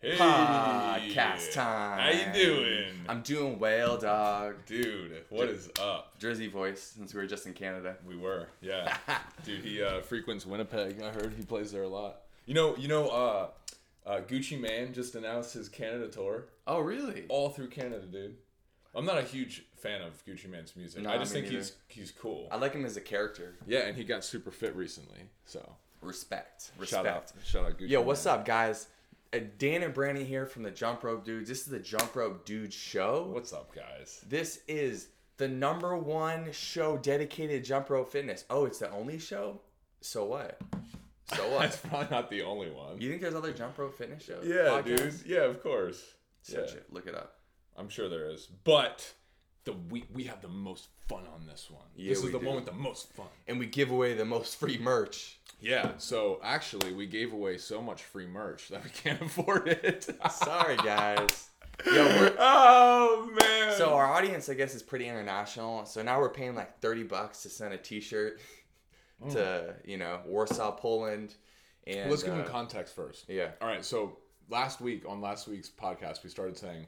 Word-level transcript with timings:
Hey, 0.00 0.12
Podcast 0.16 1.52
time. 1.52 1.98
How 1.98 2.10
you 2.10 2.32
doing? 2.32 2.84
I'm 3.08 3.20
doing 3.22 3.58
well, 3.58 3.98
dog. 3.98 4.64
Dude, 4.64 5.24
what 5.28 5.48
is 5.48 5.68
up? 5.82 6.16
Drizzy 6.20 6.48
voice, 6.48 6.80
since 6.96 7.12
we 7.12 7.20
were 7.20 7.26
just 7.26 7.46
in 7.46 7.52
Canada. 7.52 7.96
We 8.06 8.16
were, 8.16 8.46
yeah. 8.60 8.96
Dude, 9.44 9.60
he 9.64 9.82
uh, 9.82 10.00
frequents 10.02 10.46
Winnipeg. 10.46 11.02
I 11.02 11.10
heard 11.10 11.34
he 11.36 11.42
plays 11.44 11.72
there 11.72 11.82
a 11.82 11.88
lot. 11.88 12.20
You 12.46 12.54
know, 12.54 12.76
you 12.76 12.86
know, 12.86 13.08
uh, 13.08 13.48
uh, 14.06 14.20
Gucci 14.20 14.58
Mane 14.60 14.92
just 14.92 15.16
announced 15.16 15.52
his 15.52 15.68
Canada 15.68 16.06
tour, 16.06 16.44
Oh, 16.68 16.78
really? 16.78 17.24
all 17.28 17.48
through 17.50 17.68
Canada, 17.70 18.06
dude. 18.06 18.36
I'm 18.94 19.04
not 19.04 19.18
a 19.18 19.22
huge 19.22 19.64
fan 19.76 20.00
of 20.02 20.24
Gucci 20.24 20.48
Mane's 20.48 20.76
music. 20.76 21.02
No, 21.02 21.10
I 21.10 21.18
just 21.18 21.34
me 21.34 21.40
think 21.40 21.52
neither. 21.52 21.58
he's 21.58 21.72
he's 21.88 22.10
cool. 22.12 22.46
I 22.52 22.56
like 22.56 22.72
him 22.72 22.84
as 22.84 22.96
a 22.96 23.00
character. 23.00 23.56
Yeah, 23.66 23.80
and 23.80 23.96
he 23.96 24.04
got 24.04 24.24
super 24.24 24.50
fit 24.52 24.74
recently. 24.76 25.28
So 25.44 25.74
Respect. 26.00 26.70
Respect. 26.78 27.04
shout 27.04 27.06
out, 27.06 27.32
shout 27.44 27.66
out 27.66 27.78
Gucci. 27.78 27.90
Yo, 27.90 28.00
what's 28.00 28.24
up, 28.26 28.44
guys? 28.44 28.86
Uh, 29.32 29.40
Dan 29.58 29.82
and 29.82 29.92
Brandon 29.92 30.24
here 30.24 30.46
from 30.46 30.62
the 30.62 30.70
Jump 30.70 31.04
Rope 31.04 31.24
Dudes. 31.24 31.48
This 31.48 31.60
is 31.60 31.66
the 31.66 31.78
Jump 31.78 32.16
Rope 32.16 32.46
Dudes 32.46 32.74
show. 32.74 33.28
What's 33.30 33.52
up, 33.52 33.74
guys? 33.74 34.24
This 34.26 34.60
is 34.66 35.08
the 35.36 35.46
number 35.46 35.96
one 35.98 36.50
show 36.52 36.96
dedicated 36.96 37.62
to 37.62 37.68
jump 37.68 37.90
rope 37.90 38.10
fitness. 38.10 38.44
Oh, 38.48 38.64
it's 38.64 38.78
the 38.78 38.90
only 38.90 39.18
show? 39.18 39.60
So 40.00 40.24
what? 40.24 40.58
So 41.34 41.46
what? 41.50 41.60
That's 41.60 41.76
probably 41.76 42.08
not 42.10 42.30
the 42.30 42.42
only 42.42 42.70
one. 42.70 43.00
you 43.00 43.10
think 43.10 43.20
there's 43.20 43.34
other 43.34 43.52
jump 43.52 43.76
rope 43.76 43.98
fitness 43.98 44.24
shows? 44.24 44.46
Yeah, 44.46 44.80
podcasts? 44.80 45.22
dude. 45.22 45.26
Yeah, 45.26 45.44
of 45.44 45.62
course. 45.62 46.02
Search 46.42 46.70
yeah. 46.70 46.78
it. 46.78 46.86
Look 46.90 47.06
it 47.06 47.14
up. 47.14 47.34
I'm 47.76 47.90
sure 47.90 48.08
there 48.08 48.30
is. 48.30 48.48
But 48.64 49.12
the 49.64 49.74
we 49.90 50.04
we 50.12 50.24
have 50.24 50.40
the 50.40 50.48
most 50.48 50.88
fun 51.08 51.24
on 51.34 51.46
this 51.46 51.68
one. 51.70 51.84
Yeah, 51.96 52.10
this 52.10 52.24
is 52.24 52.32
the 52.32 52.38
do. 52.38 52.46
one 52.46 52.56
with 52.56 52.66
the 52.66 52.72
most 52.72 53.12
fun. 53.12 53.26
And 53.46 53.58
we 53.58 53.66
give 53.66 53.90
away 53.90 54.14
the 54.14 54.24
most 54.24 54.58
free 54.58 54.78
merch. 54.78 55.38
Yeah. 55.60 55.92
So 55.98 56.40
actually, 56.42 56.92
we 56.92 57.06
gave 57.06 57.32
away 57.32 57.58
so 57.58 57.82
much 57.82 58.02
free 58.02 58.26
merch 58.26 58.68
that 58.68 58.84
we 58.84 58.90
can't 59.02 59.20
afford 59.20 59.68
it. 59.68 60.08
Sorry, 60.30 60.76
guys. 60.84 61.48
Yo, 61.86 62.34
oh 62.38 63.30
man. 63.40 63.76
so 63.76 63.94
our 63.94 64.06
audience, 64.06 64.48
I 64.48 64.54
guess, 64.54 64.74
is 64.74 64.82
pretty 64.82 65.06
international. 65.06 65.84
So 65.84 66.02
now 66.02 66.20
we're 66.20 66.30
paying 66.30 66.54
like 66.54 66.80
thirty 66.80 67.04
bucks 67.04 67.42
to 67.42 67.48
send 67.48 67.72
a 67.72 67.78
T-shirt 67.78 68.40
to 69.30 69.74
you 69.84 69.96
know 69.96 70.20
Warsaw, 70.26 70.72
Poland, 70.72 71.34
and 71.86 72.10
let's 72.10 72.22
give 72.22 72.34
uh, 72.34 72.38
them 72.38 72.46
context 72.46 72.94
first. 72.94 73.26
yeah. 73.28 73.50
All 73.60 73.68
right. 73.68 73.84
So 73.84 74.18
last 74.48 74.80
week 74.80 75.04
on 75.08 75.20
last 75.20 75.46
week's 75.48 75.68
podcast, 75.68 76.24
we 76.24 76.30
started 76.30 76.56
saying 76.56 76.86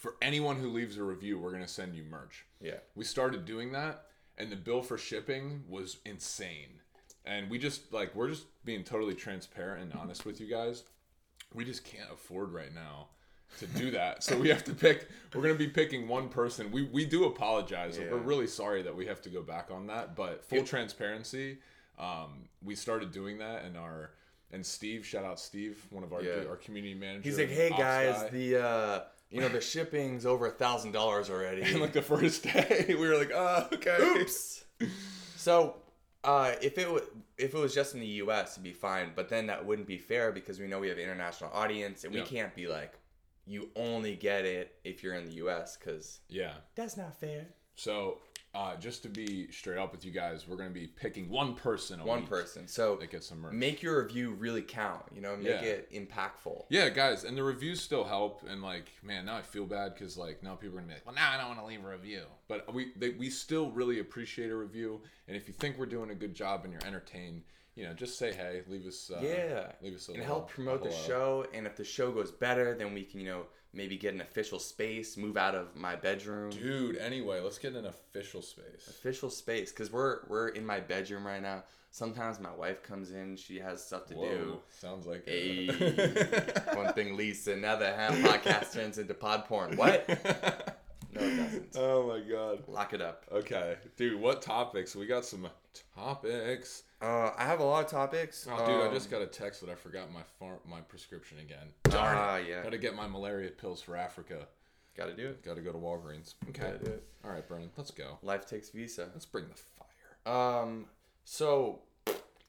for 0.00 0.14
anyone 0.22 0.56
who 0.56 0.70
leaves 0.70 0.96
a 0.96 1.02
review, 1.04 1.38
we're 1.38 1.52
gonna 1.52 1.68
send 1.68 1.94
you 1.94 2.02
merch. 2.04 2.46
Yeah. 2.60 2.78
we 2.94 3.04
started 3.04 3.44
doing 3.44 3.72
that 3.72 4.06
and 4.38 4.50
the 4.50 4.56
bill 4.56 4.82
for 4.82 4.96
shipping 4.96 5.62
was 5.68 5.98
insane 6.06 6.80
and 7.26 7.50
we 7.50 7.58
just 7.58 7.92
like 7.92 8.14
we're 8.14 8.28
just 8.30 8.46
being 8.64 8.82
totally 8.84 9.14
transparent 9.14 9.82
and 9.82 9.92
honest 10.00 10.24
with 10.24 10.40
you 10.40 10.46
guys 10.46 10.84
we 11.54 11.64
just 11.64 11.84
can't 11.84 12.10
afford 12.12 12.52
right 12.52 12.74
now 12.74 13.08
to 13.58 13.66
do 13.66 13.90
that 13.90 14.22
so 14.22 14.38
we 14.38 14.48
have 14.48 14.64
to 14.64 14.72
pick 14.74 15.08
we're 15.34 15.42
going 15.42 15.54
to 15.54 15.58
be 15.58 15.68
picking 15.68 16.06
one 16.08 16.28
person 16.28 16.70
we 16.70 16.82
we 16.84 17.04
do 17.04 17.24
apologize 17.24 17.98
Yeah. 17.98 18.10
we're 18.10 18.18
really 18.18 18.46
sorry 18.46 18.80
that 18.82 18.94
we 18.96 19.04
have 19.06 19.20
to 19.22 19.28
go 19.30 19.42
back 19.42 19.70
on 19.70 19.86
that 19.88 20.14
but 20.16 20.44
full 20.44 20.62
transparency 20.64 21.58
um 21.98 22.48
we 22.62 22.74
started 22.74 23.10
doing 23.12 23.38
that 23.38 23.64
and 23.64 23.76
our 23.76 24.12
and 24.52 24.66
Steve, 24.66 25.06
shout 25.06 25.24
out 25.24 25.38
Steve, 25.38 25.86
one 25.90 26.02
of 26.02 26.12
our 26.12 26.22
Yeah. 26.22 26.44
our 26.48 26.56
community 26.56 26.92
managers. 26.94 27.24
He's 27.24 27.38
like, 27.38 27.50
hey 27.50 27.70
guys, 27.70 28.28
the 28.32 28.60
uh, 28.60 29.00
you 29.30 29.40
know 29.40 29.48
the 29.48 29.60
shipping's 29.60 30.26
over 30.26 30.46
a 30.46 30.50
thousand 30.50 30.92
dollars 30.92 31.30
already. 31.30 31.62
and 31.62 31.80
like 31.80 31.92
the 31.92 32.02
first 32.02 32.42
day, 32.42 32.86
we 32.88 32.94
were 33.08 33.16
like, 33.16 33.30
oh, 33.34 33.68
okay. 33.72 33.96
Oops. 34.00 34.64
So, 35.36 35.76
uh, 36.22 36.52
if 36.60 36.76
it 36.76 36.90
was 36.90 37.02
if 37.38 37.54
it 37.54 37.58
was 37.58 37.74
just 37.74 37.94
in 37.94 38.00
the 38.00 38.06
U.S., 38.24 38.52
it'd 38.52 38.62
be 38.62 38.72
fine. 38.74 39.12
But 39.16 39.30
then 39.30 39.46
that 39.46 39.64
wouldn't 39.64 39.88
be 39.88 39.96
fair 39.96 40.32
because 40.32 40.58
we 40.60 40.66
know 40.66 40.78
we 40.78 40.88
have 40.88 40.98
an 40.98 41.04
international 41.04 41.50
audience, 41.54 42.04
and 42.04 42.12
we 42.12 42.20
Yeah. 42.20 42.26
can't 42.26 42.54
be 42.54 42.66
like, 42.66 42.92
you 43.46 43.70
only 43.74 44.16
get 44.16 44.44
it 44.44 44.74
if 44.84 45.02
you're 45.02 45.14
in 45.14 45.24
the 45.24 45.32
U.S. 45.36 45.78
Because 45.78 46.20
Yeah. 46.28 46.52
that's 46.74 46.98
not 46.98 47.18
fair. 47.18 47.46
So, 47.74 48.18
uh, 48.52 48.74
just 48.76 49.02
to 49.04 49.08
be 49.08 49.48
straight 49.52 49.78
up 49.78 49.92
with 49.92 50.04
you 50.04 50.10
guys, 50.10 50.48
we're 50.48 50.56
gonna 50.56 50.70
be 50.70 50.86
picking 50.88 51.28
one 51.28 51.54
person 51.54 52.00
a 52.00 52.04
One 52.04 52.26
person. 52.26 52.66
So 52.66 52.96
that 52.96 53.10
gets 53.10 53.28
some 53.28 53.38
merch. 53.40 53.52
make 53.52 53.80
your 53.82 54.02
review 54.02 54.32
really 54.32 54.62
count. 54.62 55.04
You 55.14 55.20
know, 55.20 55.36
make 55.36 55.46
Yeah. 55.46 55.60
it 55.62 55.92
impactful. 55.92 56.64
yeah, 56.68 56.88
guys, 56.88 57.22
and 57.24 57.36
the 57.36 57.44
reviews 57.44 57.80
still 57.80 58.02
help. 58.04 58.42
And 58.48 58.60
like, 58.62 58.90
man, 59.04 59.26
now 59.26 59.36
I 59.36 59.42
feel 59.42 59.66
bad 59.66 59.94
because 59.94 60.16
like 60.16 60.42
now 60.42 60.56
people 60.56 60.76
are 60.78 60.80
gonna 60.80 60.88
be 60.88 60.94
like, 60.94 61.06
well, 61.06 61.14
now 61.14 61.30
I 61.32 61.36
don't 61.38 61.46
want 61.48 61.60
to 61.60 61.66
leave 61.66 61.84
a 61.84 61.88
review. 61.88 62.22
But 62.48 62.74
we 62.74 62.92
they, 62.96 63.10
we 63.10 63.30
still 63.30 63.70
really 63.70 64.00
appreciate 64.00 64.50
a 64.50 64.56
review. 64.56 65.00
And 65.28 65.36
if 65.36 65.46
you 65.46 65.54
think 65.54 65.78
we're 65.78 65.86
doing 65.86 66.10
a 66.10 66.14
good 66.16 66.34
job 66.34 66.64
and 66.64 66.72
you're 66.72 66.84
entertained, 66.84 67.42
you 67.76 67.84
know, 67.84 67.94
just 67.94 68.18
say 68.18 68.32
hey, 68.32 68.62
leave 68.66 68.84
us. 68.84 69.12
Uh, 69.14 69.20
Yeah. 69.22 69.72
leave 69.80 69.94
us 69.94 70.08
a 70.08 70.12
and 70.12 70.20
little- 70.22 70.34
help 70.38 70.50
promote 70.50 70.82
the 70.82 70.90
show. 70.90 71.46
And 71.54 71.68
if 71.68 71.76
the 71.76 71.84
show 71.84 72.10
goes 72.10 72.32
better, 72.32 72.74
then 72.74 72.92
we 72.94 73.04
can, 73.04 73.20
you 73.20 73.26
know, 73.26 73.46
maybe 73.72 73.96
get 73.96 74.14
an 74.14 74.20
official 74.20 74.58
space, 74.58 75.16
move 75.16 75.36
out 75.36 75.54
of 75.54 75.76
my 75.76 75.96
bedroom. 75.96 76.50
Dude, 76.50 76.96
anyway, 76.96 77.40
let's 77.40 77.58
get 77.58 77.74
an 77.74 77.86
official 77.86 78.42
space. 78.42 78.88
official 78.88 79.30
space 79.30 79.70
because 79.70 79.92
we're 79.92 80.20
we're 80.28 80.48
in 80.48 80.64
my 80.64 80.80
bedroom 80.80 81.26
right 81.26 81.42
now. 81.42 81.64
Sometimes 81.92 82.38
my 82.38 82.54
wife 82.54 82.84
comes 82.84 83.10
in 83.10 83.36
she 83.36 83.58
has 83.58 83.84
stuff 83.84 84.06
to 84.06 84.14
do. 84.14 84.60
Sounds 84.68 85.06
like 85.06 85.24
a... 85.26 85.66
one 86.76 86.92
thing 86.92 87.16
leads 87.16 87.42
to 87.44 87.52
another 87.52 87.92
half 87.92 88.14
podcast 88.14 88.72
turns 88.72 88.98
into 88.98 89.12
pod 89.12 89.46
porn. 89.46 89.76
What 89.76 90.06
no 91.12 91.20
it 91.20 91.36
doesn't 91.36 91.68
oh 91.76 92.06
my 92.08 92.20
god. 92.20 92.62
lock 92.68 92.92
it 92.94 93.00
up 93.02 93.24
Okay, 93.32 93.76
dude, 93.96 94.20
what 94.20 94.42
topics? 94.42 94.94
We 94.96 95.06
got 95.06 95.24
some 95.24 95.48
topics. 95.94 96.82
uh 97.02 97.30
i 97.36 97.44
have 97.44 97.60
a 97.60 97.64
lot 97.64 97.84
of 97.84 97.90
topics 97.90 98.46
Oh, 98.50 98.56
dude, 98.66 98.80
I 98.82 98.86
Um, 98.88 98.94
just 98.94 99.10
got 99.10 99.22
a 99.22 99.26
text 99.26 99.60
that 99.60 99.70
I 99.70 99.74
forgot 99.74 100.12
my 100.12 100.22
far- 100.38 100.60
my 100.68 100.80
prescription 100.80 101.38
again. 101.38 101.68
ah 101.92 102.36
yeah 102.36 102.62
Got 102.62 102.72
to 102.72 102.78
get 102.78 102.94
my 102.94 103.06
malaria 103.06 103.50
pills 103.50 103.80
for 103.82 103.96
Africa. 103.96 104.46
gotta 104.96 105.14
do 105.14 105.28
it 105.28 105.42
Got 105.44 105.56
to 105.56 105.62
go 105.62 105.72
to 105.72 105.78
Walgreens. 105.78 106.34
Okay. 106.48 106.62
gotta 106.62 106.78
do 106.84 106.90
it 106.92 107.04
All 107.24 107.30
right, 107.30 107.46
Brandon, 107.46 107.70
let's 107.76 107.90
go. 107.90 108.18
life 108.22 108.46
takes 108.46 108.70
visa 108.70 109.08
Let's 109.12 109.26
bring 109.26 109.46
the 109.48 109.54
fire. 109.54 110.34
um 110.34 110.86
so 111.24 111.80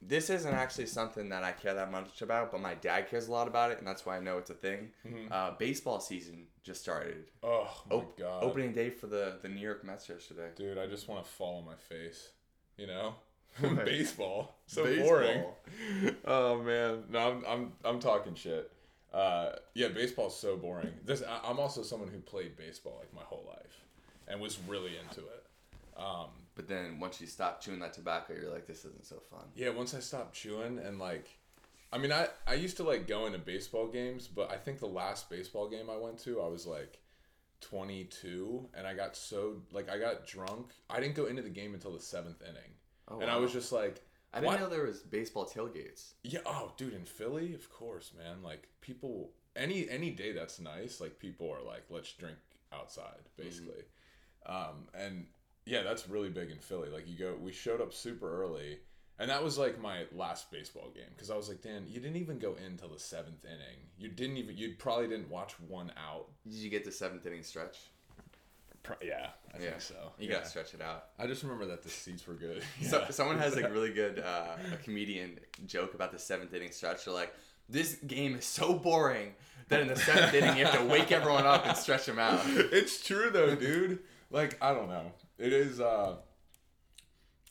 this 0.02 0.30
isn't 0.30 0.54
actually 0.54 0.88
something 0.88 1.30
that 1.30 1.44
I 1.44 1.52
care 1.52 1.74
that 1.74 1.92
much 1.92 2.22
about, 2.22 2.52
but 2.52 2.60
my 2.62 2.74
dad 2.76 3.10
cares 3.10 3.28
a 3.28 3.32
lot 3.32 3.48
about 3.48 3.72
it, 3.72 3.78
and 3.78 3.88
that's 3.88 4.06
why 4.06 4.18
I 4.18 4.20
know 4.20 4.38
it's 4.38 4.50
a 4.50 4.56
thing. 4.56 4.90
Uh, 5.30 5.52
baseball 5.58 6.00
season 6.00 6.48
just 6.64 6.82
started. 6.82 7.26
Oh 7.44 7.70
my 7.90 7.96
Op- 7.98 8.18
god. 8.18 8.44
Opening 8.44 8.74
day 8.74 8.90
for 8.90 9.08
the, 9.08 9.38
the 9.42 9.48
New 9.50 9.62
York 9.62 9.84
Mets 9.84 10.10
yesterday. 10.10 10.50
Dude, 10.56 10.78
I 10.78 10.88
just 10.88 11.08
want 11.08 11.24
to 11.24 11.30
fall 11.30 11.58
on 11.58 11.66
my 11.66 11.76
face. 11.76 12.30
You 12.78 12.88
know? 12.88 13.16
Baseball. 13.86 14.56
So 14.66 14.86
Baseball. 14.86 15.08
boring. 15.08 15.44
Oh 16.26 16.62
man. 16.64 17.04
No, 17.10 17.20
I'm 17.20 17.46
I'm 17.48 17.72
I'm 17.84 18.00
talking 18.00 18.34
shit. 18.34 18.72
Uh, 19.14 19.52
yeah, 19.74 19.90
baseball's 19.90 20.40
so 20.40 20.56
boring. 20.56 20.94
This 21.06 21.22
I, 21.22 21.50
I'm 21.50 21.60
also 21.60 21.84
someone 21.84 22.08
who 22.10 22.20
played 22.20 22.56
baseball 22.56 22.96
like 23.00 23.14
my 23.14 23.24
whole 23.24 23.44
life 23.48 23.82
and 24.28 24.40
was 24.40 24.58
really 24.68 24.92
into 24.98 25.20
it. 25.22 25.44
Um, 25.98 26.30
But 26.56 26.68
then 26.68 27.00
once 27.00 27.22
you 27.22 27.28
stop 27.28 27.62
chewing 27.62 27.80
that 27.80 27.94
tobacco, 27.94 28.34
you're 28.34 28.52
like, 28.52 28.68
this 28.68 28.80
isn't 28.86 29.06
so 29.06 29.22
fun. 29.32 29.46
Yeah, 29.56 29.70
once 29.70 29.94
I 29.94 30.00
stopped 30.00 30.36
chewing 30.36 30.80
and 30.80 31.00
like, 31.00 31.28
I 31.94 31.98
mean, 31.98 32.12
I 32.12 32.28
I 32.48 32.54
used 32.56 32.78
to 32.78 32.84
like 32.84 33.08
going 33.08 33.34
to 33.34 33.40
baseball 33.40 33.88
games, 33.88 34.28
but 34.28 34.52
I 34.52 34.58
think 34.58 34.80
the 34.80 34.88
last 34.88 35.30
baseball 35.30 35.70
game 35.70 35.90
I 35.90 35.98
went 35.98 36.18
to, 36.24 36.42
I 36.42 36.48
was 36.48 36.66
like 36.68 37.00
22, 37.62 38.70
and 38.74 38.86
I 38.86 38.94
got 38.94 39.16
so 39.16 39.62
like 39.72 39.90
I 39.90 39.98
got 39.98 40.26
drunk. 40.28 40.68
I 40.90 41.00
didn't 41.00 41.16
go 41.16 41.26
into 41.26 41.42
the 41.42 41.50
game 41.50 41.74
until 41.74 41.94
the 41.94 42.00
seventh 42.02 42.42
inning, 42.42 42.72
Oh, 43.08 43.20
and 43.20 43.30
I 43.32 43.38
was 43.38 43.52
just 43.54 43.72
like, 43.72 44.02
I 44.34 44.40
didn't 44.40 44.48
what? 44.54 44.60
know 44.60 44.70
there 44.70 44.86
was 44.86 45.00
baseball 45.02 45.46
tailgates. 45.46 46.14
yeah, 46.24 46.40
oh, 46.46 46.74
dude, 46.78 46.94
in 46.94 47.06
Philly, 47.06 47.54
of 47.54 47.70
course, 47.72 48.12
man. 48.18 48.44
Like 48.44 48.68
people, 48.82 49.32
any 49.56 49.90
any 49.90 50.12
day 50.12 50.32
that's 50.34 50.60
nice, 50.60 51.00
like 51.02 51.18
people 51.20 51.50
are 51.52 51.64
like, 51.66 51.84
let's 51.90 52.12
drink 52.14 52.38
outside, 52.74 53.30
basically. 53.38 53.84
Um, 54.46 54.88
and 54.94 55.28
yeah, 55.66 55.84
that's 55.84 56.08
really 56.10 56.30
big 56.30 56.50
in 56.52 56.58
Philly. 56.58 56.90
Like 56.90 57.08
you 57.08 57.18
go, 57.18 57.36
we 57.40 57.52
showed 57.52 57.82
up 57.82 57.94
super 57.94 58.44
early, 58.44 58.80
and 59.20 59.30
that 59.30 59.44
was 59.44 59.58
like 59.58 59.80
my 59.80 60.06
last 60.16 60.52
baseball 60.52 60.90
game 60.94 61.04
because 61.16 61.30
I 61.30 61.36
was 61.36 61.48
like, 61.50 61.62
Dan, 61.62 61.86
you 61.88 62.00
didn't 62.00 62.18
even 62.18 62.40
go 62.40 62.56
in 62.66 62.78
till 62.78 62.90
the 62.90 63.00
seventh 63.00 63.46
inning. 63.46 63.78
You 63.98 64.10
didn't 64.10 64.38
even, 64.38 64.58
you 64.58 64.74
probably 64.78 65.08
didn't 65.08 65.30
watch 65.30 65.54
one 65.68 65.92
out. 65.98 66.28
Did 66.50 66.58
you 66.60 66.70
get 66.70 66.84
the 66.86 66.92
seventh 66.92 67.26
inning 67.26 67.44
stretch? 67.44 67.78
Pro- 68.84 68.96
yeah, 69.04 69.28
I 69.54 69.60
Yeah. 69.62 69.70
think 69.72 69.82
so. 69.82 69.94
You 70.18 70.28
yeah. 70.28 70.38
gotta 70.38 70.48
stretch 70.50 70.74
it 70.74 70.82
out. 70.82 71.06
I 71.20 71.28
just 71.28 71.44
remember 71.44 71.68
that 71.68 71.84
the 71.84 71.90
seats 71.90 72.26
were 72.26 72.34
good. 72.34 72.64
So, 72.84 73.06
someone 73.12 73.38
has 73.38 73.56
like 73.56 73.70
really 73.72 73.94
good 73.94 74.18
uh, 74.20 74.56
a 74.74 74.78
comedian 74.78 75.40
joke 75.68 75.94
about 75.94 76.12
the 76.12 76.18
seventh 76.20 76.52
inning 76.56 76.72
stretch. 76.72 77.06
They're 77.06 77.14
like, 77.14 77.32
this 77.70 77.96
game 78.08 78.34
is 78.36 78.46
so 78.46 78.74
boring 78.74 79.34
that 79.70 79.82
in 79.82 79.88
the 79.88 79.96
seventh 79.96 80.34
inning 80.34 80.58
you 80.58 80.66
have 80.66 80.80
to 80.80 80.86
wake 80.86 81.12
everyone 81.12 81.46
up 81.46 81.66
and 81.68 81.78
stretch 81.78 82.08
them 82.08 82.18
out. 82.18 82.42
it's 82.48 83.04
true 83.04 83.30
though, 83.30 83.54
dude. 83.56 84.00
Like 84.32 84.58
I 84.64 84.74
don't 84.74 84.90
know. 84.90 85.12
It 85.42 85.54
is. 85.54 85.80
uh 85.82 86.18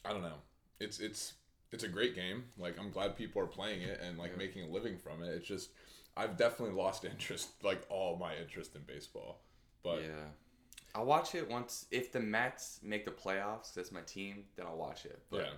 I 0.05 0.13
don't 0.13 0.23
know. 0.23 0.39
It's 0.79 1.01
it's 1.01 1.35
it's 1.73 1.85
a 1.85 1.89
great 1.89 2.15
game. 2.15 2.45
Like 2.59 2.79
I'm 2.79 2.91
glad 2.91 3.17
people 3.17 3.43
are 3.43 3.47
playing 3.47 3.83
it 3.83 4.01
and 4.01 4.17
like 4.19 4.37
making 4.39 4.63
a 4.63 4.69
living 4.69 4.97
from 4.97 5.23
it. 5.23 5.29
It's 5.29 5.47
just 5.47 5.71
I've 6.17 6.37
definitely 6.37 6.75
lost 6.77 7.05
interest, 7.13 7.49
like 7.63 7.83
all 7.91 8.17
my 8.17 8.37
interest 8.37 8.75
in 8.77 8.83
baseball. 8.83 9.43
But 9.83 10.03
Yeah. 10.03 10.29
I'll 10.95 11.05
watch 11.07 11.35
it 11.37 11.49
once 11.49 11.87
if 11.93 12.11
the 12.11 12.19
Mets 12.21 12.81
make 12.83 13.05
the 13.05 13.13
playoffs. 13.13 13.75
That's 13.75 13.93
my 13.93 14.01
team. 14.03 14.45
Then 14.57 14.67
I'll 14.67 14.77
watch 14.77 15.05
it. 15.05 15.23
But 15.31 15.41
yeah, 15.43 15.51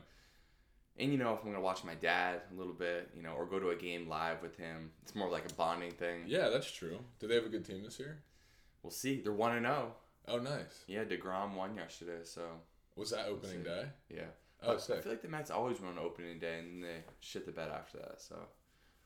And 0.98 1.10
you 1.12 1.16
know, 1.18 1.32
if 1.32 1.40
I'm 1.40 1.46
gonna 1.50 1.60
watch 1.62 1.84
my 1.84 1.94
dad 1.94 2.42
a 2.50 2.54
little 2.58 2.74
bit, 2.74 3.10
you 3.16 3.22
know, 3.22 3.32
or 3.32 3.46
go 3.46 3.58
to 3.58 3.70
a 3.70 3.76
game 3.76 4.08
live 4.08 4.42
with 4.42 4.56
him, 4.56 4.90
it's 5.02 5.14
more 5.14 5.30
like 5.30 5.50
a 5.50 5.54
bonding 5.54 5.92
thing. 5.92 6.24
Yeah, 6.26 6.48
that's 6.50 6.70
true. 6.70 6.98
Do 7.18 7.28
they 7.28 7.34
have 7.36 7.46
a 7.46 7.48
good 7.48 7.64
team 7.64 7.82
this 7.82 7.98
year? 7.98 8.22
We'll 8.82 8.90
see. 8.90 9.20
They're 9.22 9.32
one 9.32 9.56
and 9.56 9.64
zero. 9.64 9.94
Oh, 10.28 10.38
nice. 10.38 10.84
Yeah, 10.86 11.04
deGrom 11.04 11.54
won 11.54 11.76
yesterday, 11.76 12.20
so 12.24 12.42
Was 12.96 13.10
that 13.10 13.26
opening 13.26 13.62
day? 13.62 13.86
yeah. 14.08 14.22
Oh, 14.64 14.74
But 14.88 14.98
I 14.98 15.00
feel 15.00 15.12
like 15.12 15.22
the 15.22 15.28
Mets 15.28 15.50
always 15.50 15.80
win 15.80 15.90
on 15.90 15.98
opening 15.98 16.38
day, 16.38 16.60
and 16.60 16.68
then 16.68 16.80
they 16.88 17.04
shit 17.20 17.44
the 17.46 17.50
bed 17.52 17.68
after 17.70 17.98
that. 17.98 18.20
So, 18.20 18.36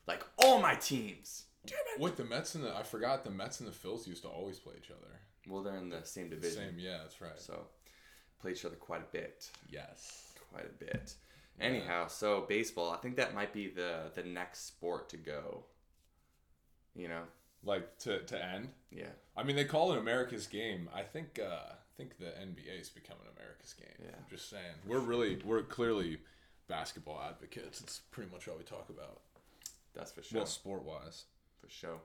like 0.07 0.23
all 0.37 0.61
my 0.61 0.75
teams. 0.75 1.45
Damn 1.65 1.79
it. 1.95 1.99
With 1.99 2.15
the 2.15 2.23
Mets 2.25 2.53
and 2.55 2.63
the, 2.63 2.75
I 2.75 2.83
forgot 2.83 3.23
the 3.23 3.31
Mets 3.31 3.59
and 3.59 3.67
the 3.67 3.73
Phils 3.73 4.05
used 4.07 4.21
to 4.21 4.29
always 4.29 4.59
play 4.59 4.75
each 4.77 4.91
other. 4.91 5.07
Well, 5.47 5.63
they're 5.63 5.77
in 5.77 5.89
the 5.89 6.03
same 6.03 6.29
division, 6.29 6.57
Same, 6.69 6.79
yeah, 6.79 6.99
that's 7.01 7.19
right. 7.21 7.39
so 7.39 7.65
play 8.39 8.51
each 8.51 8.63
other 8.65 8.75
quite 8.75 9.01
a 9.01 9.11
bit. 9.11 9.49
Yes. 9.69 10.33
quite 10.51 10.65
a 10.65 10.73
bit. 10.85 11.15
Anyhow, 11.59 12.05
so 12.07 12.45
baseball, 12.47 12.91
I 12.91 12.97
think 12.97 13.15
that 13.15 13.33
might 13.33 13.51
be 13.51 13.67
the 13.67 14.11
the 14.13 14.21
next 14.23 14.67
sport 14.67 15.09
to 15.09 15.17
go. 15.17 15.63
You 16.95 17.07
know, 17.07 17.23
Like 17.67 17.97
to 17.99 18.19
to 18.23 18.43
end. 18.45 18.69
yeah, 18.91 19.05
I 19.35 19.43
mean, 19.43 19.55
they 19.55 19.65
call 19.65 19.91
it 19.93 19.99
America's 19.99 20.47
game. 20.47 20.89
I 20.95 21.01
think 21.03 21.39
uh, 21.39 21.73
I 21.73 21.75
think 21.97 22.17
the 22.17 22.25
NBA 22.27 22.79
is 22.81 22.89
becoming 22.89 23.23
America's 23.37 23.73
game. 23.73 23.89
Yeah. 24.01 24.15
I'm 24.17 24.25
just 24.29 24.49
saying. 24.49 24.75
We're 24.87 24.99
really 24.99 25.37
we're 25.45 25.61
clearly 25.63 26.19
basketball 26.67 27.21
advocates. 27.27 27.81
It's 27.81 27.99
pretty 28.11 28.31
much 28.31 28.47
all 28.47 28.55
we 28.57 28.63
talk 28.63 28.87
about. 28.89 29.19
that's 29.93 30.11
for 30.11 30.23
sure, 30.23 30.37
Well, 30.39 30.45
sport 30.47 30.83
wise. 30.83 31.25
for 31.61 31.69
sure. 31.69 31.99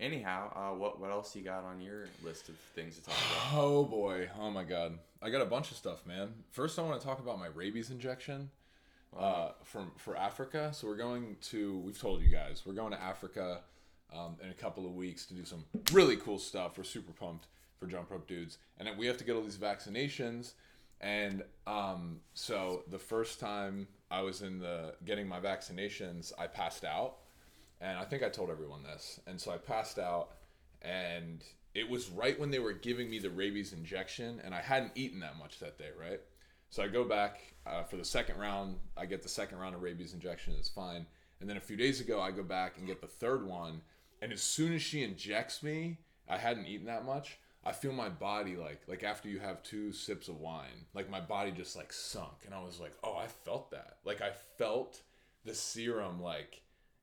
Anyhow, 0.00 0.50
uh, 0.56 0.74
what 0.74 0.98
what 1.00 1.10
else 1.10 1.36
you 1.36 1.42
got 1.42 1.64
on 1.64 1.80
your 1.80 2.06
list 2.24 2.48
of 2.48 2.56
things 2.74 2.96
to 2.96 3.04
talk 3.04 3.14
about? 3.14 3.52
Oh 3.60 3.84
boy. 3.84 4.28
Oh 4.40 4.50
my 4.50 4.64
god. 4.64 4.98
I 5.22 5.30
got 5.30 5.42
a 5.42 5.46
bunch 5.46 5.70
of 5.70 5.76
stuff, 5.76 6.04
man. 6.06 6.30
First, 6.50 6.78
I 6.78 6.82
want 6.82 7.00
to 7.00 7.06
talk 7.06 7.20
about 7.20 7.38
my 7.38 7.46
rabies 7.46 7.90
injection. 7.90 8.50
Uh, 9.16 9.50
from 9.62 9.92
for 9.96 10.16
Africa. 10.16 10.70
So 10.72 10.88
we're 10.88 10.96
going 10.96 11.36
to. 11.50 11.78
We've 11.80 12.00
told 12.00 12.22
you 12.22 12.30
guys 12.30 12.62
we're 12.66 12.72
going 12.72 12.90
to 12.92 13.00
Africa 13.00 13.60
um, 14.12 14.36
in 14.42 14.50
a 14.50 14.54
couple 14.54 14.86
of 14.86 14.94
weeks 14.94 15.26
to 15.26 15.34
do 15.34 15.44
some 15.44 15.64
really 15.92 16.16
cool 16.16 16.38
stuff. 16.38 16.76
We're 16.76 16.84
super 16.84 17.12
pumped 17.12 17.46
for 17.78 17.86
Jump 17.86 18.10
Rope 18.10 18.26
Dudes, 18.26 18.58
and 18.78 18.88
we 18.96 19.06
have 19.06 19.16
to 19.18 19.24
get 19.24 19.34
all 19.34 19.42
these 19.42 19.56
vaccinations. 19.56 20.52
And 21.00 21.42
um, 21.66 22.20
so 22.34 22.84
the 22.90 22.98
first 22.98 23.40
time 23.40 23.88
I 24.10 24.22
was 24.22 24.42
in 24.42 24.58
the 24.58 24.94
getting 25.04 25.28
my 25.28 25.40
vaccinations, 25.40 26.32
I 26.38 26.46
passed 26.46 26.84
out, 26.84 27.16
and 27.80 27.98
I 27.98 28.04
think 28.04 28.22
I 28.22 28.28
told 28.28 28.50
everyone 28.50 28.82
this. 28.82 29.20
And 29.26 29.40
so 29.40 29.50
I 29.50 29.58
passed 29.58 29.98
out, 29.98 30.30
and 30.82 31.42
it 31.74 31.88
was 31.88 32.08
right 32.08 32.38
when 32.38 32.50
they 32.50 32.60
were 32.60 32.72
giving 32.72 33.10
me 33.10 33.18
the 33.18 33.30
rabies 33.30 33.72
injection, 33.72 34.40
and 34.44 34.54
I 34.54 34.60
hadn't 34.60 34.92
eaten 34.94 35.20
that 35.20 35.36
much 35.38 35.58
that 35.58 35.78
day, 35.78 35.90
right? 36.00 36.20
So 36.70 36.82
I 36.82 36.88
go 36.88 37.04
back 37.04 37.40
uh, 37.66 37.82
for 37.82 37.96
the 37.96 38.04
second 38.04 38.38
round. 38.38 38.76
I 38.96 39.06
get 39.06 39.22
the 39.22 39.28
second 39.28 39.58
round 39.58 39.74
of 39.74 39.82
rabies 39.82 40.14
injection. 40.14 40.54
It's 40.58 40.68
fine. 40.68 41.06
And 41.40 41.50
then 41.50 41.56
a 41.56 41.60
few 41.60 41.76
days 41.76 42.00
ago, 42.00 42.20
I 42.20 42.30
go 42.30 42.42
back 42.42 42.78
and 42.78 42.86
get 42.86 43.00
the 43.00 43.06
third 43.06 43.46
one. 43.46 43.82
And 44.24 44.32
as 44.32 44.40
soon 44.40 44.72
as 44.72 44.80
she 44.80 45.02
injects 45.02 45.62
me, 45.62 45.98
I 46.26 46.38
hadn't 46.38 46.64
eaten 46.64 46.86
that 46.86 47.04
much. 47.04 47.36
I 47.62 47.72
feel 47.72 47.92
my 47.92 48.08
body 48.08 48.56
like 48.56 48.80
like 48.88 49.02
after 49.02 49.28
you 49.28 49.38
have 49.38 49.62
two 49.62 49.92
sips 49.92 50.28
of 50.28 50.40
wine, 50.40 50.86
like 50.94 51.10
my 51.10 51.20
body 51.20 51.50
just 51.50 51.76
like 51.76 51.92
sunk, 51.92 52.32
and 52.46 52.54
I 52.54 52.64
was 52.64 52.80
like, 52.80 52.94
oh, 53.04 53.18
I 53.18 53.26
felt 53.26 53.70
that. 53.72 53.98
Like 54.02 54.22
I 54.22 54.30
felt 54.56 55.02
the 55.44 55.54
serum 55.54 56.22
like 56.22 56.62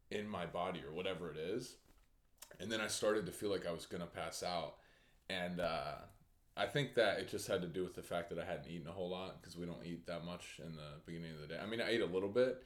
in 0.10 0.28
my 0.28 0.48
body 0.48 0.82
or 0.84 0.96
whatever 0.96 1.30
it 1.30 1.38
is. 1.38 1.76
And 2.60 2.72
then 2.72 2.82
I 2.82 2.88
started 2.88 3.28
to 3.28 3.32
feel 3.32 3.52
like 3.52 3.68
I 3.68 3.72
was 3.72 3.86
gonna 3.86 4.08
pass 4.08 4.42
out, 4.42 4.78
and 5.30 5.60
uh, 5.60 5.98
I 6.58 6.66
think 6.66 6.96
that 6.96 7.20
it 7.20 7.30
just 7.30 7.48
had 7.48 7.62
to 7.62 7.68
do 7.68 7.84
with 7.84 7.94
the 7.94 8.02
fact 8.02 8.32
that 8.32 8.40
I 8.40 8.46
hadn't 8.46 8.68
eaten 8.68 8.88
a 8.88 8.92
whole 8.92 9.10
lot 9.12 9.40
because 9.40 9.56
we 9.56 9.68
don't 9.68 9.86
eat 9.86 10.08
that 10.08 10.26
much 10.26 10.60
in 10.66 10.76
the 10.76 11.00
beginning 11.06 11.36
of 11.36 11.42
the 11.42 11.54
day. 11.54 11.60
I 11.62 11.68
mean, 11.68 11.82
I 11.82 11.90
ate 11.90 12.02
a 12.02 12.06
little 12.08 12.30
bit, 12.30 12.64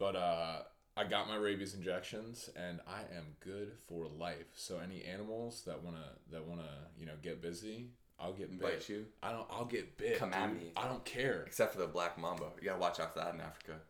but 0.00 0.16
uh, 0.16 0.62
I 0.96 1.04
got 1.04 1.28
my 1.28 1.36
rabies 1.36 1.74
injections 1.74 2.50
and 2.56 2.80
I 2.86 3.00
am 3.16 3.24
good 3.40 3.72
for 3.88 4.06
life. 4.06 4.52
So 4.54 4.78
any 4.78 5.02
animals 5.04 5.62
that 5.66 5.82
wanna 5.82 6.04
that 6.30 6.46
wanna 6.46 6.68
you 6.98 7.06
know 7.06 7.14
get 7.22 7.42
busy, 7.42 7.90
I'll 8.18 8.32
get 8.32 8.50
bit. 8.50 8.60
Bite 8.60 8.88
you, 8.88 9.06
I 9.22 9.32
don't. 9.32 9.46
I'll 9.50 9.64
get 9.64 9.96
bit. 9.98 10.18
Come 10.18 10.32
at 10.32 10.54
me. 10.54 10.72
I 10.76 10.86
don't 10.86 11.04
care. 11.04 11.44
except 11.46 11.72
for 11.72 11.80
the 11.80 11.86
black 11.86 12.18
mamba. 12.18 12.46
You 12.60 12.68
gotta 12.68 12.80
watch 12.80 13.00
out 13.00 13.12
for 13.12 13.20
that 13.20 13.34
in 13.34 13.40
Africa. 13.40 13.80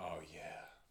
Oh 0.00 0.18
yeah, 0.32 0.40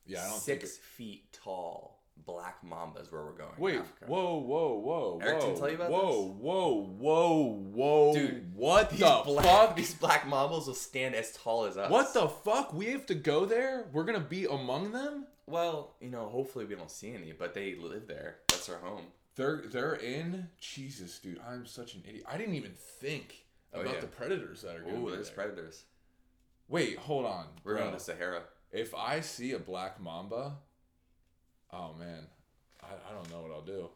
yeah. 0.06 0.26
I 0.26 0.30
don't 0.30 0.40
Six 0.40 0.78
feet 0.78 1.32
tall 1.34 1.97
black 2.26 2.64
mamba 2.64 3.00
is 3.00 3.12
where 3.12 3.24
we're 3.24 3.32
going. 3.32 3.52
Wait, 3.58 3.80
Africa. 3.80 4.06
whoa, 4.08 4.38
whoa, 4.40 4.74
whoa, 4.80 5.20
Eric 5.22 5.36
whoa, 5.40 5.46
didn't 5.48 5.60
tell 5.60 5.70
you 5.70 5.76
about 5.76 5.92
whoa, 5.92 6.28
whoa, 6.40 6.96
whoa, 6.98 7.44
whoa, 7.74 8.14
Dude, 8.14 8.56
what 8.56 8.90
These 8.90 9.00
the 9.00 9.22
black, 9.26 9.46
fuck? 9.46 9.76
These 9.78 9.94
black 9.96 10.24
mambas 10.26 10.68
will 10.68 10.74
stand 10.74 11.16
as 11.16 11.32
tall 11.34 11.66
as 11.66 11.78
us. 11.78 11.90
What 11.90 12.14
the 12.14 12.28
fuck? 12.28 12.74
We 12.74 12.88
have 12.88 13.06
to 13.08 13.16
go 13.16 13.46
there? 13.46 13.88
We're 13.94 14.04
gonna 14.06 14.20
be 14.20 14.46
among 14.46 14.92
them? 14.92 15.28
Well, 15.46 15.96
you 16.02 16.10
know, 16.10 16.28
hopefully 16.28 16.66
we 16.66 16.76
don't 16.76 16.92
see 16.92 17.14
any, 17.14 17.32
but 17.32 17.54
they 17.54 17.76
live 17.76 18.08
there. 18.08 18.38
That's 18.50 18.68
their 18.68 18.80
home. 18.80 19.04
They're 19.36 19.64
they're 19.68 19.94
in 19.96 20.50
Jesus, 20.60 21.20
dude. 21.20 21.40
I'm 21.48 21.66
such 21.66 21.94
an 21.96 22.04
idiot. 22.08 22.26
I 22.30 22.38
didn't 22.38 22.56
even 22.56 22.74
think 22.74 23.44
Oh, 23.74 23.82
about 23.82 23.96
yeah. 23.96 24.00
the 24.00 24.08
predators 24.08 24.62
that 24.62 24.76
are 24.78 24.82
going. 24.82 25.06
To 25.06 25.12
there's 25.12 25.28
there. 25.30 25.36
predators. 25.46 25.84
Wait, 26.70 26.98
hold 26.98 27.26
on. 27.26 27.46
We're 27.64 27.74
bro. 27.76 27.84
going 27.84 27.94
to 27.94 28.00
Sahara. 28.00 28.42
If 28.72 28.94
I 28.96 29.20
see 29.22 29.52
a 29.54 29.60
black 29.60 30.02
mamba, 30.02 30.58
oh 31.74 31.94
man, 32.00 32.24
I, 32.84 32.88
I 33.10 33.14
don't 33.14 33.30
know 33.32 33.42
what 33.42 33.52
I'll 33.52 33.62
do. 33.62 33.90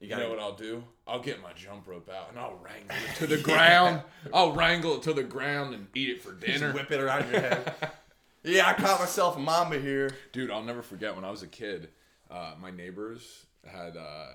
You 0.00 0.08
You 0.08 0.08
gotta 0.08 0.24
know 0.24 0.30
what 0.30 0.38
I'll 0.40 0.56
do? 0.56 0.82
I'll 1.06 1.20
get 1.20 1.40
my 1.42 1.52
jump 1.52 1.86
rope 1.86 2.08
out 2.10 2.30
and 2.30 2.38
I'll 2.38 2.58
wrangle 2.62 2.96
it 2.96 3.16
to 3.18 3.26
the 3.26 3.38
ground. 3.42 4.02
I'll 4.34 4.52
wrangle 4.52 4.96
it 4.96 5.02
to 5.02 5.12
the 5.12 5.22
ground 5.22 5.74
and 5.74 5.86
eat 5.94 6.08
it 6.08 6.22
for 6.22 6.32
just 6.32 6.46
dinner. 6.60 6.72
whip 6.72 6.90
it 6.90 7.00
around 7.00 7.30
your 7.30 7.40
head. 7.40 7.72
yeah, 8.42 8.66
I 8.68 8.72
caught 8.74 8.98
myself 8.98 9.36
a 9.36 9.40
mamba 9.40 9.78
here. 9.78 10.10
Dude, 10.32 10.50
I'll 10.50 10.64
never 10.64 10.82
forget 10.82 11.14
when 11.14 11.24
I 11.24 11.30
was 11.30 11.42
a 11.42 11.46
kid. 11.46 11.88
Uh, 12.28 12.54
my 12.60 12.70
neighbors 12.72 13.46
had 13.64 13.96
uh, 13.96 14.32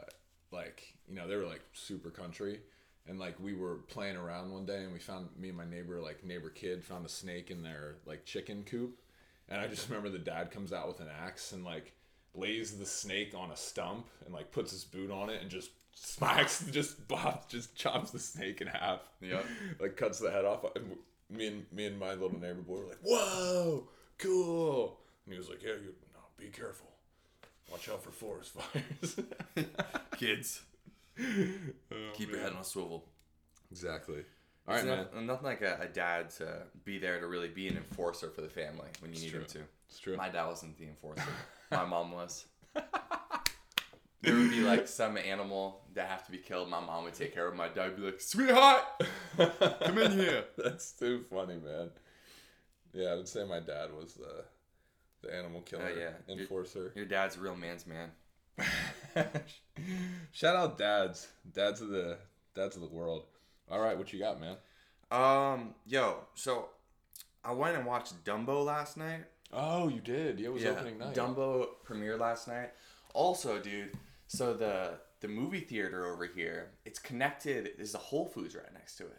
like 0.52 0.94
you 1.10 1.16
know 1.16 1.28
they 1.28 1.36
were 1.36 1.46
like 1.46 1.62
super 1.74 2.12
country, 2.12 2.62
and 3.06 3.20
like 3.20 3.38
we 3.40 3.54
were 3.54 3.76
playing 3.90 4.16
around 4.16 4.52
one 4.52 4.66
day 4.66 4.84
and 4.84 4.94
we 4.94 5.00
found 5.00 5.28
me 5.38 5.50
and 5.50 5.58
my 5.58 5.66
neighbor 5.66 6.00
like 6.00 6.24
neighbor 6.24 6.50
kid 6.50 6.82
found 6.84 7.06
a 7.06 7.10
snake 7.10 7.52
in 7.52 7.62
their 7.64 7.96
like 8.06 8.24
chicken 8.24 8.64
coop, 8.64 8.98
and 9.50 9.60
I 9.60 9.68
just 9.68 9.90
remember 9.90 10.10
the 10.10 10.20
dad 10.20 10.52
comes 10.52 10.72
out 10.72 10.88
with 10.88 11.02
an 11.02 11.08
axe 11.26 11.52
and 11.52 11.66
like 11.66 11.92
lays 12.38 12.78
the 12.78 12.86
snake 12.86 13.34
on 13.36 13.52
a 13.52 13.56
stump 13.58 14.08
and 14.26 14.34
like 14.34 14.52
puts 14.52 14.72
his 14.72 14.84
boot 14.84 15.12
on 15.12 15.30
it 15.30 15.42
and 15.42 15.50
just 15.50 15.72
smacks 15.94 16.64
just 16.72 17.08
bops 17.08 17.48
just 17.50 17.76
chops 17.76 18.12
the 18.12 18.20
snake 18.20 18.62
in 18.62 18.68
half. 18.68 19.02
Yep. 19.22 19.46
like 19.80 19.98
cuts 19.98 20.20
the 20.20 20.32
head 20.32 20.46
off. 20.46 20.64
And 20.76 20.86
me 21.30 21.48
and 21.48 21.66
me 21.72 21.86
and 21.88 22.00
my 22.00 22.12
little 22.14 22.40
neighbor 22.40 22.62
boy 22.62 22.80
were 22.80 22.86
like, 22.88 23.00
"Whoa, 23.04 23.88
cool!" 24.18 25.00
And 25.26 25.34
he 25.34 25.38
was 25.40 25.50
like, 25.50 25.62
"Yeah, 25.64 25.74
you 25.74 25.94
no, 26.14 26.20
be 26.38 26.48
careful. 26.48 26.88
Watch 27.72 27.90
out 27.90 28.02
for 28.04 28.12
forest 28.12 28.52
fires." 28.58 29.20
Kids, 30.18 30.62
Oh, 31.20 32.12
keep 32.14 32.30
your 32.30 32.40
head 32.40 32.54
on 32.54 32.60
a 32.62 32.64
swivel. 32.64 33.06
Exactly. 33.72 34.24
All 34.68 34.74
right, 34.76 34.78
It's 34.80 34.86
man. 34.86 34.98
noth- 35.14 35.24
nothing 35.26 35.46
like 35.46 35.62
a, 35.62 35.80
a 35.82 35.88
dad 35.88 36.30
to 36.38 36.64
be 36.86 36.98
there 37.00 37.20
to 37.20 37.28
really 37.28 37.48
be 37.50 37.68
an 37.68 37.78
enforcer 37.78 38.30
for 38.30 38.42
the 38.42 38.50
family 38.50 38.88
when 39.00 39.14
you 39.14 39.20
need 39.22 39.32
true. 39.32 39.40
him 39.42 39.46
to. 39.48 39.60
It's 39.90 40.00
true. 40.00 40.16
My 40.18 40.30
dad 40.30 40.46
wasn't 40.48 40.78
the 40.78 40.86
enforcer. 40.86 41.24
My 41.72 41.86
mom 41.86 42.12
was. 42.12 42.46
There 44.22 44.36
would 44.36 44.50
be 44.50 44.62
like 44.62 44.88
some 44.88 45.16
animal 45.18 45.82
that 45.94 46.10
have 46.10 46.26
to 46.26 46.32
be 46.32 46.40
killed. 46.40 46.70
My 46.70 46.80
mom 46.80 47.04
would 47.06 47.14
take 47.14 47.34
care 47.34 47.48
of. 47.48 47.56
My 47.56 47.68
dad 47.70 47.90
would 47.92 47.96
be 47.98 48.02
like, 48.04 48.20
"Sweetheart, 48.20 48.84
come 49.38 49.98
in 50.00 50.12
here." 50.12 50.44
That's 50.58 50.92
too 50.94 51.24
funny, 51.30 51.56
man. 51.56 51.92
Yeah, 52.94 53.10
I 53.10 53.16
would 53.16 53.28
say 53.28 53.46
my 53.46 53.60
dad 53.60 53.94
was 53.96 54.16
the 54.16 54.44
the 55.22 55.34
animal 55.34 55.62
killer 55.62 55.92
Oh, 55.96 56.00
yeah. 56.00 56.34
enforcer. 56.34 56.92
Your 56.96 57.06
dad's 57.06 57.38
a 57.38 57.40
real 57.40 57.56
man's 57.56 57.86
man. 57.86 58.10
Shout 60.32 60.56
out 60.56 60.78
dads, 60.78 61.28
dads 61.54 61.82
of 61.82 61.90
the 61.90 62.18
dads 62.56 62.76
of 62.76 62.82
the 62.82 62.88
world. 62.90 63.24
All 63.70 63.80
right, 63.80 63.98
what 63.98 64.12
you 64.14 64.20
got, 64.20 64.40
man? 64.42 64.58
Um, 65.12 65.76
yo, 65.86 66.18
so 66.36 66.70
I 67.44 67.52
went 67.54 67.78
and 67.78 67.86
watched 67.86 68.24
Dumbo 68.26 68.66
last 68.66 68.98
night. 68.98 69.26
Oh, 69.54 69.88
you 69.88 70.02
did. 70.02 70.40
Yeah, 70.40 70.48
it 70.48 70.54
was 70.54 70.66
opening 70.66 70.98
night. 70.98 71.16
Dumbo 71.16 71.68
premiere 71.84 72.18
last 72.18 72.48
night. 72.48 72.72
Also, 73.14 73.60
dude, 73.60 73.92
so 74.28 74.54
the 74.54 75.00
the 75.22 75.28
movie 75.28 75.62
theater 75.62 76.06
over 76.06 76.26
here, 76.26 76.72
it's 76.86 77.00
connected. 77.00 77.72
There's 77.78 77.96
a 77.96 78.00
Whole 78.00 78.26
Foods 78.28 78.56
right 78.56 78.72
next 78.74 78.98
to 78.98 79.06
it. 79.06 79.18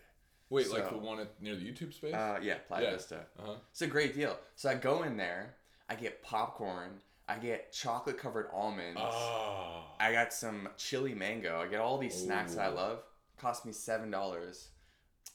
Wait, 0.51 0.71
like 0.71 0.89
the 0.89 0.97
one 0.97 1.21
at, 1.21 1.43
near 1.43 1.57
the 1.57 1.65
YouTube 1.65 1.93
space? 1.93 2.15
Uh, 2.15 2.39
yeah, 2.43 2.55
Playa 2.69 2.85
Yeah. 2.85 2.91
Vista. 2.93 3.21
Uh-huh. 3.39 3.55
It's 3.71 3.83
a 3.83 3.87
great 3.87 4.15
deal. 4.15 4.39
So 4.57 4.71
I 4.71 4.75
go 4.75 5.03
in 5.03 5.17
there, 5.17 5.57
I 5.91 5.95
get 5.95 6.23
popcorn, 6.23 7.01
I 7.29 7.37
get 7.39 7.71
chocolate 7.73 8.17
covered 8.19 8.49
almonds, 8.55 8.99
Oh. 9.03 9.85
I 10.01 10.13
got 10.13 10.33
some 10.33 10.69
chili 10.79 11.15
mango, 11.15 11.61
I 11.61 11.67
get 11.67 11.81
all 11.81 11.99
these 11.99 12.15
snacks 12.15 12.55
that 12.55 12.63
I 12.65 12.69
love. 12.69 13.01
Cost 13.39 13.67
me 13.67 13.73
seven 13.73 14.11
dollars. 14.11 14.69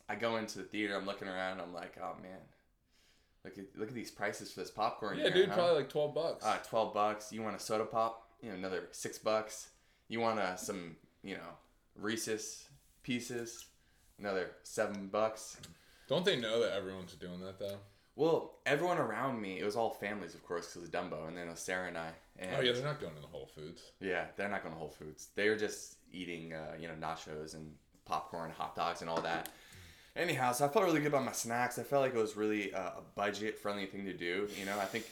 I 0.10 0.16
go 0.16 0.38
into 0.38 0.58
the 0.58 0.64
theater, 0.66 0.96
I'm 0.96 1.06
looking 1.06 1.28
around, 1.28 1.62
I'm 1.62 1.74
like, 1.74 1.96
oh 2.02 2.16
man, 2.22 2.40
look 3.46 3.58
at 3.58 3.66
look 3.76 3.90
at 3.90 3.94
these 3.96 4.12
prices 4.12 4.52
for 4.52 4.60
this 4.62 4.72
popcorn. 4.72 5.18
Yeah, 5.18 5.26
here, 5.26 5.34
dude, 5.34 5.50
huh? 5.50 5.56
probably 5.56 5.76
like 5.76 5.90
12 5.90 6.14
bucks. 6.16 6.46
uh, 6.46 6.58
twelve 6.68 6.94
bucks. 6.94 7.32
You 7.32 7.42
want 7.42 7.56
a 7.56 7.60
soda 7.60 7.86
pop? 7.86 8.28
You 8.42 8.50
know, 8.50 8.56
another 8.56 8.88
six 8.92 9.18
bucks. 9.18 9.70
You 10.10 10.20
want 10.20 10.40
uh, 10.40 10.56
some, 10.58 10.98
you 11.24 11.36
know, 11.36 11.50
Reese's 11.96 12.66
pieces? 13.04 13.66
Another 14.20 14.52
seven 14.64 15.08
bucks. 15.08 15.58
Don't 16.08 16.26
they 16.26 16.36
know 16.36 16.60
that 16.62 16.74
everyone's 16.74 17.14
doing 17.14 17.40
that, 17.40 17.60
though? 17.60 17.78
Well, 18.16 18.60
everyone 18.66 19.00
around 19.00 19.42
me, 19.42 19.60
it 19.60 19.66
was 19.66 19.76
all 19.76 19.90
families, 19.90 20.36
of 20.36 20.46
course, 20.46 20.68
because 20.74 20.88
of 20.88 20.92
Dumbo, 20.94 21.28
and 21.28 21.36
then 21.36 21.48
it 21.48 21.52
was 21.52 21.60
Sarah 21.62 21.88
and 21.88 21.98
I. 21.98 22.10
And 22.38 22.52
Oh 22.58 22.62
yeah, 22.62 22.74
they're 22.74 22.84
not 22.84 23.00
going 23.02 23.16
to 23.16 23.22
the 23.22 23.28
Whole 23.28 23.48
Foods. 23.56 23.82
Yeah, 24.00 24.26
they're 24.36 24.50
not 24.50 24.62
going 24.62 24.74
to 24.74 24.80
Whole 24.80 24.90
Foods. 24.92 25.30
They're 25.36 25.58
just 25.58 25.96
eating, 26.12 26.54
uh, 26.54 26.74
you 26.80 26.88
know, 26.88 26.94
nachos 27.02 27.56
and 27.56 27.74
popcorn, 28.06 28.52
hot 28.52 28.76
dogs, 28.76 29.02
and 29.02 29.10
all 29.10 29.22
that. 29.22 29.50
Anyhow, 30.16 30.52
so 30.52 30.66
I 30.66 30.68
felt 30.68 30.86
really 30.86 31.00
good 31.00 31.08
about 31.08 31.26
my 31.26 31.32
snacks. 31.32 31.80
I 31.80 31.84
felt 31.84 32.04
like 32.04 32.14
it 32.14 32.20
was 32.20 32.38
really 32.38 32.74
uh, 32.74 32.80
a 32.80 33.02
budget-friendly 33.16 33.88
thing 33.88 34.06
to 34.06 34.14
do. 34.14 34.48
You 34.60 34.66
know, 34.66 34.78
I 34.80 34.86
think 34.86 35.06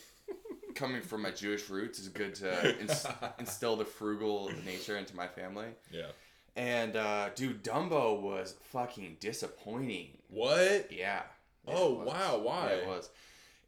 coming 0.75 1.01
from 1.01 1.23
my 1.23 1.31
Jewish 1.31 1.69
roots 1.69 1.99
is 1.99 2.07
good 2.07 2.35
to 2.35 2.79
ins- 2.81 3.07
instill 3.39 3.75
the 3.75 3.85
frugal 3.85 4.51
nature 4.65 4.97
into 4.97 5.15
my 5.15 5.27
family. 5.27 5.67
Yeah. 5.91 6.07
And 6.55 6.95
uh, 6.95 7.29
dude, 7.33 7.63
Dumbo 7.63 8.21
was 8.21 8.55
fucking 8.71 9.17
disappointing. 9.19 10.17
What? 10.29 10.91
Yeah. 10.91 11.23
Oh, 11.67 12.03
wow, 12.03 12.39
why? 12.39 12.67
Yeah, 12.69 12.75
it 12.77 12.87
was. 12.87 13.09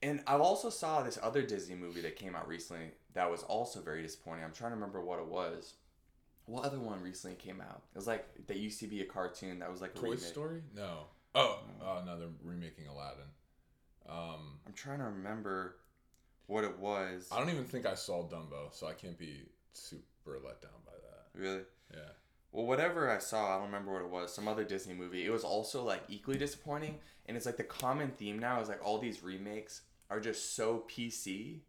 And 0.02 0.22
I 0.28 0.36
also 0.36 0.70
saw 0.70 1.02
this 1.02 1.18
other 1.22 1.42
Disney 1.44 1.76
movie 1.76 2.02
that 2.02 2.16
came 2.16 2.36
out 2.36 2.48
recently 2.48 2.92
that 3.14 3.30
was 3.30 3.44
also 3.44 3.80
very 3.80 4.02
disappointing. 4.02 4.44
I'm 4.44 4.52
trying 4.52 4.72
to 4.72 4.76
remember 4.76 5.02
what 5.02 5.20
it 5.20 5.28
was. 5.28 5.74
What 6.46 6.66
other 6.66 6.80
one 6.80 7.02
recently 7.02 7.38
came 7.38 7.62
out? 7.62 7.84
It 7.94 7.98
was 7.98 8.08
like 8.08 8.28
that 8.48 8.58
used 8.58 8.80
to 8.82 8.88
be 8.88 9.02
a 9.02 9.06
cartoon 9.06 9.60
that 9.60 9.72
was 9.72 9.82
like 9.82 9.92
a 9.96 10.00
Toy. 10.00 10.16
Story? 10.16 10.62
No. 10.76 11.06
Oh, 11.36 11.60
oh 11.82 12.02
no, 12.06 12.20
they're 12.20 12.28
remaking 12.44 12.88
Aladdin. 12.88 13.26
Um, 14.08 14.60
I'm 14.68 14.74
trying 14.74 15.00
to 15.00 15.06
remember 15.06 15.78
what 16.48 16.64
it 16.64 16.78
was. 16.78 17.28
I 17.32 17.40
don't 17.40 17.50
even 17.50 17.66
think 17.66 17.86
I 17.86 17.96
saw 17.96 18.24
Dumbo, 18.28 18.72
so 18.72 18.88
I 18.88 18.94
can't 18.94 19.18
be 19.18 19.42
super 19.74 20.40
let 20.44 20.62
down 20.62 20.72
by 20.86 20.92
that. 20.92 21.40
Really? 21.40 21.64
Yeah. 21.92 22.12
Well, 22.52 22.68
whatever 22.68 23.10
I 23.10 23.18
saw, 23.18 23.56
I 23.56 23.58
don't 23.58 23.66
remember 23.66 23.92
what 23.94 24.04
it 24.04 24.10
was. 24.10 24.34
Some 24.34 24.48
other 24.48 24.64
Disney 24.64 24.94
movie. 24.94 25.26
It 25.26 25.32
was 25.32 25.44
also 25.44 25.84
like 25.84 26.04
equally 26.08 26.38
disappointing, 26.38 27.00
and 27.26 27.36
it's 27.36 27.48
like 27.48 27.58
the 27.58 27.64
common 27.64 28.12
theme 28.12 28.38
now 28.38 28.62
is 28.62 28.70
like 28.70 28.86
all 28.86 29.00
these 29.00 29.24
remakes 29.24 29.82
are 30.10 30.20
just 30.20 30.56
so 30.56 30.84
PC 30.88 31.62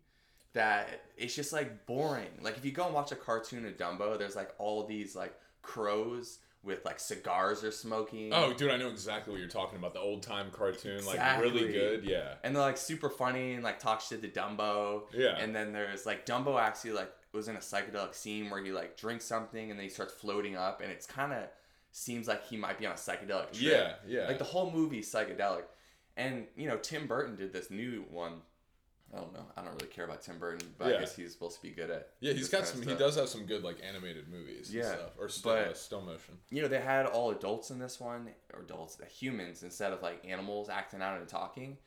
that 0.52 1.02
it's 1.16 1.34
just 1.34 1.52
like 1.52 1.86
boring. 1.86 2.28
Like 2.42 2.58
if 2.58 2.64
you 2.64 2.70
go 2.70 2.84
and 2.84 2.94
watch 2.94 3.12
a 3.12 3.16
cartoon 3.16 3.64
of 3.64 3.76
Dumbo, 3.78 4.18
there's 4.18 4.36
like 4.36 4.54
all 4.58 4.86
these 4.86 5.16
like 5.16 5.34
crows 5.62 6.40
with 6.64 6.84
like 6.84 6.98
cigars 6.98 7.60
they're 7.60 7.70
smoking. 7.70 8.32
Oh, 8.32 8.52
dude, 8.52 8.70
I 8.70 8.76
know 8.76 8.88
exactly 8.88 9.32
what 9.32 9.40
you're 9.40 9.48
talking 9.48 9.78
about. 9.78 9.92
The 9.94 10.00
old 10.00 10.22
time 10.22 10.50
cartoon, 10.50 11.04
like 11.04 11.40
really 11.40 11.72
good. 11.72 12.04
Yeah. 12.04 12.34
and 12.42 12.54
they're 12.54 12.62
like 12.62 12.78
super 12.78 13.10
funny 13.10 13.54
and 13.54 13.62
like 13.62 13.78
talk 13.78 14.00
shit 14.00 14.22
to 14.22 14.28
Dumbo. 14.28 15.02
Yeah. 15.12 15.36
And 15.38 15.54
then 15.54 15.72
there's 15.72 16.06
like 16.06 16.26
Dumbo 16.26 16.60
actually 16.60 16.92
like 16.92 17.12
was 17.32 17.48
in 17.48 17.56
a 17.56 17.60
psychedelic 17.60 18.14
scene 18.14 18.48
where 18.48 18.64
he 18.64 18.72
like 18.72 18.96
drinks 18.96 19.24
something 19.24 19.70
and 19.70 19.78
then 19.78 19.84
he 19.84 19.90
starts 19.90 20.14
floating 20.14 20.56
up 20.56 20.80
and 20.80 20.90
it's 20.90 21.06
kind 21.06 21.32
of 21.32 21.44
seems 21.90 22.26
like 22.26 22.46
he 22.46 22.56
might 22.56 22.78
be 22.78 22.86
on 22.86 22.92
a 22.92 22.96
psychedelic 22.96 23.52
trip. 23.52 23.60
Yeah, 23.60 23.94
yeah. 24.06 24.26
Like 24.26 24.38
the 24.38 24.44
whole 24.44 24.70
movie 24.70 25.00
psychedelic. 25.00 25.62
And 26.16 26.46
you 26.56 26.68
know, 26.68 26.76
Tim 26.76 27.06
Burton 27.06 27.36
did 27.36 27.52
this 27.52 27.70
new 27.70 28.04
one. 28.10 28.34
I 29.14 29.20
don't 29.20 29.32
know. 29.32 29.46
I 29.56 29.62
don't 29.62 29.72
really 29.74 29.86
care 29.92 30.04
about 30.04 30.22
Tim 30.22 30.38
Burton, 30.38 30.74
but 30.76 30.88
Yeah. 30.88 30.96
I 30.96 31.00
guess 31.00 31.14
he's 31.14 31.32
supposed 31.32 31.56
to 31.56 31.62
be 31.62 31.70
good 31.70 31.90
at. 31.90 32.10
yeah, 32.20 32.32
he's 32.32 32.48
got 32.48 32.66
some. 32.66 32.82
He 32.82 32.94
does 32.94 33.14
have 33.16 33.28
some 33.28 33.46
good 33.46 33.62
like 33.62 33.76
animated 33.86 34.28
movies. 34.28 34.68
and 34.68 34.78
Yeah, 34.78 34.94
stuff. 34.96 35.10
or 35.18 35.28
still, 35.28 35.52
but- 35.52 35.68
uh, 35.68 35.74
still 35.74 36.00
motion. 36.00 36.38
You 36.50 36.62
know, 36.62 36.68
they 36.68 36.80
had 36.80 37.06
all 37.06 37.30
adults 37.30 37.70
in 37.70 37.78
this 37.78 38.00
one, 38.00 38.28
or 38.52 38.60
adults, 38.62 38.98
humans 39.08 39.62
instead 39.62 39.92
of 39.92 40.02
like 40.02 40.24
animals 40.26 40.68
acting 40.68 41.00
out 41.02 41.18
and 41.20 41.28
talking. 41.28 41.78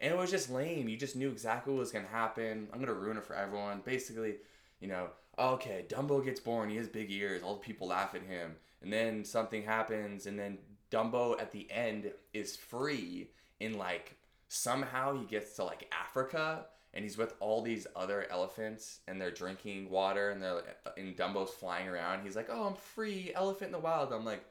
And 0.00 0.14
it 0.14 0.16
was 0.16 0.30
just 0.30 0.48
lame. 0.48 0.88
You 0.88 0.96
just 0.96 1.16
knew 1.16 1.28
exactly 1.30 1.74
what 1.74 1.80
was 1.80 1.92
gonna 1.92 2.08
happen. 2.08 2.68
I'm 2.72 2.80
gonna 2.80 2.94
ruin 2.94 3.18
it 3.18 3.24
for 3.24 3.34
everyone. 3.34 3.82
Basically, 3.84 4.36
you 4.80 4.88
know, 4.88 5.10
okay, 5.38 5.84
Dumbo 5.88 6.24
gets 6.24 6.40
born. 6.40 6.70
He 6.70 6.76
has 6.76 6.88
big 6.88 7.10
ears. 7.10 7.42
All 7.42 7.54
the 7.54 7.60
people 7.60 7.88
laugh 7.88 8.14
at 8.14 8.22
him. 8.22 8.56
And 8.82 8.90
then 8.90 9.26
something 9.26 9.62
happens, 9.62 10.24
and 10.24 10.38
then 10.38 10.56
Dumbo 10.90 11.38
at 11.38 11.52
the 11.52 11.70
end 11.70 12.10
is 12.32 12.56
free. 12.56 13.30
In 13.60 13.76
like 13.76 14.16
somehow 14.50 15.16
he 15.16 15.24
gets 15.24 15.54
to 15.56 15.64
like 15.64 15.90
Africa, 15.98 16.66
and 16.92 17.04
he's 17.04 17.16
with 17.16 17.34
all 17.40 17.62
these 17.62 17.86
other 17.94 18.26
elephants, 18.30 18.98
and 19.06 19.20
they're 19.20 19.30
drinking 19.30 19.88
water, 19.88 20.30
and 20.30 20.42
they're 20.42 20.62
uh, 20.84 20.90
in 20.96 21.14
Dumbo's 21.14 21.50
flying 21.50 21.88
around. 21.88 22.24
He's 22.24 22.36
like, 22.36 22.48
"Oh, 22.50 22.64
I'm 22.64 22.74
free, 22.74 23.32
elephant 23.34 23.68
in 23.68 23.72
the 23.72 23.78
wild." 23.78 24.12
I'm 24.12 24.24
like, 24.24 24.44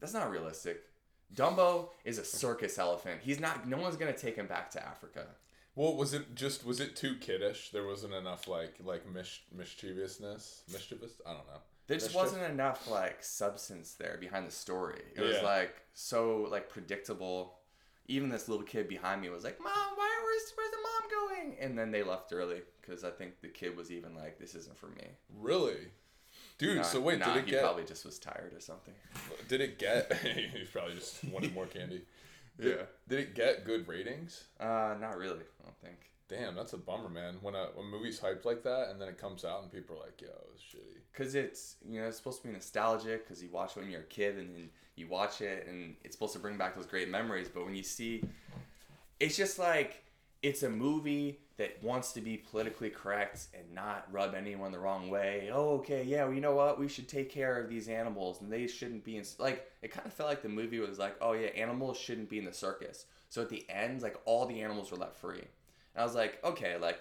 that's 0.00 0.14
not 0.14 0.30
realistic. 0.30 0.82
Dumbo 1.34 1.90
is 2.04 2.18
a 2.18 2.24
circus 2.24 2.78
elephant. 2.78 3.20
He's 3.22 3.38
not. 3.38 3.68
No 3.68 3.76
one's 3.76 3.96
gonna 3.96 4.16
take 4.16 4.36
him 4.36 4.46
back 4.46 4.70
to 4.72 4.84
Africa. 4.84 5.26
Well, 5.74 5.94
was 5.94 6.14
it 6.14 6.34
just 6.34 6.64
was 6.64 6.80
it 6.80 6.96
too 6.96 7.16
kiddish? 7.16 7.70
There 7.70 7.86
wasn't 7.86 8.14
enough 8.14 8.48
like 8.48 8.76
like 8.82 9.06
mis- 9.12 9.40
mischievousness, 9.54 10.62
mischievous. 10.72 11.20
I 11.26 11.32
don't 11.34 11.46
know. 11.46 11.60
There 11.86 11.96
just 11.98 12.08
Mischief? 12.08 12.22
wasn't 12.22 12.50
enough 12.50 12.90
like 12.90 13.22
substance 13.22 13.92
there 13.92 14.16
behind 14.18 14.46
the 14.46 14.52
story. 14.52 15.02
It 15.14 15.20
was 15.20 15.42
like 15.42 15.74
so 15.92 16.48
like 16.50 16.70
predictable. 16.70 17.58
Even 18.08 18.28
this 18.28 18.48
little 18.48 18.64
kid 18.64 18.88
behind 18.88 19.20
me 19.20 19.28
was 19.28 19.44
like, 19.44 19.58
"Mom, 19.60 19.72
why 19.94 20.20
where's 20.24 20.52
where's 20.56 20.70
the 20.70 20.76
mom 20.82 21.28
going?" 21.28 21.56
And 21.60 21.78
then 21.78 21.90
they 21.90 22.02
left 22.02 22.32
early 22.32 22.62
because 22.80 23.04
I 23.04 23.10
think 23.10 23.40
the 23.40 23.48
kid 23.48 23.76
was 23.76 23.90
even 23.90 24.14
like, 24.14 24.38
"This 24.38 24.54
isn't 24.54 24.78
for 24.78 24.88
me." 24.88 25.06
Really, 25.38 25.88
dude. 26.58 26.76
Nah, 26.78 26.82
so 26.82 27.00
wait, 27.00 27.18
nah, 27.18 27.26
did 27.26 27.36
it 27.36 27.44
he 27.46 27.50
get? 27.52 27.62
probably 27.62 27.84
just 27.84 28.04
was 28.04 28.18
tired 28.18 28.52
or 28.54 28.60
something. 28.60 28.94
Did 29.48 29.60
it 29.60 29.78
get? 29.78 30.12
he 30.22 30.64
probably 30.72 30.94
just 30.94 31.24
wanted 31.24 31.54
more 31.54 31.66
candy. 31.66 32.02
Did, 32.60 32.76
Yeah. 32.76 32.84
Did 33.08 33.18
it 33.20 33.34
get 33.34 33.64
good 33.64 33.86
ratings? 33.88 34.44
Uh, 34.58 34.94
not 35.00 35.18
really. 35.18 35.40
I 35.60 35.64
don't 35.64 35.78
think. 35.80 35.96
Damn, 36.28 36.54
that's 36.56 36.72
a 36.72 36.78
bummer, 36.78 37.08
man. 37.08 37.36
When 37.40 37.54
a, 37.54 37.66
when 37.74 37.86
a 37.86 37.88
movie's 37.88 38.18
hyped 38.18 38.44
like 38.44 38.62
that 38.64 38.88
and 38.90 39.00
then 39.00 39.08
it 39.08 39.16
comes 39.18 39.44
out 39.44 39.62
and 39.62 39.70
people 39.70 39.96
are 39.96 40.00
like, 40.06 40.20
"Yo, 40.20 40.28
it's 40.54 40.62
shitty." 40.62 41.00
Cause 41.16 41.34
it's 41.34 41.76
you 41.88 41.98
know 41.98 42.08
it's 42.08 42.18
supposed 42.18 42.42
to 42.42 42.48
be 42.48 42.52
nostalgic 42.52 43.26
because 43.26 43.42
you 43.42 43.48
watch 43.50 43.76
it 43.76 43.80
when 43.80 43.90
you're 43.90 44.02
a 44.02 44.04
kid 44.04 44.36
and 44.36 44.54
then 44.54 44.68
you 44.96 45.08
watch 45.08 45.40
it 45.40 45.66
and 45.66 45.96
it's 46.04 46.14
supposed 46.14 46.34
to 46.34 46.38
bring 46.38 46.58
back 46.58 46.76
those 46.76 46.84
great 46.84 47.08
memories. 47.08 47.48
But 47.48 47.64
when 47.64 47.74
you 47.74 47.82
see, 47.82 48.22
it's 49.18 49.36
just 49.36 49.58
like 49.58 50.04
it's 50.42 50.62
a 50.62 50.68
movie 50.68 51.40
that 51.56 51.82
wants 51.82 52.12
to 52.12 52.20
be 52.20 52.36
politically 52.36 52.90
correct 52.90 53.46
and 53.54 53.74
not 53.74 54.06
rub 54.12 54.34
anyone 54.34 54.72
the 54.72 54.78
wrong 54.78 55.08
way. 55.08 55.48
Oh, 55.50 55.76
okay, 55.76 56.04
yeah, 56.04 56.24
well, 56.24 56.34
you 56.34 56.40
know 56.40 56.54
what? 56.54 56.78
We 56.78 56.88
should 56.88 57.08
take 57.08 57.30
care 57.30 57.58
of 57.58 57.70
these 57.70 57.88
animals 57.88 58.40
and 58.40 58.52
they 58.52 58.66
shouldn't 58.66 59.04
be 59.04 59.16
in 59.16 59.24
like. 59.38 59.66
It 59.82 59.90
kind 59.90 60.06
of 60.06 60.12
felt 60.12 60.28
like 60.28 60.42
the 60.42 60.48
movie 60.48 60.80
was 60.80 60.98
like, 60.98 61.16
oh 61.20 61.32
yeah, 61.32 61.48
animals 61.48 61.98
shouldn't 61.98 62.28
be 62.28 62.38
in 62.38 62.44
the 62.44 62.52
circus. 62.52 63.06
So 63.28 63.42
at 63.42 63.48
the 63.48 63.64
end, 63.68 64.02
like 64.02 64.16
all 64.24 64.46
the 64.46 64.60
animals 64.60 64.90
were 64.90 64.98
left 64.98 65.16
free. 65.16 65.38
And 65.38 66.02
I 66.02 66.04
was 66.04 66.14
like, 66.14 66.38
okay, 66.44 66.76
like 66.76 67.00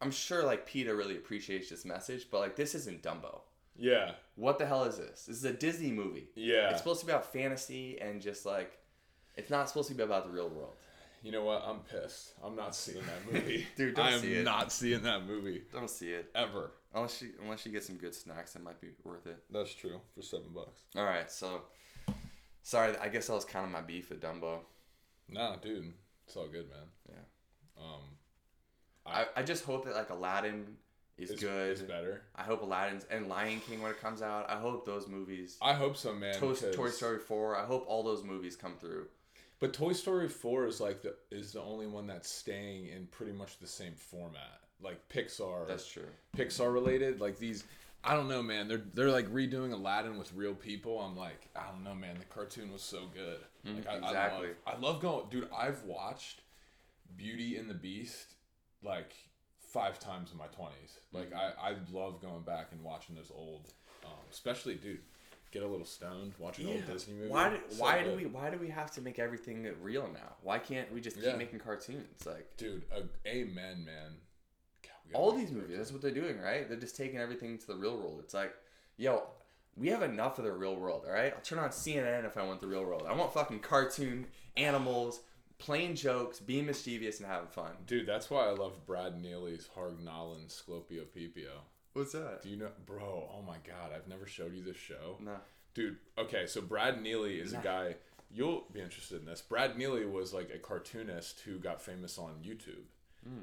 I'm 0.00 0.10
sure 0.10 0.44
like 0.44 0.66
PETA 0.66 0.94
really 0.94 1.16
appreciates 1.16 1.68
this 1.70 1.84
message, 1.84 2.28
but 2.30 2.40
like 2.40 2.56
this 2.56 2.74
isn't 2.74 3.02
Dumbo. 3.02 3.40
Yeah, 3.80 4.12
What 4.34 4.58
the 4.58 4.66
hell 4.66 4.82
is 4.84 4.96
this? 4.98 5.26
This 5.26 5.36
is 5.36 5.44
a 5.44 5.52
Disney 5.52 5.92
movie. 5.92 6.30
yeah. 6.34 6.70
It's 6.70 6.78
supposed 6.78 6.98
to 7.00 7.06
be 7.06 7.12
about 7.12 7.32
fantasy 7.32 7.96
and 8.00 8.20
just 8.20 8.44
like 8.44 8.76
it's 9.36 9.50
not 9.50 9.68
supposed 9.68 9.88
to 9.88 9.94
be 9.94 10.02
about 10.02 10.24
the 10.24 10.30
real 10.32 10.48
world. 10.48 10.74
you 11.22 11.30
know 11.30 11.44
what? 11.44 11.62
I'm 11.64 11.78
pissed. 11.80 12.32
I'm 12.42 12.56
not 12.56 12.74
seeing 12.74 13.04
that 13.04 13.32
movie. 13.32 13.66
Dude, 13.76 13.94
don't 13.94 14.06
I 14.06 14.12
am 14.14 14.20
see 14.20 14.34
it. 14.34 14.44
not 14.44 14.72
seeing 14.72 15.02
that 15.04 15.26
movie 15.26 15.62
Don't 15.72 15.88
see 15.90 16.10
it. 16.10 16.28
ever. 16.34 16.72
Unless 16.94 17.22
you 17.22 17.28
unless 17.42 17.64
you 17.66 17.70
get 17.70 17.84
some 17.84 17.96
good 17.98 18.14
snacks, 18.14 18.56
it 18.56 18.62
might 18.62 18.80
be 18.80 18.88
worth 19.04 19.26
it. 19.26 19.38
That's 19.50 19.72
true 19.74 20.00
for 20.14 20.22
seven 20.22 20.48
bucks. 20.54 20.80
All 20.96 21.04
right, 21.04 21.30
so 21.30 21.62
sorry, 22.62 22.96
I 22.96 23.08
guess 23.08 23.26
that 23.28 23.34
was 23.34 23.44
kind 23.44 23.64
of 23.64 23.70
my 23.70 23.80
beef 23.82 24.08
with 24.10 24.20
Dumbo. 24.20 24.60
Nah, 25.28 25.56
dude, 25.56 25.92
it's 26.26 26.34
all 26.36 26.48
good, 26.48 26.68
man. 26.70 26.86
Yeah. 27.08 27.82
Um, 27.84 28.00
I, 29.12 29.26
I 29.36 29.42
just 29.42 29.64
hope 29.64 29.84
that 29.86 29.94
like 29.94 30.10
Aladdin 30.10 30.76
is 31.16 31.30
it's, 31.30 31.42
good. 31.42 31.70
It's 31.70 31.82
better. 31.82 32.22
I 32.36 32.42
hope 32.42 32.62
Aladdin's 32.62 33.04
and 33.10 33.28
Lion 33.28 33.60
King 33.68 33.82
when 33.82 33.90
it 33.90 34.00
comes 34.00 34.22
out. 34.22 34.48
I 34.48 34.56
hope 34.56 34.86
those 34.86 35.08
movies. 35.08 35.56
I 35.60 35.72
hope 35.74 35.96
so, 35.96 36.14
man. 36.14 36.34
Toy, 36.34 36.54
Toy 36.54 36.90
Story 36.90 37.18
four. 37.18 37.56
I 37.56 37.64
hope 37.64 37.84
all 37.88 38.02
those 38.02 38.22
movies 38.22 38.56
come 38.56 38.74
through. 38.80 39.06
But 39.60 39.72
Toy 39.72 39.92
Story 39.92 40.28
Four 40.28 40.66
is 40.66 40.80
like 40.80 41.02
the 41.02 41.16
is 41.30 41.52
the 41.52 41.60
only 41.60 41.86
one 41.86 42.06
that's 42.06 42.30
staying 42.30 42.86
in 42.88 43.06
pretty 43.06 43.32
much 43.32 43.58
the 43.58 43.66
same 43.66 43.94
format. 43.94 44.60
Like 44.80 45.08
Pixar, 45.08 45.66
That's 45.66 45.88
true. 45.88 46.06
Pixar 46.36 46.72
related. 46.72 47.20
Like 47.20 47.38
these, 47.38 47.64
I 48.04 48.14
don't 48.14 48.28
know, 48.28 48.40
man. 48.40 48.68
They're 48.68 48.82
they're 48.94 49.10
like 49.10 49.26
redoing 49.32 49.72
Aladdin 49.72 50.16
with 50.16 50.32
real 50.32 50.54
people. 50.54 51.00
I'm 51.00 51.16
like, 51.16 51.48
I 51.56 51.68
don't 51.72 51.82
know, 51.82 51.96
man. 51.96 52.16
The 52.20 52.24
cartoon 52.26 52.72
was 52.72 52.82
so 52.82 53.06
good. 53.12 53.38
Like 53.64 53.88
I, 53.88 53.96
Mm, 53.96 54.04
exactly. 54.04 54.48
I 54.64 54.70
love, 54.70 54.78
I 54.84 54.86
love 54.86 55.02
going, 55.02 55.26
dude. 55.30 55.48
I've 55.52 55.82
watched 55.82 56.42
Beauty 57.16 57.56
and 57.56 57.68
the 57.68 57.74
Beast 57.74 58.34
like 58.82 59.12
five 59.60 59.98
times 59.98 60.30
in 60.32 60.38
my 60.38 60.46
twenties. 60.46 60.98
Like 61.12 61.30
Mm-hmm. 61.30 61.60
I 61.66 61.70
I 61.70 61.76
love 61.92 62.20
going 62.20 62.42
back 62.42 62.68
and 62.72 62.82
watching 62.82 63.14
those 63.16 63.32
old, 63.34 63.72
um, 64.04 64.12
especially 64.30 64.74
dude. 64.76 65.00
Get 65.50 65.62
a 65.62 65.66
little 65.66 65.86
stoned, 65.86 66.34
watch 66.38 66.58
an 66.58 66.66
old 66.68 66.84
Disney 66.86 67.14
movie. 67.14 67.30
Why 67.30 67.48
do, 67.48 67.56
So 67.70 67.82
why 67.82 68.02
do 68.02 68.14
we 68.14 68.26
why 68.26 68.50
do 68.50 68.58
we 68.58 68.68
have 68.68 68.90
to 68.92 69.00
make 69.00 69.18
everything 69.18 69.66
real 69.80 70.06
now? 70.12 70.34
Why 70.42 70.58
can't 70.58 70.92
we 70.92 71.00
just 71.00 71.16
keep 71.16 71.24
Yeah. 71.24 71.36
making 71.36 71.60
cartoons? 71.60 72.26
Like 72.26 72.54
Dude, 72.58 72.82
uh, 72.94 73.00
amen, 73.26 73.82
man. 73.86 74.12
God, 74.82 75.18
all 75.18 75.32
these 75.32 75.50
movies, 75.50 75.78
that's 75.78 75.90
what 75.90 76.02
they're 76.02 76.10
doing, 76.10 76.38
right? 76.38 76.68
They're 76.68 76.76
just 76.78 76.98
taking 76.98 77.18
everything 77.18 77.56
to 77.56 77.66
the 77.66 77.76
real 77.76 77.96
world. 77.96 78.20
It's 78.22 78.34
like, 78.34 78.52
yo, 78.98 79.22
we 79.74 79.88
have 79.88 80.02
enough 80.02 80.38
of 80.38 80.44
the 80.44 80.52
real 80.52 80.76
world, 80.76 81.04
all 81.06 81.12
right? 81.14 81.32
I'll 81.34 81.40
turn 81.40 81.58
on 81.60 81.70
CNN 81.70 82.26
if 82.26 82.36
I 82.36 82.42
want 82.42 82.60
the 82.60 82.66
real 82.66 82.84
world. 82.84 83.06
I 83.08 83.14
want 83.14 83.32
fucking 83.32 83.60
cartoon 83.60 84.26
animals, 84.58 85.20
plain 85.58 85.94
jokes, 85.96 86.40
being 86.40 86.66
mischievous 86.66 87.18
and 87.20 87.28
having 87.28 87.48
fun. 87.48 87.72
Dude, 87.86 88.06
that's 88.06 88.30
why 88.30 88.46
I 88.46 88.50
love 88.52 88.86
Brad 88.86 89.20
Neely's 89.20 89.68
Hargnallen 89.76 90.46
Sclopio 90.48 91.04
Pipio. 91.14 91.62
What's 91.94 92.12
that? 92.12 92.42
Do 92.42 92.48
you 92.48 92.56
know, 92.56 92.70
bro? 92.86 93.28
Oh 93.34 93.42
my 93.42 93.56
god, 93.66 93.90
I've 93.94 94.08
never 94.08 94.26
showed 94.26 94.54
you 94.54 94.62
this 94.62 94.76
show. 94.76 95.16
No. 95.20 95.36
Dude, 95.74 95.96
okay, 96.16 96.46
so 96.46 96.60
Brad 96.60 97.02
Neely 97.02 97.38
is 97.40 97.52
a 97.52 97.56
guy. 97.58 97.96
you'll 98.30 98.64
be 98.72 98.80
interested 98.80 99.20
in 99.20 99.26
this. 99.26 99.40
Brad 99.40 99.76
Neely 99.78 100.04
was 100.06 100.32
like 100.32 100.50
a 100.54 100.58
cartoonist 100.58 101.40
who 101.40 101.58
got 101.58 101.80
famous 101.82 102.18
on 102.18 102.34
YouTube, 102.44 102.84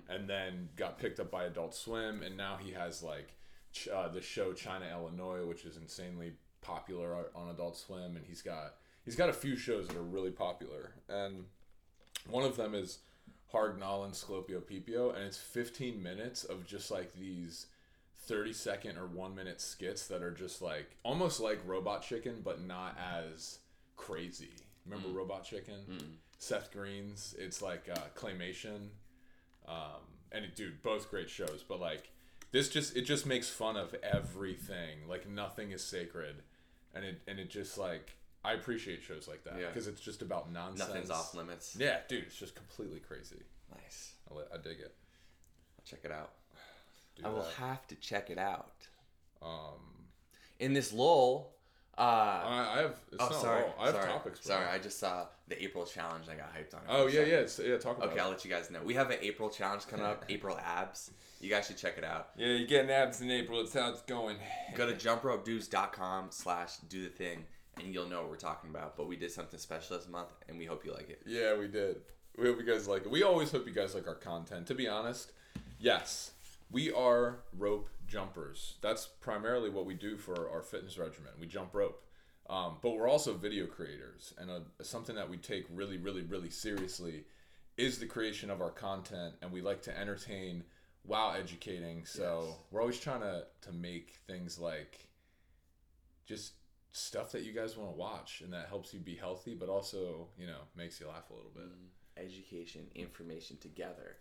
and 0.10 0.27
then 0.29 0.69
got 0.75 0.98
picked 0.98 1.19
up 1.19 1.29
by 1.29 1.43
Adult 1.45 1.75
Swim, 1.75 2.24
and 2.24 2.36
now 2.36 2.57
he 2.60 2.72
has 2.72 3.03
like 3.03 3.36
ch- 3.72 3.88
uh, 3.89 4.07
the 4.07 4.22
show 4.22 4.51
China 4.53 4.86
Illinois, 4.91 5.45
which 5.45 5.63
is 5.65 5.77
insanely 5.77 6.34
popular 6.62 7.27
on 7.36 7.50
Adult 7.50 7.77
Swim, 7.77 8.15
and 8.15 8.25
he's 8.25 8.41
got 8.41 8.75
he's 9.03 9.15
got 9.15 9.29
a 9.29 9.34
few 9.34 9.55
shows 9.55 9.88
that 9.88 9.95
are 9.98 10.01
really 10.01 10.31
popular, 10.31 10.93
and 11.07 11.45
one 12.29 12.44
of 12.44 12.58
them 12.58 12.74
is 12.75 13.00
Harg 13.53 13.77
Nallin' 13.79 14.12
Sclopio 14.12 14.62
Peepio, 14.62 15.15
and 15.15 15.24
it's 15.24 15.38
15 15.38 16.01
minutes 16.01 16.44
of 16.44 16.65
just 16.65 16.91
like 16.91 17.13
these 17.15 17.67
30 18.20 18.53
second 18.53 18.98
or 18.98 19.05
one 19.05 19.36
minute 19.36 19.62
skits 19.62 20.08
that 20.08 20.22
are 20.22 20.32
just 20.32 20.62
like 20.62 20.96
almost 21.03 21.39
like 21.39 21.60
Robot 21.65 22.01
Chicken, 22.01 22.41
but 22.44 22.62
not 22.65 22.98
as 22.98 23.60
crazy. 23.96 24.51
Remember 24.86 25.10
Robot 25.10 25.44
Chicken? 25.44 25.75
Seth 26.38 26.72
Green's. 26.72 27.36
It's 27.38 27.62
like 27.62 27.88
uh, 27.91 28.00
claymation, 28.15 28.89
um, 29.67 30.01
and 30.32 30.46
it, 30.46 30.55
dude, 30.55 30.82
both 30.84 31.10
great 31.10 31.29
shows. 31.29 31.63
But 31.67 31.79
like 31.79 32.12
this, 32.51 32.70
just 32.70 32.96
it 32.96 33.01
just 33.03 33.25
makes 33.25 33.50
fun 33.50 33.77
of 33.77 33.96
everything. 34.03 35.08
Like 35.08 35.29
nothing 35.29 35.72
is 35.72 35.84
sacred, 35.84 36.44
and 36.94 37.05
it 37.05 37.22
and 37.27 37.39
it 37.39 37.50
just 37.50 37.77
like 37.77 38.17
I 38.45 38.53
appreciate 38.53 39.03
shows 39.03 39.27
like 39.27 39.43
that 39.43 39.55
Yeah. 39.59 39.67
because 39.67 39.87
it's 39.87 40.01
just 40.01 40.21
about 40.21 40.51
nonsense. 40.51 40.87
Nothing's 40.87 41.09
off 41.09 41.33
limits. 41.33 41.75
Yeah, 41.79 41.99
dude, 42.07 42.23
it's 42.23 42.35
just 42.37 42.55
completely 42.55 42.99
crazy. 42.99 43.41
Nice. 43.71 44.13
I, 44.31 44.35
I 44.53 44.57
dig 44.57 44.79
it. 44.79 44.95
I'll 45.77 45.85
check 45.85 45.99
it 46.03 46.11
out. 46.11 46.31
Do 47.15 47.23
I 47.25 47.29
will 47.29 47.43
that. 47.43 47.53
have 47.53 47.87
to 47.87 47.95
check 47.95 48.29
it 48.29 48.37
out. 48.37 48.87
Um, 49.41 50.07
In 50.59 50.73
this 50.73 50.91
lull, 50.93 51.55
uh, 51.97 52.01
I, 52.01 52.69
I 52.73 52.81
have. 52.81 52.97
It's 53.11 53.21
oh, 53.21 53.29
not 53.29 53.33
sorry. 53.41 53.63
all. 53.63 53.75
I 53.79 53.85
have 53.85 53.95
sorry. 53.95 54.07
topics. 54.07 54.39
bro. 54.41 54.55
Sorry, 54.55 54.67
I 54.67 54.77
just 54.79 54.99
saw 54.99 55.27
the 55.47 55.63
April 55.63 55.85
challenge. 55.85 56.27
and 56.27 56.39
I 56.39 56.43
got 56.43 56.53
hyped 56.53 56.73
on 56.73 56.81
it. 56.81 56.87
Oh 56.89 57.07
yeah, 57.07 57.21
yeah, 57.21 57.35
it's, 57.37 57.57
yeah. 57.57 57.77
Talk 57.77 57.97
about 57.97 58.09
Okay, 58.09 58.17
it. 58.19 58.21
I'll 58.21 58.29
let 58.29 58.43
you 58.43 58.51
guys 58.51 58.69
know. 58.69 58.81
We 58.83 58.93
have 58.95 59.11
an 59.11 59.17
April 59.21 59.49
challenge 59.49 59.87
coming 59.87 60.05
up. 60.05 60.25
April 60.29 60.57
abs. 60.57 61.11
You 61.39 61.49
guys 61.49 61.67
should 61.67 61.77
check 61.77 61.97
it 61.97 62.03
out. 62.03 62.29
Yeah, 62.37 62.47
you're 62.47 62.67
getting 62.67 62.91
abs 62.91 63.21
in 63.21 63.31
April. 63.31 63.61
It's 63.61 63.73
how 63.73 63.91
it's 63.91 64.01
going. 64.01 64.37
Go 64.75 64.87
to 64.87 64.93
jumpropedudes.com 65.07 66.27
slash 66.31 66.77
do 66.89 67.03
the 67.03 67.09
thing 67.09 67.45
and 67.84 67.94
you'll 67.94 68.08
know 68.10 68.22
what 68.22 68.29
we're 68.29 68.36
talking 68.38 68.70
about. 68.70 68.96
But 68.98 69.08
we 69.08 69.15
did 69.15 69.32
something 69.32 69.60
special 69.60 69.98
this 69.98 70.08
month 70.08 70.29
and 70.50 70.58
we 70.58 70.65
hope 70.65 70.86
you 70.86 70.94
like 70.94 71.10
it. 71.10 71.22
Yeah, 71.25 71.58
we 71.58 71.67
did. 71.67 71.98
We 72.38 72.48
hope 72.48 72.60
you 72.60 72.65
guys 72.65 72.88
like 72.88 73.03
it. 73.05 73.12
We 73.12 73.24
always 73.24 73.51
hope 73.51 73.65
you 73.67 73.74
guys 73.74 73.96
like 73.96 74.08
our 74.08 74.15
content. 74.15 74.67
To 74.67 74.75
be 74.75 74.88
honest, 74.88 75.32
yes, 75.79 76.32
we 76.72 76.91
are 76.91 77.39
rope 77.58 77.89
jumpers. 78.08 78.75
That's 78.82 79.05
primarily 79.22 79.70
what 79.70 79.86
we 79.86 79.94
do 79.94 80.17
for 80.17 80.50
our 80.50 80.62
fitness 80.62 80.98
regimen. 80.98 81.32
We 81.39 81.48
jump 81.48 81.74
rope. 81.74 82.01
Um, 82.48 82.75
but 82.84 82.91
we're 82.91 83.10
also 83.10 83.34
video 83.34 83.65
creators, 83.65 84.36
and 84.38 84.51
uh 84.51 84.60
something 84.84 85.15
that 85.15 85.27
we 85.27 85.38
take 85.38 85.65
really, 85.74 85.98
really, 85.98 86.22
really 86.22 86.51
seriously 86.51 87.24
is 87.75 87.98
the 87.98 88.05
creation 88.05 88.51
of 88.51 88.62
our 88.62 88.70
content, 88.70 89.34
and 89.41 89.51
we 89.51 89.62
like 89.62 89.82
to 89.84 89.98
entertain 90.00 90.63
while 91.01 91.34
educating. 91.34 92.05
So 92.05 92.44
Yes. 92.46 92.55
we're 92.70 92.82
always 92.82 93.00
trying 93.00 93.22
to 93.22 93.46
to 93.62 93.72
make 93.72 94.20
things 94.27 94.60
like 94.60 95.08
just 96.27 96.53
stuff 96.97 97.33
that 97.33 97.43
you 97.43 97.51
guys 97.51 97.75
want 97.75 97.89
to 97.91 97.95
watch 97.97 98.41
and 98.41 98.53
that 98.53 98.67
helps 98.69 98.93
you 98.93 98.99
be 99.01 99.15
healthy, 99.15 99.53
but 99.53 99.67
also 99.69 100.27
you 100.39 100.47
know 100.47 100.59
makes 100.75 100.99
you 100.99 101.07
laugh 101.07 101.29
a 101.29 101.33
little 101.33 101.51
bit. 101.53 101.65
Education, 102.17 102.87
information 102.95 103.57
together. 103.57 104.15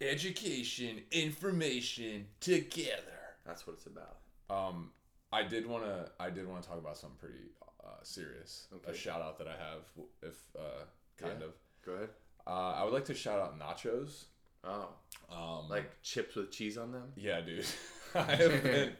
Education, 0.00 1.00
information 1.10 2.26
together. 2.40 3.20
That's 3.44 3.66
what 3.66 3.74
it's 3.74 3.86
about. 3.86 4.18
Um, 4.50 4.90
I 5.32 5.42
did 5.42 5.66
want 5.66 5.84
to. 5.84 6.10
I 6.18 6.30
did 6.30 6.48
want 6.48 6.62
to 6.62 6.68
talk 6.68 6.78
about 6.78 6.96
something 6.96 7.18
pretty 7.18 7.50
uh, 7.84 8.02
serious. 8.02 8.68
A 8.86 8.94
shout 8.94 9.20
out 9.20 9.38
that 9.38 9.48
I 9.48 9.52
have, 9.52 9.82
if 10.22 10.34
uh, 10.58 10.84
kind 11.18 11.36
Yeah. 11.40 11.46
of. 11.46 11.52
Go 11.84 11.92
ahead. 11.92 12.08
Uh, 12.46 12.50
I 12.72 12.84
would 12.84 12.92
like 12.92 13.04
to 13.06 13.14
shout 13.14 13.38
out 13.40 13.58
nachos. 13.58 14.24
Oh, 14.66 14.88
Um, 15.30 15.68
like 15.68 16.02
chips 16.02 16.34
with 16.34 16.50
cheese 16.50 16.76
on 16.78 16.92
them? 16.92 17.12
yeah, 17.16 17.40
dude. 17.40 17.64
I 18.14 18.34
have 18.36 18.62
been. 18.62 18.92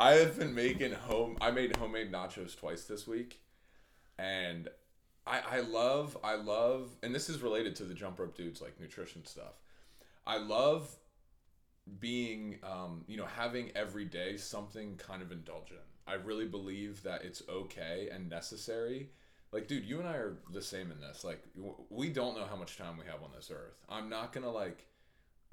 I 0.00 0.12
have 0.14 0.38
been 0.38 0.54
making 0.54 0.92
home. 0.92 1.36
I 1.40 1.50
made 1.50 1.76
homemade 1.76 2.10
nachos 2.10 2.56
twice 2.58 2.84
this 2.84 3.06
week, 3.06 3.40
and 4.18 4.68
I 5.26 5.40
I 5.40 5.60
love 5.60 6.16
I 6.24 6.36
love, 6.36 6.90
and 7.02 7.14
this 7.14 7.28
is 7.28 7.42
related 7.42 7.76
to 7.76 7.84
the 7.84 7.92
jump 7.94 8.18
rope 8.18 8.36
dudes 8.36 8.62
like 8.62 8.80
nutrition 8.80 9.26
stuff. 9.26 9.60
I 10.26 10.38
love 10.38 10.96
being 12.00 12.58
um, 12.62 13.04
you 13.06 13.16
know 13.16 13.26
having 13.26 13.70
every 13.76 14.04
day 14.04 14.36
something 14.36 14.96
kind 14.96 15.22
of 15.22 15.30
indulgent 15.30 15.80
i 16.08 16.14
really 16.14 16.44
believe 16.46 17.02
that 17.04 17.22
it's 17.24 17.42
okay 17.48 18.08
and 18.12 18.28
necessary 18.28 19.08
like 19.52 19.68
dude 19.68 19.84
you 19.84 20.00
and 20.00 20.08
i 20.08 20.14
are 20.14 20.36
the 20.52 20.60
same 20.62 20.90
in 20.90 21.00
this 21.00 21.22
like 21.22 21.42
we 21.90 22.08
don't 22.08 22.36
know 22.36 22.44
how 22.44 22.56
much 22.56 22.76
time 22.76 22.96
we 22.98 23.04
have 23.06 23.22
on 23.22 23.30
this 23.36 23.50
earth 23.52 23.84
i'm 23.88 24.08
not 24.08 24.32
gonna 24.32 24.50
like 24.50 24.84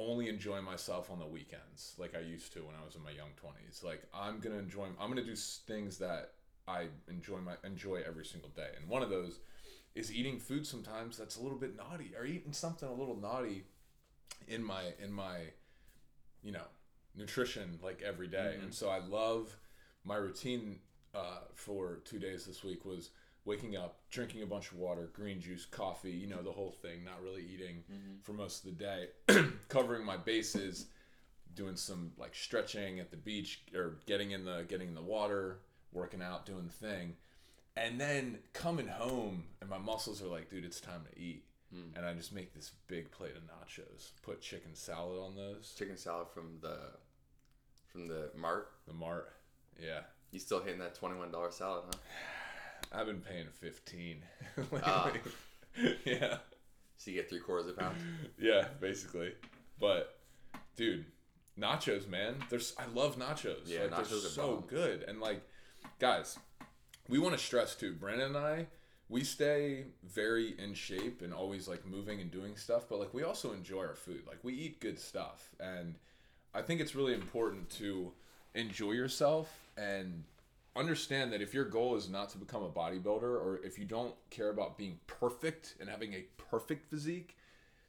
only 0.08 0.30
enjoy 0.30 0.62
myself 0.62 1.10
on 1.12 1.20
the 1.20 1.26
weekends 1.26 1.96
like 1.98 2.16
i 2.16 2.20
used 2.20 2.54
to 2.54 2.60
when 2.60 2.76
i 2.82 2.86
was 2.86 2.96
in 2.96 3.04
my 3.04 3.12
young 3.12 3.30
20s 3.44 3.84
like 3.84 4.04
i'm 4.14 4.40
gonna 4.40 4.58
enjoy 4.58 4.86
i'm 5.00 5.10
gonna 5.10 5.24
do 5.24 5.36
things 5.36 5.98
that 5.98 6.32
i 6.68 6.88
enjoy 7.10 7.38
my 7.38 7.54
enjoy 7.64 8.02
every 8.08 8.26
single 8.26 8.50
day. 8.50 8.70
And 8.80 8.88
one 8.90 9.04
of 9.04 9.10
those 9.10 9.40
is 9.96 10.14
eating 10.14 10.40
food 10.40 10.66
sometimes 10.66 11.18
that's 11.18 11.38
a 11.38 11.42
little 11.42 11.58
bit 11.58 11.76
naughty 11.76 12.12
or 12.18 12.26
eating 12.26 12.54
something 12.54 12.88
a 12.88 12.94
little 12.94 13.18
naughty 13.18 13.66
in 14.48 14.64
my 14.64 14.84
in 15.04 15.12
my 15.12 15.40
you 16.42 16.52
know 16.52 16.68
nutrition 17.16 17.80
like 17.84 18.02
every 18.02 18.28
day. 18.28 18.56
and 18.62 18.74
so 18.74 18.90
i 18.90 19.00
love 19.00 19.56
my 20.04 20.16
routine 20.16 20.80
uh, 21.16 21.42
for 21.54 22.00
two 22.06 22.18
days 22.18 22.46
this 22.46 22.64
week 22.64 22.86
was 22.86 23.12
waking 23.46 23.76
up 23.76 23.98
drinking 24.10 24.42
a 24.42 24.46
bunch 24.46 24.72
of 24.72 24.78
water 24.78 25.10
green 25.14 25.40
juice 25.42 25.66
coffee 25.66 26.12
you 26.12 26.28
know 26.28 26.42
the 26.42 26.52
whole 26.52 26.72
thing 26.72 27.04
not 27.04 27.22
really 27.22 27.46
eating 27.54 27.84
mm-hmm. 27.92 28.14
for 28.22 28.34
most 28.34 28.66
of 28.66 28.78
the 28.78 28.84
day. 28.84 29.08
Covering 29.70 30.06
my 30.06 30.18
bases 30.18 30.88
doing 31.54 31.76
some 31.76 32.12
like 32.18 32.34
stretching 32.34 33.00
at 33.00 33.12
the 33.12 33.18
beach 33.18 33.62
or 33.76 34.00
getting 34.06 34.32
in 34.32 34.46
the 34.46 34.66
getting 34.68 34.88
in 34.90 34.96
the 34.96 35.02
water 35.02 35.60
working 35.92 36.22
out 36.22 36.46
doing 36.46 36.66
the 36.66 36.88
thing. 36.88 37.16
And 37.76 38.00
then 38.00 38.38
coming 38.54 38.88
home 38.88 39.46
and 39.60 39.70
my 39.70 39.78
muscles 39.78 40.22
are 40.22 40.28
like 40.28 40.50
dude 40.50 40.66
it's 40.66 40.80
time 40.80 41.02
to 41.12 41.20
eat. 41.20 41.44
Hmm. 41.72 41.98
And 41.98 42.06
i 42.06 42.14
just 42.14 42.34
make 42.34 42.54
this 42.54 42.72
big 42.88 43.12
plate 43.12 43.34
of 43.36 43.44
nachos 43.44 44.12
put 44.22 44.42
chicken 44.42 44.74
salad 44.74 45.20
on 45.20 45.36
those. 45.36 45.74
Chicken 45.78 45.98
salad 45.98 46.28
from 46.34 46.60
the 46.62 46.78
from 47.92 48.08
the 48.08 48.32
mart. 48.36 48.72
the 48.88 48.94
mart 48.94 49.34
yeah. 49.82 50.02
You 50.32 50.40
still 50.40 50.62
hitting 50.62 50.80
that 50.80 50.96
twenty 50.96 51.18
one 51.18 51.32
dollar 51.32 51.52
salad, 51.52 51.84
huh? 51.88 52.00
i've 52.94 53.06
been 53.08 53.22
paying 53.22 53.46
15 53.60 54.18
lately. 54.58 54.82
Ah. 54.84 55.12
yeah 56.06 56.38
So 56.98 57.12
you 57.12 57.18
get 57.18 57.30
three 57.30 57.40
quarters 57.40 57.68
of 57.72 57.78
a 57.78 57.82
pound. 57.82 57.96
yeah 58.40 58.66
basically 58.80 59.34
but 59.80 60.18
dude 60.76 61.06
nachos 61.60 62.08
man 62.08 62.36
there's 62.50 62.74
i 62.80 62.86
love 62.94 63.18
nachos 63.18 63.62
Yeah, 63.68 63.82
like, 63.84 63.92
nachos 63.92 64.10
they're 64.10 64.18
are 64.18 64.22
so 64.22 64.56
bomb. 64.56 64.66
good 64.68 65.04
and 65.08 65.20
like 65.20 65.42
guys 66.00 66.38
we 67.10 67.20
want 67.20 67.38
to 67.38 67.44
stress 67.44 67.76
too 67.76 67.94
brandon 67.94 68.36
and 68.36 68.38
i 68.38 68.68
we 69.10 69.24
stay 69.24 69.86
very 70.04 70.56
in 70.58 70.74
shape 70.74 71.22
and 71.22 71.34
always 71.34 71.68
like 71.68 71.86
moving 71.86 72.22
and 72.22 72.32
doing 72.32 72.56
stuff 72.56 72.86
but 72.90 73.00
like 73.00 73.14
we 73.14 73.22
also 73.24 73.52
enjoy 73.54 73.82
our 73.82 73.94
food 73.96 74.22
like 74.28 74.40
we 74.44 74.54
eat 74.54 74.80
good 74.80 74.98
stuff 75.00 75.50
and 75.60 75.96
i 76.54 76.62
think 76.62 76.80
it's 76.82 76.96
really 76.96 77.14
important 77.14 77.70
to 77.70 78.12
enjoy 78.56 78.92
yourself 78.92 79.52
and 79.78 80.24
understand 80.76 81.32
that 81.34 81.42
if 81.42 81.54
your 81.54 81.66
goal 81.66 81.96
is 81.96 82.10
not 82.10 82.30
to 82.32 82.38
become 82.38 82.64
a 82.64 82.70
bodybuilder 82.70 83.22
or 83.24 83.62
if 83.64 83.78
you 83.78 83.86
don't 83.86 84.16
care 84.30 84.50
about 84.50 84.78
being 84.78 85.00
perfect 85.08 85.76
and 85.80 85.90
having 85.90 86.14
a 86.14 86.26
perfect 86.38 86.90
physique 86.90 87.38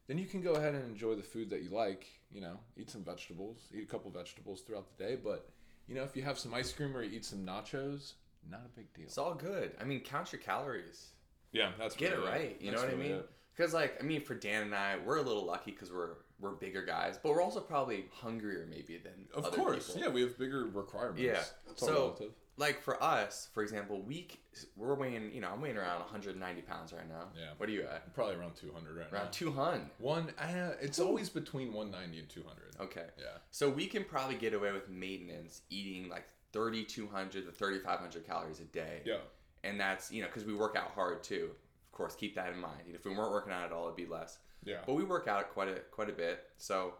then 0.06 0.18
you 0.18 0.26
can 0.26 0.42
go 0.42 0.52
ahead 0.52 0.74
and 0.74 0.84
enjoy 0.84 1.14
the 1.14 1.22
food 1.22 1.48
that 1.50 1.62
you 1.62 1.70
like. 1.70 2.06
You 2.30 2.40
know, 2.42 2.58
eat 2.76 2.90
some 2.90 3.02
vegetables, 3.04 3.68
eat 3.74 3.82
a 3.84 3.86
couple 3.86 4.10
vegetables 4.10 4.60
throughout 4.60 4.86
the 4.96 5.02
day. 5.04 5.16
But 5.16 5.48
you 5.88 5.94
know, 5.94 6.02
if 6.02 6.16
you 6.16 6.22
have 6.22 6.38
some 6.38 6.52
ice 6.52 6.72
cream 6.72 6.96
or 6.96 7.02
you 7.02 7.16
eat 7.16 7.24
some 7.24 7.38
nachos, 7.46 8.12
not 8.50 8.60
a 8.66 8.68
big 8.76 8.92
deal. 8.92 9.04
It's 9.06 9.18
all 9.18 9.34
good. 9.34 9.72
I 9.80 9.84
mean, 9.84 10.00
count 10.00 10.32
your 10.32 10.40
calories. 10.42 11.10
Yeah, 11.52 11.70
that's 11.78 11.94
Get 11.94 12.12
it 12.12 12.18
right. 12.18 12.56
You 12.60 12.72
know 12.72 12.80
what 12.80 12.90
I 12.90 12.96
mean? 12.96 13.20
Because 13.56 13.72
like, 13.72 13.96
I 13.98 14.02
mean, 14.04 14.20
for 14.20 14.34
Dan 14.34 14.64
and 14.64 14.74
I, 14.74 14.96
we're 15.06 15.18
a 15.18 15.22
little 15.22 15.44
lucky 15.46 15.70
because 15.70 15.92
we're 15.92 16.16
we're 16.40 16.50
bigger 16.50 16.84
guys, 16.84 17.18
but 17.22 17.30
we're 17.30 17.40
also 17.40 17.60
probably 17.60 18.06
hungrier 18.12 18.66
maybe 18.68 18.98
than 18.98 19.12
Of 19.32 19.52
course, 19.52 19.86
people. 19.86 20.02
yeah, 20.02 20.08
we 20.10 20.20
have 20.22 20.36
bigger 20.36 20.66
requirements. 20.66 21.22
Yeah. 21.22 21.42
it's 21.70 21.82
all 21.82 21.88
So- 21.88 21.94
relative. 21.94 22.32
Like 22.56 22.80
for 22.82 23.02
us, 23.02 23.48
for 23.52 23.62
example, 23.62 24.00
we 24.02 24.28
c- 24.54 24.66
we're 24.76 24.94
weighing. 24.94 25.32
You 25.34 25.40
know, 25.40 25.50
I'm 25.52 25.60
weighing 25.60 25.76
around 25.76 26.00
190 26.00 26.62
pounds 26.62 26.92
right 26.92 27.08
now. 27.08 27.28
Yeah. 27.36 27.48
What 27.56 27.68
are 27.68 27.72
you 27.72 27.82
at? 27.82 28.14
Probably 28.14 28.36
around 28.36 28.54
200 28.54 28.96
right 28.96 29.12
Around 29.12 29.24
now. 29.24 29.30
200. 29.32 29.80
One, 29.98 30.30
uh, 30.38 30.72
it's 30.80 31.00
always 31.00 31.28
between 31.28 31.72
190 31.72 32.18
and 32.20 32.28
200. 32.28 32.76
Okay. 32.80 33.06
Yeah. 33.18 33.24
So 33.50 33.68
we 33.68 33.86
can 33.86 34.04
probably 34.04 34.36
get 34.36 34.54
away 34.54 34.70
with 34.72 34.88
maintenance 34.88 35.62
eating 35.68 36.08
like 36.08 36.24
3,200 36.52 37.46
to 37.46 37.52
3,500 37.52 38.26
calories 38.26 38.60
a 38.60 38.64
day. 38.64 39.02
Yeah. 39.04 39.16
And 39.64 39.80
that's, 39.80 40.12
you 40.12 40.22
know, 40.22 40.28
because 40.28 40.44
we 40.44 40.54
work 40.54 40.76
out 40.76 40.92
hard 40.94 41.22
too. 41.24 41.50
Of 41.86 41.92
course, 41.96 42.14
keep 42.14 42.34
that 42.36 42.52
in 42.52 42.60
mind. 42.60 42.82
If 42.92 43.04
we 43.04 43.12
weren't 43.14 43.32
working 43.32 43.52
out 43.52 43.64
at 43.64 43.72
all, 43.72 43.84
it'd 43.86 43.96
be 43.96 44.06
less. 44.06 44.38
Yeah. 44.64 44.78
But 44.86 44.94
we 44.94 45.04
work 45.04 45.26
out 45.26 45.52
quite 45.52 45.68
a 45.68 45.80
quite 45.90 46.08
a 46.08 46.12
bit. 46.12 46.44
So 46.56 46.94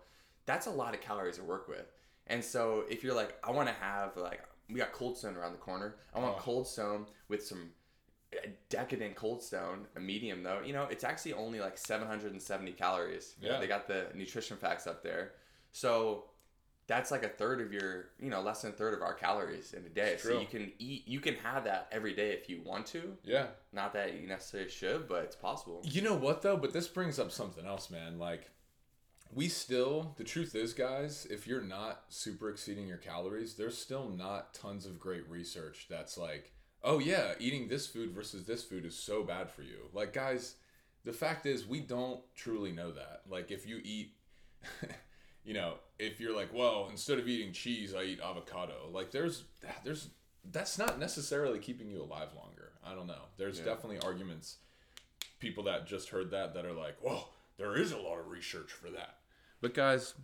that's 0.47 0.67
a 0.67 0.71
lot 0.71 0.95
of 0.95 1.01
calories 1.01 1.37
to 1.37 1.45
work 1.45 1.69
with. 1.69 1.87
And 2.27 2.43
so 2.43 2.85
if 2.89 3.05
you're 3.05 3.15
like, 3.15 3.37
I 3.45 3.51
want 3.51 3.69
to 3.69 3.75
have 3.75 4.17
like 4.17 4.43
we 4.71 4.77
got 4.81 4.93
Cold 4.93 5.17
Stone 5.17 5.37
around 5.37 5.53
the 5.53 5.59
corner. 5.59 5.97
I 6.15 6.19
want 6.21 6.37
Oh. 6.39 6.41
Cold 6.41 6.67
Stone 6.67 7.07
with 7.29 7.45
some 7.45 7.71
uh, 8.35 8.49
decadent 8.69 9.15
cold 9.15 9.43
stone, 9.43 9.87
a 9.97 10.01
medium 10.01 10.43
though, 10.43 10.61
you 10.65 10.73
know, 10.73 10.85
it's 10.91 11.05
actually 11.05 11.35
only 11.35 11.61
like 11.61 11.79
770 11.79 12.73
calories. 12.73 13.35
Yeah. 13.41 13.61
they 13.61 13.67
got 13.67 13.87
the 13.87 14.07
nutrition 14.15 14.57
facts 14.57 14.87
up 14.87 15.03
there. 15.03 15.33
So 15.73 16.25
that's 16.87 17.11
like 17.11 17.25
a 17.25 17.29
third 17.29 17.61
of 17.61 17.73
your, 17.73 18.11
you 18.21 18.29
know, 18.31 18.41
less 18.43 18.63
than 18.63 18.73
a 18.73 18.75
third 18.75 18.93
of 18.95 19.03
our 19.03 19.15
calories 19.15 19.73
in 19.73 19.85
a 19.87 19.89
day. 19.89 20.17
So 20.19 20.31
true. 20.31 20.41
you 20.41 20.47
can 20.47 20.73
eat, 20.79 21.07
you 21.09 21.21
can 21.21 21.35
have 21.37 21.65
that 21.65 21.89
every 21.93 22.15
day 22.15 22.33
if 22.33 22.49
you 22.49 22.61
want 22.65 22.87
to. 22.87 23.17
Yeah. 23.25 23.47
Not 23.73 23.93
that 23.95 24.21
you 24.21 24.27
necessarily 24.27 24.69
should, 24.71 25.09
but 25.09 25.23
it's 25.25 25.37
possible. 25.37 25.81
You 25.85 26.03
know 26.03 26.15
what 26.15 26.43
though? 26.43 26.57
But 26.57 26.73
this 26.73 26.89
brings 26.89 27.19
up 27.19 27.31
something 27.33 27.65
else, 27.65 27.91
man. 27.91 28.19
Like, 28.19 28.51
we 29.33 29.49
still, 29.49 30.15
the 30.17 30.25
truth 30.25 30.55
is, 30.55 30.73
guys, 30.75 31.27
if 31.31 31.47
you're 31.47 31.63
not 31.63 32.03
super 32.09 32.51
exceeding 32.51 32.87
your 32.87 32.99
calories, 32.99 33.55
there's 33.55 33.77
still 33.79 34.09
not 34.09 34.55
tons 34.55 34.87
of 34.87 34.99
great 35.01 35.29
research 35.29 35.87
that's 35.91 36.17
like, 36.17 36.53
oh 36.83 36.99
yeah, 36.99 37.33
eating 37.39 37.69
this 37.69 37.87
food 37.87 38.13
versus 38.13 38.45
this 38.47 38.63
food 38.65 38.85
is 38.85 38.97
so 38.97 39.23
bad 39.23 39.51
for 39.51 39.63
you. 39.63 39.89
Like, 39.93 40.13
guys, 40.13 40.57
the 41.05 41.13
fact 41.13 41.47
is, 41.47 41.67
we 41.67 41.81
don't 41.81 42.21
truly 42.35 42.73
know 42.73 42.93
that. 42.93 43.23
Like, 43.29 43.51
if 43.51 43.67
you 43.67 43.81
eat, 43.83 44.13
you 45.45 45.55
know, 45.55 45.75
if 45.99 46.21
you're 46.21 46.35
like, 46.37 46.53
well, 46.55 46.89
instead 46.91 47.19
of 47.19 47.27
eating 47.29 47.53
cheese, 47.53 47.95
I 47.95 48.03
eat 48.05 48.21
avocado. 48.21 48.89
Like, 48.93 49.11
there's, 49.11 49.45
there's, 49.85 50.09
that's 50.53 50.79
not 50.79 50.99
necessarily 50.99 51.59
keeping 51.59 51.91
you 51.91 52.03
alive 52.03 52.29
longer. 52.37 52.73
I 52.85 52.95
don't 52.95 53.07
know. 53.07 53.23
There's 53.37 53.59
Yeah. 53.59 53.65
definitely 53.67 53.99
arguments 54.01 54.59
people 55.41 55.65
that 55.65 55.87
just 55.87 56.09
heard 56.11 56.31
that 56.31 56.55
that 56.55 56.65
are 56.65 56.73
like, 56.73 56.97
well, 57.03 57.34
there 57.57 57.77
is 57.77 57.93
a 57.93 57.99
lot 57.99 58.19
of 58.19 58.29
research 58.29 58.71
for 58.73 58.91
that. 58.91 59.19
But 59.61 59.75
guys, 59.75 60.15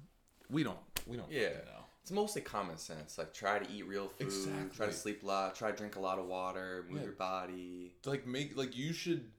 we 0.48 0.62
don't 0.62 0.78
we 1.06 1.16
don't 1.16 1.30
Yeah. 1.30 1.48
fucking 1.50 1.64
know. 1.66 1.84
It's 2.02 2.10
mostly 2.10 2.42
common 2.42 2.76
sense. 2.78 3.18
Like 3.18 3.32
try 3.34 3.58
to 3.58 3.70
eat 3.70 3.86
real 3.86 4.08
food, 4.08 4.26
Exactly. 4.26 4.76
try 4.76 4.86
to 4.86 4.92
sleep 4.92 5.22
a 5.22 5.26
lot, 5.26 5.54
try 5.54 5.70
to 5.70 5.76
drink 5.76 5.96
a 5.96 6.00
lot 6.00 6.18
of 6.18 6.26
water, 6.26 6.84
move 6.88 6.98
Yeah. 6.98 7.04
your 7.04 7.12
body. 7.12 7.94
Like 8.04 8.26
make 8.26 8.56
like 8.56 8.76
you 8.76 8.92
should 8.92 9.30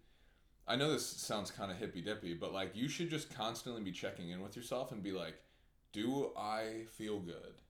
I 0.68 0.76
know 0.76 0.92
this 0.94 1.06
sounds 1.06 1.52
kind 1.52 1.72
of 1.72 1.78
hippy 1.78 2.02
dippy, 2.02 2.34
but 2.34 2.54
like 2.54 2.76
you 2.76 2.88
should 2.88 3.10
just 3.10 3.34
constantly 3.34 3.82
be 3.82 3.92
checking 3.92 4.30
in 4.30 4.42
with 4.42 4.56
yourself 4.56 4.92
and 4.92 5.04
be 5.04 5.12
like, 5.12 5.36
do 5.92 6.32
I 6.38 6.86
feel 6.92 7.20
good? 7.20 7.62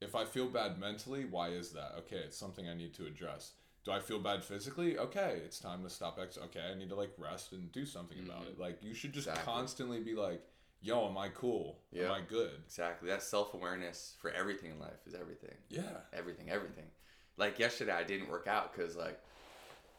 If 0.00 0.14
I 0.14 0.24
feel 0.24 0.48
bad 0.48 0.78
mentally, 0.78 1.24
why 1.24 1.48
is 1.48 1.72
that? 1.72 1.94
Okay, 1.98 2.16
it's 2.18 2.36
something 2.36 2.68
I 2.68 2.74
need 2.74 2.94
to 2.94 3.06
address. 3.06 3.52
Do 3.88 3.94
I 3.94 4.00
feel 4.00 4.18
bad 4.18 4.44
physically? 4.44 4.98
Okay, 4.98 5.40
it's 5.46 5.58
time 5.58 5.82
to 5.82 5.88
stop 5.88 6.18
ex. 6.22 6.36
Okay, 6.36 6.60
I 6.60 6.74
need 6.74 6.90
to 6.90 6.94
like 6.94 7.10
rest 7.16 7.52
and 7.52 7.72
do 7.72 7.86
something 7.86 8.18
about 8.18 8.42
it. 8.42 8.58
Like 8.60 8.82
you 8.82 8.92
should 8.92 9.14
just 9.14 9.28
Exactly. 9.28 9.50
constantly 9.50 10.00
be 10.00 10.14
like, 10.14 10.42
yo, 10.82 11.08
am 11.08 11.16
I 11.16 11.30
cool? 11.30 11.78
Yeah. 11.90 12.04
Am 12.04 12.12
I 12.12 12.20
good? 12.20 12.50
Exactly. 12.66 13.08
That 13.08 13.22
self 13.22 13.54
awareness 13.54 14.14
for 14.20 14.30
everything 14.30 14.72
in 14.72 14.78
life 14.78 15.00
is 15.06 15.14
everything. 15.14 15.54
Yeah. 15.70 16.00
Everything, 16.12 16.50
everything. 16.50 16.84
Like 17.38 17.58
yesterday, 17.58 17.92
I 17.92 18.02
didn't 18.02 18.28
work 18.28 18.46
out 18.46 18.74
because 18.76 18.94
like 18.94 19.18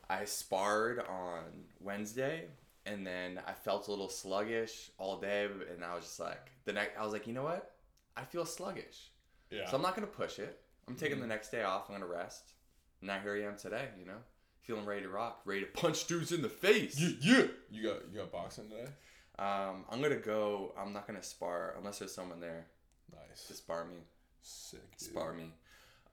I 0.07 0.23
sparred 0.25 0.99
on 1.09 1.41
Wednesday, 1.79 2.45
and 2.85 3.07
then 3.07 3.41
I 3.47 3.53
felt 3.53 3.87
a 3.87 3.89
little 3.89 4.09
sluggish 4.09 4.91
all 4.99 5.17
day, 5.19 5.47
and 5.73 5.83
I 5.83 5.95
was 5.95 6.03
just 6.03 6.19
like 6.19 6.51
the 6.65 6.73
next. 6.73 6.95
I 6.95 7.03
was 7.03 7.11
like, 7.11 7.25
you 7.25 7.33
know 7.33 7.41
what? 7.43 7.71
I 8.15 8.23
feel 8.23 8.45
sluggish, 8.45 9.09
Yeah. 9.49 9.67
so 9.67 9.77
I'm 9.77 9.81
not 9.81 9.95
gonna 9.95 10.05
push 10.05 10.37
it. 10.37 10.61
I'm 10.87 10.95
taking 10.95 11.17
Mhm. 11.17 11.21
the 11.21 11.27
next 11.27 11.49
day 11.49 11.63
off. 11.63 11.89
I'm 11.89 11.95
gonna 11.95 12.05
rest. 12.05 12.53
Now 13.01 13.19
here 13.19 13.35
I 13.35 13.47
am 13.47 13.57
today. 13.57 13.87
You 13.99 14.05
know, 14.05 14.17
feeling 14.61 14.85
ready 14.85 15.01
to 15.03 15.09
rock, 15.09 15.41
ready 15.45 15.61
to 15.61 15.67
punch 15.73 16.07
dudes 16.07 16.31
in 16.31 16.41
the 16.41 16.49
face. 16.49 16.99
yeah, 16.99 17.09
yeah. 17.21 17.43
You 17.71 17.83
got 17.83 17.97
you 18.11 18.19
got 18.19 18.31
boxing 18.31 18.69
today? 18.69 18.89
Um, 19.37 19.85
I'm 19.89 20.01
gonna 20.01 20.15
go. 20.17 20.73
I'm 20.77 20.91
not 20.93 21.07
gonna 21.07 21.23
spar 21.23 21.75
unless 21.77 21.99
there's 21.99 22.13
someone 22.13 22.39
there 22.39 22.65
Nice. 23.11 23.45
to 23.47 23.53
spar 23.53 23.85
me. 23.85 23.95
Sick, 24.41 24.81
dude. 24.97 25.09
Spar 25.09 25.33
me. 25.33 25.51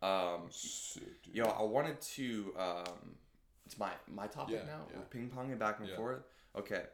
Um, 0.03 0.49
Sick, 0.51 1.23
dude. 1.25 1.35
yo, 1.35 1.45
I 1.47 1.63
wanted 1.63 2.01
to. 2.01 2.55
Um, 2.59 3.17
it's 3.65 3.79
my 3.79 3.91
my 4.07 4.27
topic 4.29 4.55
Yeah, 4.61 4.67
now. 4.67 4.83
yeah. 4.91 4.99
We're 4.99 5.05
ping 5.07 5.29
ponging 5.35 5.59
back 5.59 5.81
and 5.81 5.89
Yeah. 5.89 5.97
forth. 5.97 6.23
Okay, 6.57 6.85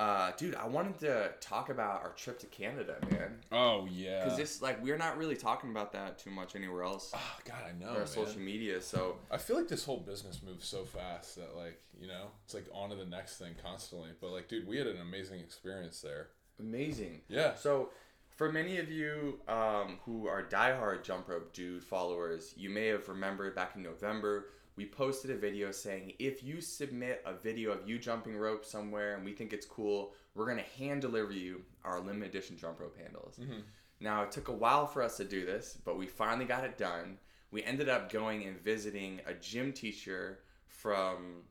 uh, 0.00 0.32
dude, 0.38 0.54
I 0.54 0.66
wanted 0.66 0.98
to 1.00 1.32
talk 1.40 1.68
about 1.68 2.02
our 2.02 2.12
trip 2.12 2.38
to 2.40 2.46
Canada, 2.46 2.96
man. 3.10 3.36
Oh 3.52 3.86
yeah. 3.90 4.24
Because 4.24 4.38
this, 4.38 4.62
like, 4.62 4.82
we're 4.82 4.96
not 4.96 5.18
really 5.18 5.36
talking 5.36 5.70
about 5.70 5.92
that 5.92 6.18
too 6.18 6.30
much 6.30 6.56
anywhere 6.56 6.82
else 6.84 7.12
Oh 7.14 7.38
God, 7.44 7.62
I 7.68 7.78
know. 7.78 7.90
our 7.90 7.98
man. 7.98 8.06
social 8.06 8.40
media. 8.40 8.80
So 8.80 9.16
I 9.30 9.36
feel 9.36 9.56
like 9.56 9.68
this 9.68 9.84
whole 9.84 10.00
business 10.00 10.40
moves 10.44 10.66
so 10.66 10.84
fast 10.84 11.36
that 11.36 11.54
like 11.56 11.78
you 12.00 12.06
know 12.08 12.28
it's 12.44 12.54
like 12.54 12.64
on 12.72 12.88
to 12.90 12.96
the 12.96 13.04
next 13.04 13.36
thing 13.36 13.52
constantly. 13.62 14.10
But 14.20 14.30
like, 14.30 14.48
dude, 14.48 14.66
we 14.66 14.78
had 14.78 14.86
an 14.86 15.00
amazing 15.02 15.40
experience 15.40 16.00
there. 16.00 16.28
amazing. 16.58 17.20
Yeah. 17.28 17.54
So, 17.54 17.90
for 18.30 18.50
many 18.50 18.78
of 18.78 18.90
you 18.90 19.38
um, 19.48 19.98
who 20.06 20.26
are 20.26 20.42
diehard 20.42 21.02
Jump 21.04 21.28
Rope 21.28 21.52
Dude 21.52 21.84
followers, 21.84 22.54
you 22.56 22.70
may 22.70 22.86
have 22.86 23.06
remembered 23.08 23.54
back 23.54 23.76
in 23.76 23.82
November, 23.82 24.46
we 24.80 24.86
posted 24.86 25.30
a 25.30 25.36
video 25.36 25.70
saying 25.70 26.14
if 26.18 26.42
you 26.42 26.62
submit 26.62 27.22
a 27.26 27.34
video 27.34 27.70
of 27.72 27.86
you 27.86 27.98
jumping 27.98 28.34
rope 28.34 28.64
somewhere 28.64 29.14
and 29.14 29.22
we 29.22 29.32
think 29.34 29.52
it's 29.52 29.66
cool, 29.66 30.14
we're 30.34 30.46
going 30.46 30.56
to 30.56 30.82
hand 30.82 31.02
deliver 31.02 31.32
you 31.32 31.60
our 31.84 32.00
limited 32.00 32.30
edition 32.34 32.56
jump 32.56 32.80
rope 32.80 32.96
handles. 32.96 33.36
Mhm. 33.38 33.62
Now, 34.00 34.22
it 34.22 34.32
took 34.32 34.48
a 34.48 34.52
while 34.52 34.86
for 34.86 35.02
us 35.02 35.18
to 35.18 35.24
do 35.26 35.44
this, 35.44 35.76
but 35.84 35.98
we 35.98 36.06
finally 36.06 36.46
got 36.46 36.64
it 36.64 36.78
done. 36.78 37.18
We 37.50 37.62
ended 37.62 37.90
up 37.90 38.10
going 38.10 38.44
and 38.44 38.58
visiting 38.58 39.20
a 39.26 39.34
gym 39.34 39.74
teacher 39.74 40.38
from, 40.66 41.42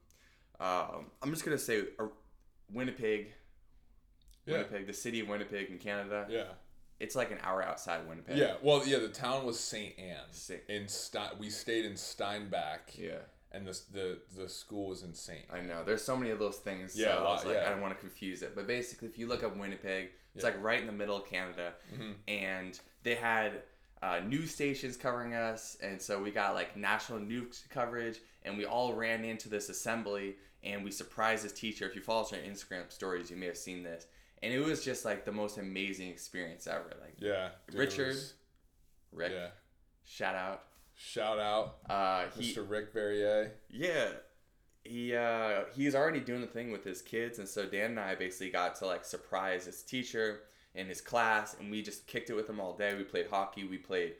um, 0.59 1.11
I'm 1.21 1.29
just 1.29 1.45
going 1.45 1.55
to 1.55 1.63
say 1.63 1.83
uh, 1.99 2.07
Winnipeg, 2.71 3.31
Yeah. 4.47 4.53
Winnipeg, 4.53 4.87
the 4.87 4.93
city 4.93 5.19
of 5.19 5.27
Winnipeg 5.27 5.69
in 5.69 5.77
Canada. 5.77 6.25
Yeah. 6.31 6.53
It's 6.99 7.15
like 7.15 7.31
an 7.31 7.39
hour 7.43 7.63
outside 7.63 8.07
Winnipeg. 8.07 8.37
Yeah. 8.37 8.55
Well, 8.61 8.85
yeah. 8.85 8.97
The 8.99 9.07
town 9.09 9.45
was 9.45 9.59
Saint 9.59 9.97
Anne. 9.97 10.17
Sa- 10.31 10.53
In 10.67 10.87
Stein, 10.87 11.29
we 11.39 11.49
stayed 11.49 11.85
in 11.85 11.95
Steinbach, 11.95 12.97
Yeah. 12.97 13.19
and 13.51 13.65
the 13.65 13.79
the 13.91 14.19
the 14.37 14.49
school 14.49 14.89
was 14.89 15.03
in 15.03 15.13
Saint. 15.13 15.45
I 15.51 15.61
know. 15.61 15.83
There's 15.85 16.03
so 16.03 16.17
many 16.17 16.31
of 16.31 16.39
those 16.39 16.57
things. 16.57 16.97
Yeah, 16.97 17.15
So 17.15 17.23
a 17.23 17.27
I 17.27 17.31
was 17.33 17.45
like, 17.45 17.55
yeah. 17.55 17.65
I 17.67 17.69
don't 17.69 17.81
want 17.81 17.93
to 17.93 17.99
confuse 17.99 18.41
it. 18.41 18.53
But 18.55 18.67
basically, 18.67 19.07
if 19.07 19.17
you 19.17 19.27
look 19.27 19.43
up 19.43 19.55
Winnipeg, 19.55 20.09
it's 20.35 20.43
Yeah. 20.43 20.51
like 20.51 20.61
right 20.61 20.79
in 20.79 20.87
the 20.87 20.93
middle 20.93 21.15
of 21.15 21.25
Canada. 21.25 21.73
Mhm. 21.93 22.15
And 22.27 22.79
they 23.03 23.15
had 23.15 23.63
uh, 24.01 24.19
news 24.21 24.53
stations 24.55 24.95
covering 24.95 25.33
us. 25.33 25.75
And 25.81 26.01
so 26.01 26.21
we 26.23 26.31
got 26.31 26.53
like 26.53 26.77
national 26.77 27.19
news 27.19 27.65
coverage. 27.69 28.19
And 28.43 28.57
we 28.57 28.63
all 28.65 28.93
ran 28.93 29.25
into 29.25 29.49
this 29.49 29.67
assembly. 29.67 30.37
And 30.63 30.83
we 30.85 30.91
surprised 30.91 31.43
this 31.43 31.51
teacher. 31.53 31.85
If 31.85 31.95
you 31.95 32.01
follow 32.01 32.21
us 32.21 32.31
on 32.31 32.39
Instagram 32.39 32.89
stories, 32.91 33.29
you 33.29 33.35
may 33.35 33.45
have 33.47 33.57
seen 33.57 33.83
this. 33.83 34.07
And 34.41 34.53
it 34.53 34.59
was 34.59 34.83
just 34.85 35.03
like 35.05 35.25
the 35.25 35.31
most 35.31 35.57
amazing 35.57 36.09
experience 36.09 36.65
ever. 36.67 36.93
Like, 37.01 37.15
Yeah. 37.17 37.49
dude, 37.69 37.79
Richard, 37.79 38.07
was- 38.07 38.33
Rick, 39.11 39.31
Yeah. 39.33 39.49
shout 40.05 40.35
out. 40.35 40.65
Shout 40.95 41.39
out, 41.39 41.79
Uh, 41.89 42.27
he, 42.37 42.53
Mr. 42.53 42.69
Rick 42.69 42.91
Verrier. 42.93 43.53
Yeah. 43.69 44.11
He 44.83 45.13
uh 45.15 45.65
he's 45.73 45.93
already 45.93 46.19
doing 46.21 46.41
the 46.41 46.47
thing 46.47 46.71
with 46.71 46.83
his 46.83 47.01
kids 47.01 47.37
and 47.37 47.47
so 47.47 47.65
Dan 47.65 47.91
and 47.91 47.99
I 47.99 48.15
basically 48.15 48.49
got 48.49 48.75
to 48.77 48.85
like 48.85 49.03
surprise 49.05 49.65
his 49.65 49.83
teacher 49.83 50.41
in 50.73 50.87
his 50.87 50.99
class 51.01 51.53
and 51.59 51.69
we 51.69 51.81
just 51.81 52.07
kicked 52.07 52.29
it 52.29 52.33
with 52.33 52.49
him 52.49 52.59
all 52.59 52.75
day. 52.75 52.95
We 52.95 53.03
played 53.03 53.27
hockey, 53.27 53.65
we 53.65 53.77
played 53.77 54.15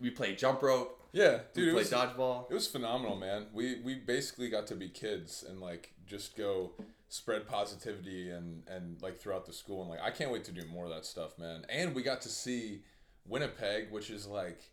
we 0.00 0.10
played 0.10 0.38
jump 0.38 0.62
rope, 0.62 1.00
Yeah, 1.12 1.42
we 1.54 1.62
dude. 1.62 1.68
It 1.68 1.72
played 1.72 1.74
was, 1.74 1.90
dodgeball. 1.92 2.50
It 2.50 2.54
was 2.54 2.66
phenomenal, 2.66 3.16
man. 3.16 3.46
We 3.52 3.80
we 3.80 3.94
basically 3.96 4.48
got 4.48 4.66
to 4.68 4.74
be 4.74 4.88
kids 4.88 5.42
and 5.48 5.60
like 5.60 5.92
just 6.06 6.36
go 6.36 6.72
spread 7.08 7.46
positivity 7.46 8.30
and 8.30 8.62
and 8.68 9.00
like 9.02 9.18
throughout 9.18 9.46
the 9.46 9.52
school 9.52 9.80
and 9.80 9.90
like 9.90 10.00
I 10.02 10.10
can't 10.10 10.30
wait 10.30 10.44
to 10.44 10.52
do 10.52 10.62
more 10.66 10.84
of 10.84 10.90
that 10.90 11.04
stuff, 11.06 11.38
man. 11.38 11.64
And 11.68 11.94
we 11.94 12.02
got 12.02 12.20
to 12.22 12.28
see 12.28 12.82
Winnipeg, 13.26 13.90
which 13.90 14.10
is 14.10 14.26
like 14.26 14.70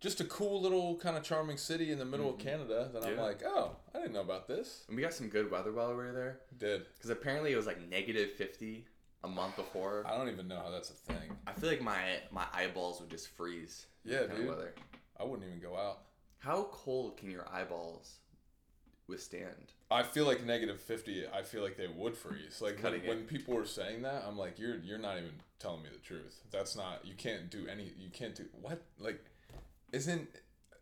just 0.00 0.20
a 0.20 0.24
cool 0.24 0.60
little 0.60 0.96
kind 0.98 1.16
of 1.16 1.22
charming 1.22 1.56
city 1.56 1.90
in 1.90 1.98
the 1.98 2.04
middle 2.04 2.28
of 2.30 2.38
Canada 2.38 2.90
that 2.92 3.04
I'm 3.04 3.12
Mm-hmm. 3.12 3.20
Like, 3.20 3.42
"Oh, 3.46 3.76
I 3.94 3.98
didn't 3.98 4.12
know 4.12 4.20
about 4.20 4.46
this." 4.46 4.84
And 4.88 4.96
we 4.96 5.02
got 5.02 5.14
some 5.14 5.28
good 5.28 5.50
weather 5.50 5.72
while 5.72 5.88
we 5.88 5.94
were 5.94 6.12
there 6.12 6.40
Did. 6.58 6.86
cuz 7.00 7.10
apparently 7.10 7.52
it 7.52 7.56
was 7.56 7.66
like 7.66 7.80
negative 7.88 8.32
50 8.32 8.86
a 9.24 9.28
month 9.28 9.56
before. 9.56 10.04
I 10.06 10.16
don't 10.16 10.28
even 10.28 10.46
know 10.48 10.60
how 10.60 10.70
that's 10.70 10.90
a 10.90 10.94
thing. 10.94 11.36
I 11.46 11.52
feel 11.52 11.70
like 11.70 11.80
my 11.82 12.20
my 12.30 12.46
eyeballs 12.52 13.00
would 13.00 13.10
just 13.10 13.28
freeze. 13.28 13.86
Yeah, 14.04 14.20
that 14.20 14.28
kind 14.28 14.32
of 14.32 14.38
dude. 14.46 14.48
weather. 14.48 14.74
I 15.18 15.24
wouldn't 15.24 15.48
even 15.48 15.60
go 15.60 15.76
out. 15.76 16.02
How 16.38 16.64
cold 16.70 17.16
can 17.16 17.30
your 17.30 17.48
eyeballs 17.48 18.18
withstand? 19.08 19.72
I 19.90 20.02
feel 20.02 20.24
like 20.26 20.44
negative 20.44 20.80
fifty. 20.80 21.24
I 21.26 21.42
feel 21.42 21.62
like 21.62 21.76
they 21.76 21.86
would 21.86 22.16
freeze. 22.16 22.60
Like 22.60 22.82
when, 22.82 23.00
when 23.06 23.24
people 23.24 23.54
were 23.54 23.64
saying 23.64 24.02
that, 24.02 24.24
I'm 24.26 24.36
like, 24.36 24.58
you're 24.58 24.76
you're 24.78 24.98
not 24.98 25.16
even 25.18 25.30
telling 25.58 25.82
me 25.82 25.88
the 25.92 25.98
truth. 25.98 26.40
That's 26.50 26.76
not. 26.76 27.04
You 27.04 27.14
can't 27.16 27.50
do 27.50 27.66
any. 27.70 27.92
You 27.98 28.10
can't 28.12 28.34
do 28.34 28.44
what? 28.60 28.82
Like, 28.98 29.24
isn't 29.92 30.28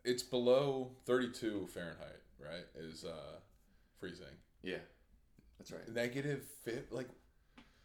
it's 0.03 0.23
below 0.23 0.91
thirty 1.05 1.29
two 1.29 1.67
Fahrenheit? 1.73 2.21
Right? 2.39 2.65
Is 2.75 3.05
uh 3.05 3.39
freezing. 3.99 4.25
Yeah. 4.63 4.77
That's 5.57 5.71
right. 5.71 5.87
Negative 5.93 6.43
fit. 6.63 6.91
Like, 6.91 7.09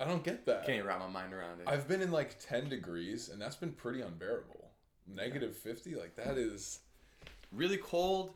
I 0.01 0.05
don't 0.07 0.25
get 0.25 0.47
that. 0.47 0.67
Can't 0.67 0.85
wrap 0.87 1.01
my 1.01 1.09
mind 1.09 1.33
around 1.33 1.61
it. 1.61 1.69
I've 1.69 1.87
been 1.87 2.01
in 2.01 2.11
like 2.11 2.39
ten 2.41 2.69
degrees, 2.69 3.29
and 3.29 3.41
that's 3.41 3.57
been 3.57 3.73
pretty 3.73 4.01
unbearable. 4.01 4.71
Negative 5.07 5.55
fifty. 5.57 5.95
Like 5.95 6.17
that 6.17 6.39
is. 6.39 6.81
really 7.53 7.77
cold, 7.79 8.33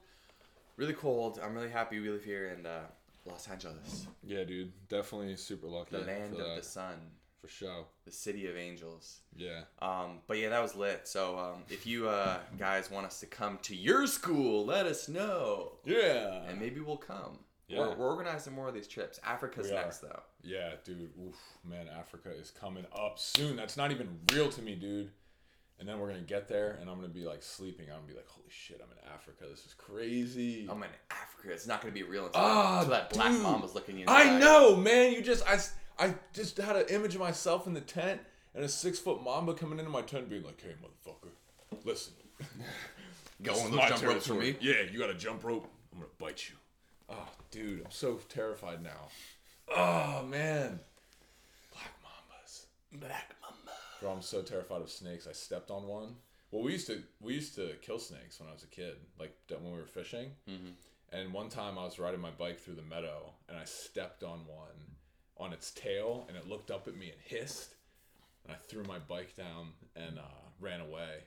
really 0.76 0.92
cold. 0.94 1.40
I'm 1.42 1.54
really 1.54 1.70
happy 1.70 2.00
we 2.00 2.08
live 2.10 2.24
here 2.24 2.48
in 2.58 2.66
uh, 2.66 2.80
Los 3.24 3.48
Angeles, 3.48 4.06
Yeah, 4.22 4.44
dude. 4.44 4.72
Definitely 4.88 5.36
super 5.36 5.66
lucky. 5.66 5.96
the 5.96 6.02
land 6.04 6.34
for 6.34 6.42
of 6.42 6.48
that, 6.48 6.56
the 6.56 6.62
sun, 6.62 6.96
for 7.40 7.48
sure. 7.48 7.84
the 8.04 8.10
city 8.10 8.46
of 8.48 8.56
angels. 8.56 9.20
Yeah. 9.36 9.62
Um, 9.80 10.18
but 10.26 10.38
yeah, 10.38 10.48
that 10.50 10.62
was 10.62 10.74
lit. 10.74 11.06
So 11.08 11.38
um, 11.38 11.62
if 11.68 11.86
you 11.86 12.08
uh, 12.08 12.38
guys 12.58 12.90
want 12.90 13.06
us 13.06 13.20
to 13.20 13.26
come 13.26 13.58
to 13.62 13.74
your 13.76 14.06
school, 14.06 14.64
let 14.64 14.86
us 14.86 15.08
know, 15.08 15.72
Yeah. 15.84 16.42
and 16.48 16.58
maybe 16.60 16.80
we'll 16.80 16.96
come. 16.96 17.38
Yeah. 17.66 17.78
We're, 17.80 17.94
we're 17.96 18.10
organizing 18.10 18.52
more 18.52 18.68
of 18.68 18.74
these 18.74 18.86
trips. 18.86 19.18
Africa's 19.24 19.68
We 19.68 19.72
are. 19.72 19.82
next 19.84 19.98
though. 20.00 20.20
Yeah, 20.42 20.72
dude. 20.84 21.10
Oof, 21.26 21.36
man, 21.66 21.86
Africa 21.88 22.28
is 22.30 22.50
coming 22.50 22.84
up 22.94 23.18
soon. 23.18 23.56
That's 23.56 23.78
not 23.78 23.90
even 23.90 24.18
real 24.34 24.50
to 24.50 24.60
me, 24.60 24.74
dude. 24.74 25.10
And 25.80 25.88
then 25.88 25.98
we're 25.98 26.08
gonna 26.08 26.20
get 26.20 26.48
there, 26.48 26.78
and 26.80 26.88
I'm 26.88 26.96
gonna 26.96 27.08
be 27.08 27.24
like 27.24 27.42
sleeping. 27.42 27.86
I'm 27.90 27.96
gonna 27.96 28.06
be 28.08 28.14
like, 28.14 28.28
"Holy 28.28 28.48
shit, 28.48 28.80
I'm 28.82 28.90
in 28.92 29.12
Africa. 29.12 29.44
This 29.50 29.66
is 29.66 29.74
crazy." 29.74 30.66
I'm 30.70 30.82
in 30.82 30.88
Africa. 31.10 31.52
It's 31.52 31.66
not 31.66 31.80
gonna 31.80 31.92
be 31.92 32.04
real 32.04 32.26
until, 32.26 32.40
Ah, 32.40 32.78
until 32.78 32.90
that 32.92 33.10
black 33.10 33.32
dude. 33.32 33.42
mamba's 33.42 33.74
looking 33.74 33.96
you. 33.98 34.02
in 34.04 34.08
I 34.08 34.38
know, 34.38 34.76
man. 34.76 35.12
You 35.12 35.20
just 35.20 35.44
I 35.48 35.58
I 35.98 36.14
just 36.32 36.56
had 36.58 36.76
an 36.76 36.86
image 36.88 37.14
of 37.16 37.20
myself 37.20 37.66
in 37.66 37.74
the 37.74 37.80
tent 37.80 38.20
and 38.54 38.64
a 38.64 38.68
six 38.68 38.98
foot 39.00 39.22
mamba 39.22 39.52
coming 39.54 39.78
into 39.80 39.90
my 39.90 40.02
tent, 40.02 40.30
being 40.30 40.44
like, 40.44 40.60
"Hey, 40.62 40.74
motherfucker, 40.82 41.30
listen, 41.84 42.14
Go 43.42 43.52
on 43.58 43.72
jump 43.88 44.02
ropes 44.04 44.26
for 44.28 44.34
me. 44.34 44.56
Yeah, 44.60 44.82
you 44.90 44.98
got 44.98 45.10
a 45.10 45.14
jump 45.14 45.42
rope. 45.44 45.68
I'm 45.92 45.98
gonna 45.98 46.10
bite 46.18 46.48
you. 46.48 46.56
Oh, 47.10 47.28
dude, 47.50 47.80
I'm 47.84 47.90
so 47.90 48.14
terrified 48.28 48.82
now. 48.82 49.08
Oh 49.74 50.22
man, 50.24 50.78
black 51.72 51.92
mambas. 52.02 52.66
Black. 52.92 53.33
Bro, 54.04 54.12
I'm 54.12 54.20
so 54.20 54.42
terrified 54.42 54.82
of 54.82 54.90
snakes. 54.90 55.26
I 55.26 55.32
stepped 55.32 55.70
on 55.70 55.88
one. 55.88 56.16
Well, 56.50 56.62
we 56.62 56.72
used 56.72 56.88
to 56.88 57.02
we 57.22 57.32
used 57.32 57.54
to 57.54 57.70
kill 57.80 57.98
snakes 57.98 58.38
when 58.38 58.50
I 58.50 58.52
was 58.52 58.62
a 58.62 58.66
kid, 58.66 58.96
like 59.18 59.34
when 59.48 59.72
we 59.72 59.78
were 59.78 59.86
fishing. 59.86 60.32
Mm-hmm. 60.46 60.72
And 61.10 61.32
one 61.32 61.48
time 61.48 61.78
I 61.78 61.84
was 61.84 61.98
riding 61.98 62.20
my 62.20 62.32
bike 62.32 62.60
through 62.60 62.74
the 62.74 62.82
meadow, 62.82 63.32
and 63.48 63.56
I 63.56 63.64
stepped 63.64 64.22
on 64.22 64.40
one 64.40 64.76
on 65.38 65.54
its 65.54 65.70
tail, 65.70 66.26
and 66.28 66.36
it 66.36 66.46
looked 66.46 66.70
up 66.70 66.86
at 66.86 66.94
me 66.94 67.12
and 67.12 67.20
hissed. 67.24 67.76
And 68.44 68.54
I 68.54 68.58
threw 68.68 68.82
my 68.82 68.98
bike 68.98 69.36
down 69.36 69.68
and 69.96 70.18
uh, 70.18 70.42
ran 70.60 70.82
away, 70.82 71.20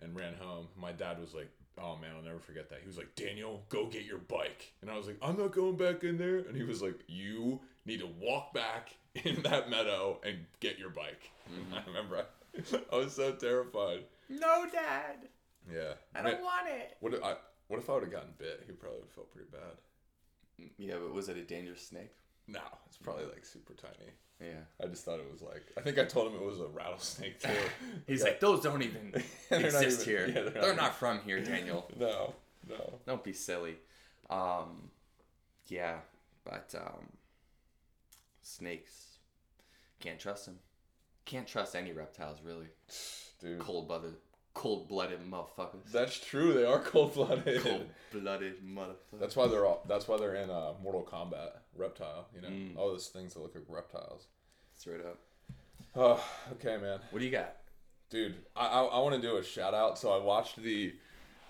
and 0.00 0.16
ran 0.16 0.36
home. 0.40 0.68
My 0.74 0.92
dad 0.92 1.20
was 1.20 1.34
like, 1.34 1.50
"Oh 1.78 1.96
man, 1.96 2.10
I'll 2.16 2.22
never 2.22 2.38
forget 2.38 2.68
that." 2.70 2.80
He 2.80 2.86
was 2.86 2.96
like, 2.96 3.14
"Daniel, 3.14 3.64
go 3.68 3.86
get 3.86 4.04
your 4.04 4.18
bike," 4.18 4.72
and 4.82 4.90
I 4.90 4.96
was 4.96 5.06
like, 5.06 5.18
"I'm 5.22 5.36
not 5.38 5.52
going 5.52 5.76
back 5.76 6.04
in 6.04 6.18
there." 6.18 6.38
And 6.38 6.56
he 6.56 6.62
was 6.62 6.82
like, 6.82 7.00
"You 7.06 7.60
need 7.84 8.00
to 8.00 8.08
walk 8.20 8.52
back 8.54 8.94
in 9.24 9.42
that 9.42 9.70
meadow 9.70 10.20
and 10.24 10.46
get 10.60 10.78
your 10.78 10.90
bike." 10.90 11.30
I 11.74 11.82
remember 11.86 12.18
I, 12.18 12.76
I 12.92 12.96
was 12.96 13.14
so 13.14 13.32
terrified. 13.32 14.04
No, 14.28 14.66
Dad. 14.70 15.28
Yeah. 15.72 15.94
I 16.14 16.22
don't 16.22 16.42
want 16.42 16.68
it. 16.68 16.96
what 17.00 17.14
if 17.14 17.22
I 17.22 17.36
what 17.68 17.78
if 17.80 17.90
I 17.90 17.94
would 17.94 18.04
have 18.04 18.12
gotten 18.12 18.30
bit? 18.38 18.62
He 18.66 18.72
probably 18.72 18.98
would 18.98 19.06
have 19.06 19.14
felt 19.14 19.32
pretty 19.32 19.48
bad. 19.50 20.70
Yeah, 20.78 20.94
but 21.02 21.12
was 21.12 21.28
it 21.28 21.36
a 21.36 21.42
dangerous 21.42 21.86
snake? 21.86 22.12
No, 22.48 22.60
it's 22.86 22.96
probably 22.98 23.24
like 23.24 23.44
super 23.44 23.74
tiny. 23.74 24.10
Yeah. 24.40 24.60
I 24.82 24.86
just 24.86 25.04
thought 25.04 25.18
it 25.18 25.30
was 25.32 25.40
like 25.42 25.64
I 25.78 25.80
think 25.80 25.98
I 25.98 26.04
told 26.04 26.30
him 26.32 26.38
it 26.40 26.44
was 26.44 26.60
a 26.60 26.66
rattlesnake 26.66 27.40
too. 27.40 27.48
He's 28.06 28.20
Yeah. 28.20 28.26
like, 28.26 28.40
those 28.40 28.60
don't 28.62 28.82
even 28.82 29.14
They're 29.50 29.60
exist 29.64 30.02
even- 30.06 30.10
here. 30.10 30.26
yeah, 30.28 30.34
they're 30.34 30.50
they're, 30.50 30.74
not- 30.74 30.76
not 30.76 30.94
from 30.94 31.20
here, 31.20 31.40
Daniel. 31.42 31.90
no, 31.98 32.34
no. 32.68 32.98
Don't 33.06 33.24
be 33.24 33.32
silly. 33.32 33.76
Um, 34.30 34.90
yeah, 35.68 35.96
but 36.44 36.74
um, 36.76 37.06
snakes 38.42 39.18
can't 40.00 40.18
trust 40.18 40.46
them. 40.46 40.58
Can't 41.24 41.46
trust 41.46 41.74
any 41.74 41.92
reptiles, 41.92 42.38
really. 42.44 42.66
Dude. 43.40 43.58
Cold 43.58 43.88
blooded, 43.88 44.14
cold 44.56 44.88
blooded 44.88 45.20
motherfuckers. 45.30 45.92
That's 45.92 46.18
true. 46.18 46.52
They 46.54 46.64
are 46.64 46.80
cold 46.80 47.14
blooded. 47.14 47.62
Cold 47.62 47.86
blooded 48.12 48.54
motherfuckers. 48.66 49.20
That's 49.20 49.36
why 49.36 49.46
they're 49.48 49.66
all. 49.66 49.82
That's 49.86 50.08
why 50.08 50.16
they're 50.18 50.34
in 50.36 50.50
uh, 50.50 50.72
Mortal 50.82 51.04
Kombat. 51.10 51.50
Reptile. 51.76 52.26
You 52.34 52.40
know, 52.42 52.48
Mm. 52.48 52.76
all 52.76 52.88
those 52.88 53.08
things 53.08 53.34
that 53.34 53.40
look 53.40 53.54
like 53.54 53.64
reptiles. 53.68 54.26
Straight 54.76 55.00
up. 55.04 55.18
Oh, 55.94 56.22
okay, 56.52 56.76
man. 56.80 56.98
What 57.10 57.20
do 57.20 57.24
you 57.24 57.30
got? 57.30 57.54
dude 58.08 58.36
i 58.54 58.64
i, 58.68 58.82
I 58.84 58.98
want 59.00 59.16
to 59.16 59.20
do 59.20 59.36
a 59.36 59.42
shout 59.42 59.74
out 59.74 59.98
so 59.98 60.12
i 60.12 60.16
watched 60.16 60.62
the 60.62 60.94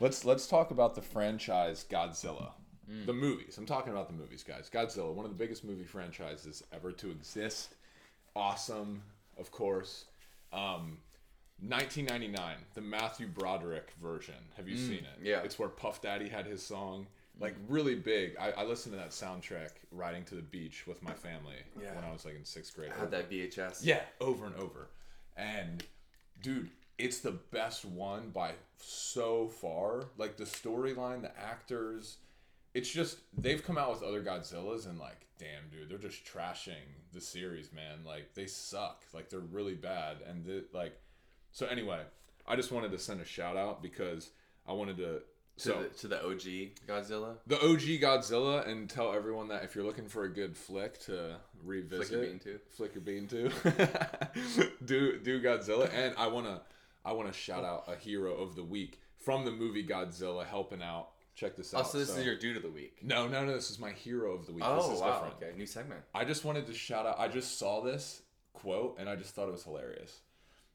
let's 0.00 0.24
let's 0.24 0.46
talk 0.46 0.70
about 0.70 0.94
the 0.94 1.02
franchise 1.02 1.84
godzilla 1.90 2.52
the 3.04 3.12
movies 3.12 3.58
i'm 3.58 3.66
talking 3.66 3.92
about 3.92 4.08
the 4.08 4.14
movies 4.14 4.42
guys 4.42 4.70
godzilla 4.72 5.12
one 5.12 5.26
of 5.26 5.30
the 5.30 5.36
biggest 5.36 5.64
movie 5.64 5.84
franchises 5.84 6.62
ever 6.72 6.92
to 6.92 7.10
exist 7.10 7.74
awesome 8.34 9.02
of 9.36 9.50
course 9.50 10.06
um 10.54 10.96
1999 11.60 12.56
the 12.74 12.80
matthew 12.80 13.26
broderick 13.26 13.92
version 14.00 14.34
have 14.56 14.68
you 14.68 14.76
mm, 14.76 14.86
seen 14.88 14.98
it 14.98 15.18
yeah. 15.22 15.38
it's 15.38 15.58
where 15.58 15.68
puff 15.68 16.02
daddy 16.02 16.28
had 16.28 16.44
his 16.46 16.62
song 16.62 17.06
mm. 17.38 17.42
like 17.42 17.56
really 17.68 17.94
big 17.94 18.36
I, 18.38 18.50
I 18.52 18.64
listened 18.64 18.94
to 18.94 18.98
that 18.98 19.10
soundtrack 19.10 19.70
riding 19.90 20.24
to 20.24 20.34
the 20.34 20.42
beach 20.42 20.86
with 20.86 21.02
my 21.02 21.12
family 21.14 21.56
Yeah. 21.80 21.94
when 21.94 22.04
i 22.04 22.12
was 22.12 22.24
like 22.26 22.36
in 22.36 22.44
sixth 22.44 22.76
grade 22.76 22.92
I 22.94 23.00
had 23.00 23.10
that 23.10 23.30
VHS. 23.30 23.80
yeah, 23.82 24.00
over 24.20 24.46
and 24.46 24.54
over. 24.56 24.88
And 25.36 25.84
dude, 26.42 26.70
it's 26.98 27.20
the 27.20 27.32
best 27.32 27.84
one 27.84 28.30
by 28.30 28.52
so 28.78 29.48
far. 29.48 30.06
Like 30.16 30.36
the 30.36 30.44
storyline, 30.44 31.22
the 31.22 31.38
actors, 31.38 32.18
it's 32.74 32.90
just 32.90 33.18
they've 33.36 33.62
come 33.62 33.78
out 33.78 33.90
with 33.92 34.02
other 34.02 34.22
Godzillas 34.22 34.86
and 34.86 34.98
like, 34.98 35.26
damn, 35.38 35.68
dude, 35.70 35.88
they're 35.88 35.98
just 35.98 36.24
trashing 36.24 36.86
the 37.12 37.20
series, 37.20 37.72
man. 37.72 37.98
Like 38.04 38.34
they 38.34 38.46
suck. 38.46 39.04
Like 39.12 39.28
they're 39.28 39.40
really 39.40 39.74
bad. 39.74 40.18
And 40.26 40.44
the, 40.44 40.64
like, 40.72 40.98
so 41.56 41.66
anyway, 41.66 42.00
I 42.46 42.54
just 42.54 42.70
wanted 42.70 42.90
to 42.92 42.98
send 42.98 43.22
a 43.22 43.24
shout 43.24 43.56
out 43.56 43.82
because 43.82 44.30
I 44.66 44.72
wanted 44.74 44.98
to. 44.98 45.20
To, 45.56 45.62
So 45.62 45.82
the, 45.84 45.88
to 46.00 46.08
the 46.08 46.22
OG 46.22 46.42
Godzilla. 46.86 47.36
the 47.46 47.56
OG 47.56 47.80
Godzilla, 48.04 48.68
and 48.68 48.90
tell 48.90 49.14
everyone 49.14 49.48
that 49.48 49.64
if 49.64 49.74
you're 49.74 49.86
looking 49.86 50.06
for 50.06 50.24
a 50.24 50.28
good 50.28 50.54
flick 50.54 50.98
to 51.06 51.36
revisit, 51.64 52.08
Flick 52.08 52.10
your 52.12 52.20
bean 52.30 52.38
to. 52.40 52.60
flick 52.76 52.94
your 52.94 53.00
bean 53.02 53.26
to, 53.28 54.70
do 54.84 55.18
do 55.18 55.40
Godzilla, 55.40 55.90
and 55.94 56.14
I 56.18 56.26
wanna 56.26 56.60
I 57.06 57.12
wanna 57.12 57.32
shout 57.32 57.64
out 57.64 57.84
a 57.88 57.96
hero 57.96 58.34
of 58.34 58.54
the 58.54 58.64
week 58.64 59.00
from 59.18 59.46
the 59.46 59.50
movie 59.50 59.86
Godzilla 59.86 60.44
helping 60.46 60.82
out. 60.82 61.08
Check 61.34 61.56
this 61.56 61.72
Oh, 61.74 61.78
out. 61.78 61.88
so 61.88 61.98
this 61.98 62.16
is 62.16 62.24
your 62.24 62.36
dude 62.36 62.56
of 62.58 62.62
the 62.62 62.70
week. 62.70 62.98
no 63.02 63.26
no 63.26 63.44
no 63.46 63.54
this 63.54 63.70
is 63.70 63.78
my 63.78 63.90
hero 63.92 64.32
of 64.32 64.46
the 64.46 64.52
week. 64.52 64.64
Oh, 64.66 64.76
this 64.76 64.94
is 64.96 65.00
wow. 65.00 65.12
different. 65.12 65.34
Okay, 65.42 65.56
new 65.58 65.66
segment. 65.66 66.00
I 66.14 66.24
just 66.24 66.44
wanted 66.44 66.66
to 66.66 66.74
shout 66.74 67.06
out. 67.06 67.18
I 67.18 67.28
just 67.28 67.58
saw 67.58 67.82
this 67.82 68.22
quote 68.52 68.96
and 68.98 69.08
I 69.08 69.16
just 69.16 69.34
thought 69.34 69.48
it 69.48 69.52
was 69.52 69.64
hilarious. 69.64 70.20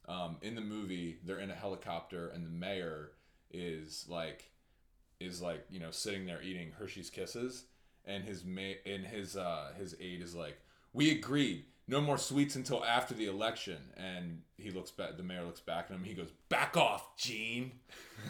Um, 0.08 0.38
in 0.42 0.56
the 0.56 0.62
movie, 0.62 1.20
they're 1.24 1.40
in 1.40 1.52
a 1.52 1.56
helicopter 1.56 2.30
and 2.30 2.46
the 2.46 2.50
mayor 2.50 3.12
is 3.52 4.06
like, 4.10 4.50
is 5.20 5.42
like 5.42 5.66
you 5.70 5.80
know 5.80 5.92
sitting 5.92 6.26
there 6.26 6.42
eating 6.42 6.72
Hershey's 6.78 7.10
Kisses, 7.10 7.66
and 8.06 8.24
his 8.24 8.44
ma- 8.44 8.80
and 8.86 9.06
his 9.06 9.38
uh, 9.38 9.72
his 9.78 9.96
aide 10.00 10.22
is 10.22 10.36
like, 10.36 10.58
we 10.94 11.12
agreed. 11.12 11.66
No 11.88 12.00
more 12.00 12.18
sweets 12.18 12.56
until 12.56 12.86
after 12.86 13.14
the 13.14 13.26
election. 13.26 13.78
And 13.98 14.44
he 14.58 14.72
looks 14.72 14.92
back. 14.92 15.18
The 15.18 15.24
mayor 15.24 15.44
looks 15.44 15.60
back 15.60 15.88
at 15.90 15.96
him. 15.96 16.04
He 16.04 16.14
goes, 16.14 16.32
"Back 16.48 16.78
off, 16.78 17.18
Gene." 17.18 17.72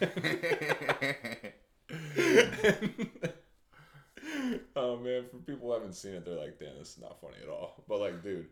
oh 4.74 4.96
man, 4.96 5.24
for 5.30 5.36
people 5.46 5.68
who 5.68 5.72
haven't 5.72 5.94
seen 5.94 6.14
it, 6.14 6.24
they're 6.24 6.38
like, 6.38 6.58
"Damn, 6.58 6.78
this 6.78 6.94
is 6.96 7.00
not 7.00 7.20
funny 7.20 7.36
at 7.42 7.48
all." 7.48 7.84
But 7.88 8.00
like, 8.00 8.22
dude, 8.22 8.46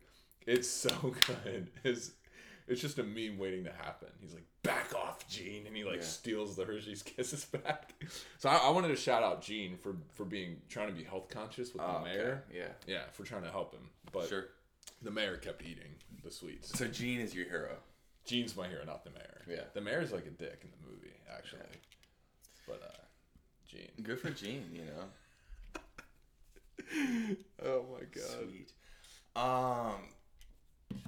it's 0.46 0.68
so 0.68 0.90
good. 1.26 1.70
It's 1.82 2.12
it's 2.70 2.80
just 2.80 2.98
a 2.98 3.02
meme 3.02 3.36
waiting 3.38 3.64
to 3.64 3.72
happen. 3.72 4.08
He's 4.20 4.32
like, 4.32 4.46
"Back 4.62 4.94
off, 4.94 5.28
Gene," 5.28 5.66
and 5.66 5.76
he 5.76 5.84
like 5.84 5.96
Yeah. 5.96 6.02
steals 6.02 6.56
the 6.56 6.64
Hershey's 6.64 7.02
Kisses 7.02 7.44
back. 7.44 7.92
So 8.38 8.48
I, 8.48 8.56
I 8.56 8.70
wanted 8.70 8.88
to 8.88 8.96
shout 8.96 9.22
out 9.22 9.42
Gene 9.42 9.76
for 9.76 9.96
for 10.14 10.24
being 10.24 10.62
trying 10.68 10.88
to 10.88 10.94
be 10.94 11.04
health 11.04 11.28
conscious 11.28 11.72
with 11.74 11.82
Oh, 11.82 11.86
the 11.92 11.98
okay. 11.98 12.04
mayor. 12.16 12.44
Yeah. 12.54 12.68
Yeah, 12.86 13.02
for 13.12 13.24
trying 13.24 13.42
to 13.42 13.50
help 13.50 13.74
him. 13.74 13.90
But 14.12 14.28
Sure. 14.28 14.46
the 15.02 15.10
mayor 15.10 15.36
kept 15.36 15.62
eating 15.62 15.94
the 16.24 16.30
sweets. 16.30 16.78
So 16.78 16.86
Gene 16.88 17.20
is 17.20 17.34
your 17.34 17.44
hero. 17.46 17.76
Gene's 18.24 18.54
my 18.56 18.68
hero, 18.68 18.84
not 18.84 19.02
the 19.04 19.10
mayor. 19.10 19.42
Yeah. 19.48 19.64
the 19.74 19.80
mayor's 19.80 20.12
like 20.12 20.26
a 20.26 20.30
dick 20.30 20.60
in 20.62 20.70
the 20.70 20.90
movie, 20.90 21.12
actually. 21.36 21.60
But 22.66 22.82
uh, 22.84 23.02
Gene. 23.68 23.90
Good 24.02 24.20
for 24.20 24.30
Gene, 24.30 24.70
you 24.72 24.82
know. 24.84 25.04
Oh 27.62 27.84
my 27.92 28.00
god. 28.00 28.24
Sweet. 28.48 28.72
Um, 29.36 30.08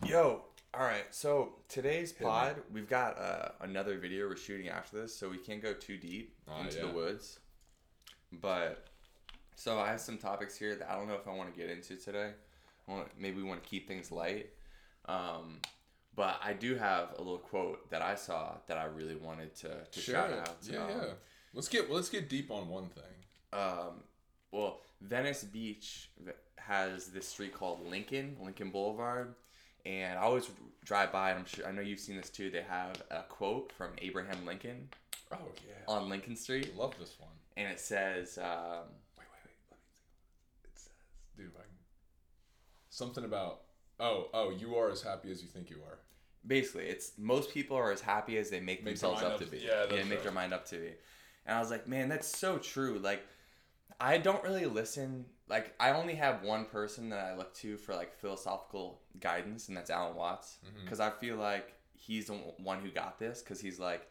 yo, 0.07 0.45
all 0.75 0.85
right. 0.85 1.05
So 1.11 1.55
today's 1.69 2.13
pod, 2.13 2.57
we've 2.73 2.89
got 2.89 3.19
uh, 3.19 3.49
another 3.61 3.99
video 3.99 4.29
we're 4.29 4.37
shooting 4.37 4.69
after 4.69 5.01
this, 5.03 5.15
so 5.15 5.29
we 5.29 5.37
can't 5.39 5.63
go 5.63 5.73
too 5.75 5.97
deep 5.99 6.35
Ah, 6.49 6.63
into 6.63 6.77
yeah. 6.77 6.87
the 6.87 6.93
woods. 6.93 7.39
But 8.33 8.87
so 9.55 9.79
I 9.79 9.89
have 9.89 10.01
some 10.01 10.17
topics 10.19 10.57
here 10.57 10.75
that 10.77 10.91
I 10.91 10.95
don't 10.97 11.09
know 11.09 11.15
if 11.15 11.29
I 11.29 11.33
want 11.35 11.53
to 11.53 11.59
get 11.61 11.71
into 11.71 11.97
today. 11.97 12.31
I 12.89 12.91
want 12.93 13.09
maybe 13.19 13.37
we 13.37 13.43
want 13.45 13.63
to 13.63 13.69
keep 13.69 13.87
things 13.87 14.11
light. 14.11 14.51
Um, 15.07 15.61
but 16.15 16.39
I 16.43 16.53
do 16.53 16.75
have 16.77 17.15
a 17.17 17.19
little 17.19 17.39
quote 17.39 17.91
that 17.91 18.03
I 18.03 18.15
saw 18.15 18.57
that 18.69 18.79
I 18.79 18.85
really 18.85 19.17
wanted 19.17 19.55
to, 19.57 19.77
to 19.91 20.01
shout 20.01 20.31
out. 20.33 20.57
Yeah, 20.63 20.85
Um, 20.85 20.91
yeah. 20.91 21.05
Let's 21.55 21.69
get 21.69 21.91
let's 21.91 22.09
get 22.09 22.29
deep 22.31 22.51
on 22.51 22.69
one 22.69 22.89
thing. 22.89 23.59
um, 23.59 24.03
well, 24.53 24.81
Venice 25.01 25.45
Beach 25.45 26.11
has 26.59 27.07
this 27.09 27.27
street 27.29 27.53
called 27.55 27.87
Lincoln, 27.89 28.37
Lincoln 28.43 28.71
Boulevard, 28.71 29.35
and 29.87 30.19
I 30.19 30.23
always 30.23 30.51
drive 30.85 31.13
by. 31.13 31.31
And 31.31 31.41
I'm 31.41 31.45
sure 31.47 31.67
I 31.67 31.73
know 31.73 31.81
you've 31.83 32.01
seen 32.01 32.17
this 32.17 32.31
too. 32.31 32.51
They 32.51 32.63
have 32.63 33.03
a 33.11 33.23
quote 33.23 33.73
from 33.73 33.91
Abraham 33.99 34.45
Lincoln 34.47 34.89
Oh 35.33 35.39
yeah. 35.67 35.75
on 35.93 36.09
Lincoln 36.09 36.37
Street, 36.37 36.77
love 36.77 36.95
this 36.99 37.15
one. 37.19 37.31
and 37.57 37.69
it 37.73 37.81
says, 37.81 38.39
um, 38.39 38.45
Wait, 39.17 39.27
wait, 39.33 39.43
wait. 39.45 39.55
Let 39.71 39.79
me 39.79 39.89
see. 39.95 40.11
It 40.65 40.79
says, 40.79 40.91
dude, 41.37 41.47
I 41.57 41.63
can... 41.63 41.71
something 42.91 43.25
about. 43.25 43.61
Oh, 44.01 44.29
oh, 44.35 44.51
you 44.51 44.75
are 44.77 44.91
as 44.91 45.01
happy 45.03 45.31
as 45.31 45.43
you 45.43 45.49
think 45.49 45.71
you 45.71 45.77
are. 45.89 45.99
basically, 46.47 46.87
it's 46.87 47.13
most 47.19 47.53
people 47.53 47.77
are 47.77 47.93
as 47.93 48.01
happy 48.01 48.37
as 48.39 48.51
they 48.51 48.59
make, 48.61 48.81
Make 48.85 48.95
themselves 48.95 49.23
mind 49.23 49.35
up 49.35 49.41
to 49.41 49.47
be. 49.47 49.59
yeah, 49.59 49.87
that's 49.89 49.93
make 49.93 50.11
right. 50.11 50.23
their 50.23 50.33
mind 50.33 50.53
up 50.53 50.67
to 50.67 50.77
be. 50.77 50.93
And 51.47 51.57
I 51.57 51.61
was 51.61 51.71
like, 51.71 51.87
man, 51.89 52.09
that's 52.09 52.27
so 52.27 52.59
true. 52.59 52.99
Like, 52.99 53.23
I 54.01 54.19
don't 54.19 54.43
really 54.45 54.67
listen. 54.67 55.25
Like, 55.53 55.75
I 55.79 55.91
only 55.91 56.15
have 56.15 56.43
one 56.43 56.65
person 56.65 57.11
that 57.11 57.25
I 57.27 57.37
look 57.37 57.53
to 57.57 57.77
for 57.77 57.95
like 57.95 58.17
philosophical 58.17 59.03
guidance, 59.21 59.69
and 59.69 59.77
that's 59.77 59.91
Alan 59.91 60.17
Watts. 60.17 60.57
Mm-hmm. 60.67 60.85
Because 60.85 60.99
I 60.99 61.11
feel 61.11 61.37
like 61.37 61.75
he's 61.95 62.27
the 62.27 62.33
one 62.33 62.81
who 62.81 62.91
got 62.91 63.19
this. 63.19 63.43
Because 63.43 63.61
he's 63.61 63.79
like, 63.79 64.09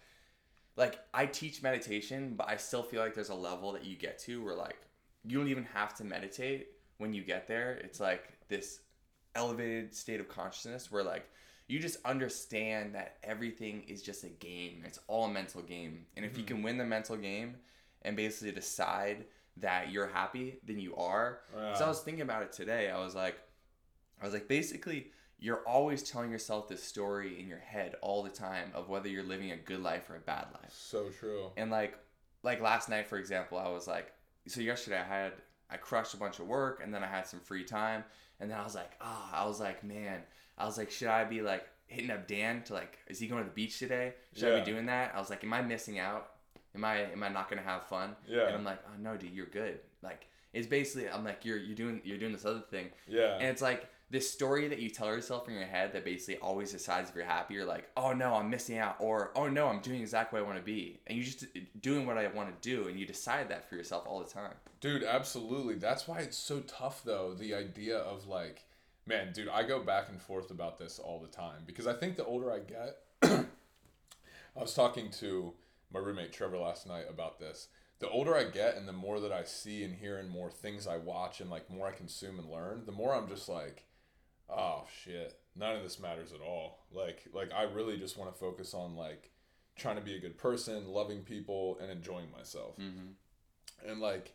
like 0.77 0.99
I 1.13 1.25
teach 1.25 1.63
meditation, 1.63 2.36
but 2.38 2.47
I 2.47 2.58
still 2.58 2.84
feel 2.84 3.01
like 3.01 3.15
there's 3.15 3.30
a 3.30 3.36
level 3.36 3.71
that 3.71 3.84
you 3.84 3.95
get 3.95 4.19
to 4.19 4.43
where 4.43 4.56
like 4.56 4.77
you 5.25 5.38
don't 5.38 5.47
even 5.47 5.65
have 5.73 5.95
to 5.95 6.04
meditate 6.04 6.67
when 6.99 7.12
you 7.12 7.23
get 7.23 7.47
there. 7.47 7.73
It's 7.84 7.99
like 7.99 8.38
this 8.47 8.82
elevated 9.36 9.95
state 9.95 10.19
of 10.19 10.30
consciousness 10.30 10.91
where 10.91 11.04
like 11.04 11.27
you 11.67 11.80
just 11.80 11.97
understand 12.06 12.93
that 12.95 13.17
everything 13.23 13.84
is 13.88 14.01
just 14.01 14.23
a 14.23 14.30
game. 14.30 14.84
It's 14.86 14.99
all 15.08 15.25
a 15.25 15.30
mental 15.30 15.62
game. 15.62 16.06
And 16.15 16.25
if 16.25 16.38
you 16.38 16.43
mm-hmm. 16.43 16.56
can 16.56 16.63
win 16.63 16.77
the 16.77 16.86
mental 16.86 17.15
game 17.15 17.56
and 18.01 18.15
basically 18.15 18.51
decide 18.51 19.25
that 19.57 19.91
you're 19.91 20.07
happy, 20.07 20.59
then 20.65 20.79
you 20.79 20.95
are. 20.95 21.39
So 21.75 21.85
I 21.85 21.87
was 21.87 22.01
thinking 22.01 22.23
about 22.23 22.43
it 22.43 22.51
today. 22.51 22.89
I 22.89 22.99
was 23.03 23.15
like, 23.15 23.37
I 24.21 24.25
was 24.25 24.33
like, 24.33 24.47
basically, 24.47 25.11
you're 25.39 25.63
always 25.67 26.03
telling 26.03 26.31
yourself 26.31 26.67
this 26.67 26.83
story 26.83 27.39
in 27.39 27.47
your 27.47 27.59
head 27.59 27.95
all 28.01 28.23
the 28.23 28.29
time 28.29 28.71
of 28.73 28.89
whether 28.89 29.09
you're 29.09 29.23
living 29.23 29.51
a 29.51 29.57
good 29.57 29.81
life 29.81 30.09
or 30.09 30.15
a 30.15 30.19
bad 30.19 30.47
life. 30.53 30.71
So 30.71 31.09
true. 31.09 31.51
And 31.57 31.71
like, 31.71 31.97
like 32.43 32.61
last 32.61 32.89
night, 32.89 33.07
for 33.07 33.17
example, 33.17 33.57
I 33.57 33.69
was 33.69 33.87
like, 33.87 34.13
so 34.47 34.61
yesterday 34.61 34.99
I 34.99 35.03
had 35.03 35.33
I 35.69 35.77
crushed 35.77 36.13
a 36.13 36.17
bunch 36.17 36.39
of 36.39 36.47
work, 36.47 36.81
and 36.83 36.93
then 36.93 37.03
I 37.03 37.07
had 37.07 37.25
some 37.25 37.39
free 37.39 37.63
time, 37.63 38.03
and 38.39 38.51
then 38.51 38.59
I 38.59 38.63
was 38.63 38.75
like, 38.75 38.91
ah, 38.99 39.41
I 39.41 39.45
was 39.47 39.59
like, 39.59 39.83
man, 39.83 40.21
I 40.57 40.65
was 40.65 40.77
like, 40.77 40.91
should 40.91 41.07
I 41.07 41.23
be 41.23 41.41
like 41.41 41.65
hitting 41.87 42.11
up 42.11 42.27
Dan 42.27 42.63
to 42.63 42.73
like, 42.73 42.97
is 43.07 43.19
he 43.19 43.27
going 43.27 43.43
to 43.43 43.49
the 43.49 43.55
beach 43.55 43.79
today? 43.79 44.13
Should 44.35 44.53
I 44.53 44.59
be 44.59 44.65
doing 44.65 44.87
that? 44.87 45.13
I 45.15 45.19
was 45.19 45.29
like, 45.29 45.43
am 45.43 45.53
I 45.53 45.61
missing 45.61 45.97
out? 45.97 46.31
Am 46.75 46.86
I 46.86 47.12
am 47.12 47.21
I 47.23 47.29
not 47.29 47.49
gonna 47.49 47.62
have 47.62 47.84
fun? 47.88 48.15
Yeah. 48.27 48.47
And 48.47 48.55
I'm 48.55 48.63
like, 48.63 48.79
oh 48.88 48.97
no, 49.01 49.17
dude, 49.17 49.34
you're 49.34 49.45
good. 49.47 49.79
Like, 50.01 50.27
it's 50.53 50.67
basically 50.67 51.10
I'm 51.10 51.23
like, 51.23 51.43
you're 51.45 51.57
you're 51.57 51.75
doing 51.75 52.01
you're 52.03 52.17
doing 52.17 52.31
this 52.34 52.45
other 52.45 52.62
thing, 52.62 52.89
Yeah. 53.07 53.36
and 53.36 53.43
it's 53.47 53.62
like 53.62 53.88
this 54.10 54.29
story 54.29 54.67
that 54.67 54.79
you 54.79 54.89
tell 54.89 55.07
yourself 55.07 55.47
in 55.47 55.53
your 55.53 55.63
head 55.63 55.93
that 55.93 56.03
basically 56.03 56.38
always 56.41 56.69
decides 56.73 57.10
if 57.10 57.15
you're 57.15 57.23
happy 57.23 57.57
or 57.57 57.63
like, 57.63 57.89
oh 57.95 58.12
no, 58.12 58.34
I'm 58.36 58.49
missing 58.49 58.77
out, 58.77 58.97
or 58.99 59.31
oh 59.36 59.47
no, 59.47 59.67
I'm 59.67 59.79
doing 59.79 60.01
exactly 60.01 60.39
what 60.39 60.45
I 60.45 60.49
want 60.49 60.60
to 60.60 60.65
be, 60.65 60.99
and 61.07 61.17
you 61.17 61.23
just 61.23 61.43
uh, 61.43 61.60
doing 61.81 62.05
what 62.05 62.17
I 62.17 62.27
want 62.27 62.49
to 62.62 62.69
do, 62.69 62.88
and 62.89 62.99
you 62.99 63.05
decide 63.05 63.47
that 63.49 63.69
for 63.69 63.75
yourself 63.75 64.03
all 64.05 64.19
the 64.19 64.29
time. 64.29 64.53
Dude, 64.81 65.03
absolutely. 65.03 65.75
That's 65.75 66.07
why 66.10 66.19
it's 66.19 66.38
so 66.38 66.60
tough 66.62 67.03
though, 67.05 67.34
the 67.34 67.53
idea 67.55 67.97
of 67.99 68.27
like 68.27 68.63
man, 69.07 69.31
dude, 69.34 69.49
I 69.49 69.63
go 69.63 69.81
back 69.81 70.10
and 70.10 70.21
forth 70.21 70.51
about 70.51 70.77
this 70.77 70.99
all 70.99 71.19
the 71.19 71.27
time 71.27 71.63
because 71.65 71.88
I 71.88 71.93
think 71.93 72.17
the 72.17 72.25
older 72.25 72.51
I 72.51 72.60
get 72.60 72.97
I 74.55 74.60
was 74.60 74.73
talking 74.73 75.10
to 75.19 75.53
my 75.93 75.99
roommate 75.99 76.34
Trevor 76.34 76.58
last 76.58 76.88
night 76.88 77.06
about 77.10 77.39
this. 77.39 77.67
The 77.99 78.10
older 78.10 78.36
I 78.36 78.45
get 78.45 78.77
and 78.77 78.88
the 78.88 78.93
more 78.93 79.19
that 79.19 79.32
I 79.32 79.43
see 79.43 79.84
and 79.84 79.95
hear 79.95 80.17
and 80.17 80.30
more 80.30 80.49
things 80.49 80.88
I 80.88 80.97
watch 80.97 81.39
and 81.39 81.49
like 81.49 81.69
more 81.69 81.88
I 81.88 81.91
consume 81.91 82.39
and 82.39 82.49
learn, 82.49 82.84
the 82.86 82.91
more 82.91 83.13
I'm 83.13 83.27
just 83.27 83.47
like, 83.47 83.86
oh 84.49 84.86
shit, 85.04 85.39
none 85.56 85.75
of 85.75 85.84
this 85.84 85.99
matters 85.99 86.34
at 86.34 86.41
all. 86.41 86.86
Like 86.91 87.27
like 87.34 87.51
I 87.54 87.63
really 87.63 87.97
just 87.97 88.17
want 88.17 88.34
to 88.34 88.39
focus 88.39 88.73
on 88.73 88.95
like 88.95 89.32
trying 89.75 89.97
to 89.97 90.01
be 90.01 90.15
a 90.15 90.19
good 90.19 90.38
person, 90.38 90.88
loving 90.88 91.21
people 91.21 91.77
and 91.82 91.91
enjoying 91.91 92.32
myself. 92.32 92.77
Mm-hmm. 92.77 93.89
And 93.89 93.99
like 93.99 94.34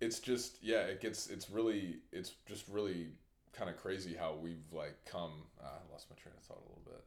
it's 0.00 0.18
just 0.18 0.58
yeah, 0.62 0.82
it 0.82 1.00
gets 1.00 1.28
it's 1.28 1.50
really 1.50 1.96
it's 2.12 2.32
just 2.46 2.68
really 2.68 3.08
kind 3.52 3.70
of 3.70 3.76
crazy 3.76 4.14
how 4.14 4.34
we've 4.40 4.70
like 4.72 4.96
come 5.04 5.32
ah, 5.62 5.66
I 5.66 5.92
lost 5.92 6.08
my 6.10 6.16
train 6.16 6.34
of 6.36 6.44
thought 6.44 6.58
a 6.58 6.68
little 6.68 6.82
bit. 6.84 7.04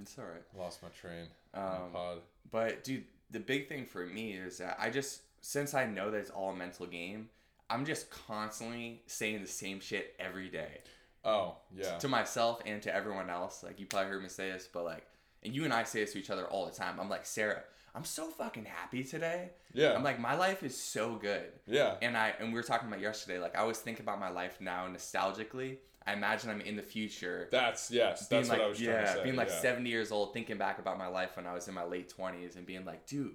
It's 0.00 0.18
all 0.18 0.24
right. 0.24 0.42
Lost 0.58 0.82
my 0.82 0.88
train. 0.90 1.26
Um, 1.54 1.90
pod. 1.92 2.18
But 2.50 2.84
dude, 2.84 3.04
the 3.30 3.40
big 3.40 3.68
thing 3.68 3.86
for 3.86 4.04
me 4.06 4.32
is 4.32 4.58
that 4.58 4.76
I 4.78 4.90
just 4.90 5.22
since 5.40 5.74
I 5.74 5.86
know 5.86 6.10
that 6.10 6.18
it's 6.18 6.30
all 6.30 6.50
a 6.50 6.56
mental 6.56 6.86
game, 6.86 7.28
I'm 7.70 7.84
just 7.84 8.10
constantly 8.10 9.02
saying 9.06 9.40
the 9.42 9.48
same 9.48 9.80
shit 9.80 10.14
every 10.18 10.48
day 10.48 10.80
Oh, 11.24 11.56
yeah. 11.76 11.98
to 11.98 12.08
myself 12.08 12.60
and 12.66 12.80
to 12.82 12.94
everyone 12.94 13.30
else. 13.30 13.62
Like 13.62 13.80
you 13.80 13.86
probably 13.86 14.10
heard 14.10 14.22
me 14.22 14.28
say 14.28 14.50
this, 14.50 14.68
but 14.72 14.84
like, 14.84 15.06
and 15.42 15.54
you 15.54 15.64
and 15.64 15.72
I 15.72 15.84
say 15.84 16.00
this 16.00 16.12
to 16.12 16.18
each 16.18 16.30
other 16.30 16.44
all 16.46 16.66
the 16.66 16.72
time. 16.72 16.98
I'm 17.00 17.08
like, 17.08 17.26
Sarah, 17.26 17.62
I'm 17.96 18.04
so 18.04 18.28
fucking 18.28 18.66
happy 18.66 19.02
today. 19.02 19.50
Yeah. 19.72 19.94
I'm 19.94 20.04
like, 20.04 20.20
my 20.20 20.34
life 20.34 20.62
is 20.62 20.76
so 20.76 21.16
good. 21.16 21.46
yeah. 21.66 21.94
And 22.02 22.16
I 22.16 22.34
and 22.38 22.48
we 22.48 22.54
were 22.54 22.62
talking 22.62 22.88
about 22.88 23.00
yesterday. 23.00 23.38
Like 23.38 23.56
I 23.56 23.60
always 23.60 23.78
think 23.78 24.00
about 24.00 24.20
my 24.20 24.28
life 24.28 24.58
now 24.60 24.86
nostalgically. 24.86 25.78
I 26.06 26.12
imagine 26.12 26.50
I'm 26.50 26.60
in 26.60 26.76
the 26.76 26.82
future. 26.82 27.48
That's 27.50 27.90
yes. 27.90 28.28
being 28.28 28.42
That's 28.42 28.50
like 28.50 28.58
what 28.58 28.66
I 28.66 28.68
was 28.68 28.80
yeah, 28.80 28.92
trying 28.92 29.06
to 29.06 29.12
say. 29.14 29.24
being 29.24 29.36
like 29.36 29.48
yeah. 29.48 29.60
70 29.60 29.90
years 29.90 30.12
old, 30.12 30.34
thinking 30.34 30.56
back 30.56 30.78
about 30.78 30.98
my 30.98 31.08
life 31.08 31.36
when 31.36 31.46
I 31.46 31.54
was 31.54 31.66
in 31.66 31.74
my 31.74 31.84
late 31.84 32.12
20s, 32.16 32.54
and 32.56 32.64
being 32.64 32.84
like, 32.84 33.06
dude, 33.06 33.34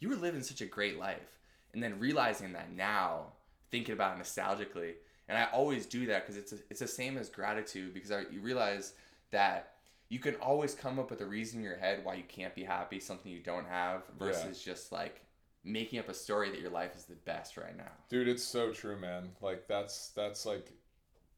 you 0.00 0.08
were 0.08 0.16
living 0.16 0.42
such 0.42 0.62
a 0.62 0.66
great 0.66 0.98
life, 0.98 1.38
and 1.74 1.82
then 1.82 1.98
realizing 1.98 2.54
that 2.54 2.72
now, 2.72 3.32
thinking 3.70 3.92
about 3.92 4.16
it 4.16 4.22
nostalgically, 4.22 4.94
and 5.28 5.36
I 5.36 5.48
always 5.52 5.84
do 5.84 6.06
that 6.06 6.24
because 6.24 6.38
it's 6.38 6.52
a, 6.52 6.56
it's 6.70 6.80
the 6.80 6.88
same 6.88 7.18
as 7.18 7.28
gratitude 7.28 7.92
because 7.92 8.10
I, 8.10 8.20
you 8.30 8.40
realize 8.40 8.94
that 9.30 9.72
you 10.08 10.18
can 10.18 10.34
always 10.36 10.74
come 10.74 10.98
up 10.98 11.10
with 11.10 11.20
a 11.20 11.26
reason 11.26 11.58
in 11.58 11.64
your 11.64 11.76
head 11.76 12.04
why 12.04 12.14
you 12.14 12.24
can't 12.28 12.54
be 12.54 12.64
happy, 12.64 13.00
something 13.00 13.30
you 13.30 13.40
don't 13.40 13.66
have, 13.66 14.02
Yeah. 14.08 14.26
versus 14.26 14.62
just 14.62 14.92
like 14.92 15.22
making 15.64 15.98
up 15.98 16.08
a 16.08 16.14
story 16.14 16.50
that 16.50 16.60
your 16.60 16.70
life 16.70 16.94
is 16.96 17.04
the 17.04 17.16
best 17.16 17.56
right 17.56 17.76
now. 17.76 17.90
Dude, 18.08 18.28
it's 18.28 18.44
so 18.44 18.72
true, 18.72 18.96
man. 18.96 19.30
Like 19.40 19.66
that's 19.66 20.10
that's 20.10 20.46
like 20.46 20.72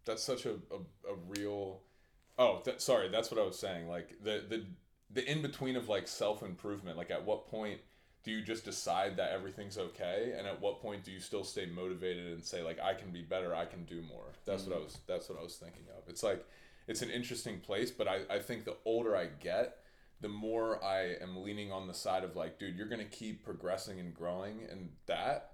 that's 0.05 0.23
such 0.23 0.47
a 0.47 0.53
a, 0.71 1.13
a 1.13 1.15
real 1.29 1.83
Oh, 2.39 2.63
sorry, 2.77 3.09
that's 3.09 3.33
what 3.33 3.41
I 3.41 3.45
was 3.45 3.59
saying. 3.59 3.89
Like 3.89 4.23
the 4.23 4.45
the 4.49 4.65
the 5.11 5.31
in 5.31 5.43
between 5.43 5.77
of 5.77 5.89
like 5.89 6.07
self-improvement, 6.07 6.97
like 6.97 7.11
at 7.11 7.25
what 7.25 7.49
point 7.49 7.81
do 8.23 8.31
you 8.31 8.43
just 8.43 8.65
decide 8.65 9.17
that 9.17 9.33
everything's 9.33 9.79
okay 9.79 10.35
and 10.37 10.47
at 10.47 10.61
what 10.61 10.81
point 10.81 11.03
do 11.03 11.11
you 11.11 11.19
still 11.19 11.45
stay 11.45 11.67
motivated 11.67 12.27
and 12.33 12.45
say 12.45 12.63
like 12.63 12.79
I 12.79 12.95
can 12.95 13.11
be 13.11 13.23
better, 13.23 13.55
I 13.55 13.65
can 13.65 13.85
do 13.85 14.03
more. 14.03 14.27
That's 14.45 14.65
what 14.65 14.73
mm-hmm. 14.73 14.83
I 14.83 14.85
was 14.85 14.99
that's 15.07 15.29
what 15.29 15.39
I 15.39 15.43
was 15.43 15.57
thinking 15.57 15.85
of. 15.97 16.09
It's 16.09 16.23
like 16.23 16.45
it's 16.89 17.03
an 17.03 17.11
interesting 17.11 17.61
place, 17.61 17.91
but 17.91 18.09
I 18.09 18.23
I 18.31 18.39
think 18.41 18.65
the 18.65 18.77
older 18.85 19.17
I 19.17 19.27
get, 19.27 19.79
the 20.21 20.29
more 20.29 20.83
I 20.83 21.15
am 21.23 21.43
leaning 21.43 21.71
on 21.71 21.87
the 21.87 21.95
side 21.95 22.25
of 22.25 22.35
like, 22.35 22.59
dude, 22.59 22.77
you're 22.77 22.89
gonna 22.89 23.05
keep 23.05 23.45
progressing 23.45 24.01
and 24.01 24.13
growing 24.13 24.63
and 24.71 24.91
that 25.07 25.53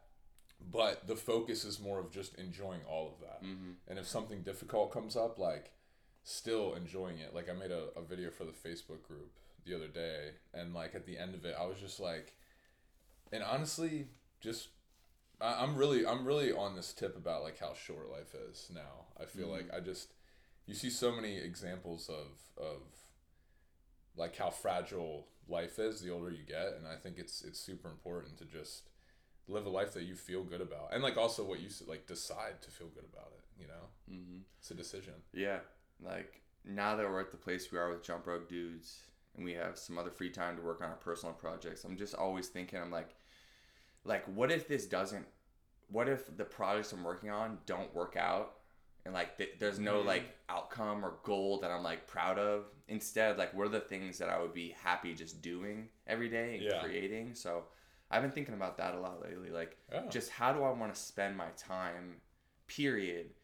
but 0.71 1.07
the 1.07 1.17
focus 1.17 1.65
is 1.65 1.81
more 1.81 1.99
of 2.01 2.11
just 2.11 2.35
enjoying 2.37 2.81
all 2.89 3.09
of 3.09 3.21
that. 3.21 3.43
Mm-hmm. 3.45 3.73
and 3.89 3.99
if 3.99 4.07
something 4.07 4.43
difficult 4.43 4.93
comes 4.93 5.17
up 5.17 5.39
like 5.39 5.73
still 6.23 6.75
enjoying 6.75 7.19
it. 7.19 7.35
Like 7.35 7.51
i 7.51 7.53
made 7.53 7.71
a, 7.71 7.89
a 7.97 8.03
video 8.03 8.31
for 8.31 8.45
the 8.45 8.53
facebook 8.53 9.03
group 9.03 9.39
the 9.67 9.75
other 9.75 9.89
day 9.89 10.31
and 10.53 10.75
like 10.75 10.95
at 10.95 11.07
the 11.07 11.19
end 11.19 11.35
of 11.35 11.45
it 11.45 11.55
i 11.59 11.65
was 11.65 11.79
just 11.79 11.99
like 11.99 12.35
and 13.33 13.43
honestly 13.43 14.09
just 14.41 14.69
I, 15.41 15.63
i'm 15.63 15.75
really 15.75 16.07
i'm 16.07 16.25
really 16.25 16.53
on 16.53 16.77
this 16.77 16.93
tip 16.93 17.17
about 17.17 17.43
like 17.43 17.59
how 17.59 17.73
short 17.75 18.11
life 18.11 18.35
is 18.51 18.71
now. 18.75 19.07
I 19.21 19.25
feel 19.27 19.49
like 19.49 19.69
i 19.75 19.81
just 19.81 20.13
you 20.67 20.75
see 20.75 20.91
so 20.91 21.13
many 21.13 21.37
examples 21.37 22.09
of 22.09 22.63
of 22.63 22.83
like 24.17 24.37
how 24.37 24.51
fragile 24.51 25.27
life 25.49 25.79
is 25.79 26.01
the 26.01 26.11
older 26.11 26.31
you 26.31 26.45
get 26.47 26.75
and 26.79 26.87
i 26.87 26.97
think 26.97 27.17
it's 27.19 27.43
it's 27.43 27.61
super 27.61 27.89
important 27.89 28.39
to 28.39 28.45
just 28.45 28.89
live 29.47 29.67
a 29.67 29.69
life 29.69 29.93
that 29.93 30.05
you 30.05 30.15
feel 30.15 30.43
good 30.43 30.61
about 30.63 30.89
and 30.93 31.03
like 31.03 31.17
also 31.19 31.45
what 31.45 31.61
you 31.61 31.69
like 31.87 32.07
decide 32.07 32.63
to 32.63 32.71
feel 32.71 32.89
good 32.89 33.05
about 33.13 33.33
it 33.37 33.45
you 33.61 33.67
know 33.67 33.89
Mm-hmm. 34.11 34.41
it's 34.59 34.71
a 34.71 34.75
decision 34.75 35.15
Yeah, 35.33 35.61
like 36.01 36.43
now 36.65 36.95
that 36.97 37.07
we're 37.09 37.21
at 37.21 37.31
the 37.31 37.39
place 37.39 37.73
we 37.73 37.79
are 37.79 37.89
with 37.91 38.03
Jump 38.03 38.27
Rope 38.27 38.49
Dudes, 38.51 39.01
and 39.35 39.45
we 39.45 39.53
have 39.55 39.79
some 39.79 39.97
other 39.99 40.11
free 40.11 40.29
time 40.31 40.57
to 40.57 40.63
work 40.63 40.83
on 40.83 40.91
our 40.91 40.97
personal 40.97 41.35
projects, 41.35 41.85
I'm 41.85 41.97
just 41.97 42.15
always 42.15 42.49
thinking, 42.49 42.79
I'm 42.79 42.91
like, 42.91 43.09
like, 44.05 44.25
what 44.27 44.51
if 44.53 44.69
this 44.69 44.85
doesn't? 44.87 45.27
What 45.89 46.09
if 46.09 46.37
the 46.37 46.45
projects 46.45 46.93
I'm 46.93 47.03
working 47.03 47.31
on 47.31 47.59
don't 47.65 47.95
work 47.95 48.15
out, 48.17 48.57
and 49.05 49.13
like 49.15 49.37
th- 49.37 49.57
there's 49.59 49.79
no 49.79 50.03
Mhm. 50.03 50.07
like 50.07 50.25
outcome 50.49 51.05
or 51.05 51.19
goal 51.23 51.59
that 51.61 51.71
I'm 51.71 51.83
like 51.83 52.07
proud 52.07 52.39
of? 52.39 52.65
Instead, 52.89 53.39
like, 53.39 53.53
what 53.55 53.67
are 53.67 53.71
the 53.71 53.81
things 53.81 54.19
that 54.19 54.29
I 54.29 54.39
would 54.41 54.53
be 54.55 54.71
happy 54.71 55.15
just 55.15 55.41
doing 55.43 55.89
every 56.07 56.29
day 56.29 56.55
and 56.57 56.63
Yeah. 56.65 56.83
creating? 56.83 57.35
So. 57.35 57.67
I've 58.11 58.23
been 58.23 58.31
thinking 58.31 58.55
about 58.55 58.77
that 58.77 58.95
a 58.95 59.01
lot 59.01 59.23
lately. 59.23 59.51
Like, 59.51 59.77
Yeah. 59.91 60.07
just 60.09 60.31
how 60.31 60.53
do 60.53 60.63
I 60.63 60.71
want 60.71 60.95
to 60.95 61.01
spend 61.01 61.37
my 61.37 61.49
time, 61.57 62.21
period, 62.69 63.35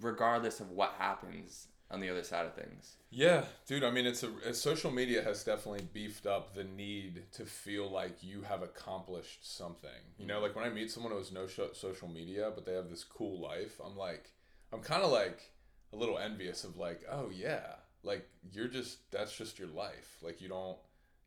regardless 0.00 0.60
of 0.60 0.70
what 0.70 0.92
happens 0.94 1.68
on 1.90 2.00
the 2.00 2.08
other 2.10 2.22
side 2.22 2.44
of 2.44 2.54
things. 2.54 2.98
Yeah, 3.10 3.46
dude. 3.66 3.82
I 3.82 3.90
mean, 3.90 4.06
it's 4.06 4.22
a, 4.22 4.52
social 4.52 4.90
media 4.90 5.22
has 5.22 5.42
definitely 5.42 5.88
beefed 5.92 6.26
up 6.26 6.54
the 6.54 6.64
need 6.64 7.30
to 7.32 7.46
feel 7.46 7.88
like 7.90 8.22
you 8.22 8.42
have 8.42 8.62
accomplished 8.62 9.56
something. 9.56 9.90
You 10.18 10.26
know, 10.26 10.40
like 10.40 10.54
when 10.54 10.64
I 10.64 10.70
meet 10.70 10.90
someone 10.90 11.12
who 11.12 11.18
has 11.18 11.32
no 11.32 11.46
social 11.46 12.08
media 12.08 12.50
but 12.54 12.66
they 12.66 12.74
have 12.74 12.90
this 12.90 13.04
cool 13.04 13.40
life, 13.40 13.80
I'm 13.82 13.96
like, 13.96 14.30
I'm 14.72 14.80
kind 14.80 15.02
of 15.02 15.10
like 15.10 15.50
a 15.92 15.96
little 15.96 16.18
envious 16.18 16.64
of 16.64 16.76
like, 16.76 17.02
oh 17.10 17.30
yeah, 17.34 17.74
like 18.02 18.28
you're 18.52 18.68
just 18.68 19.10
that's 19.10 19.36
just 19.36 19.58
your 19.58 19.68
life. 19.68 20.18
Like 20.22 20.40
you 20.40 20.48
don't, 20.48 20.78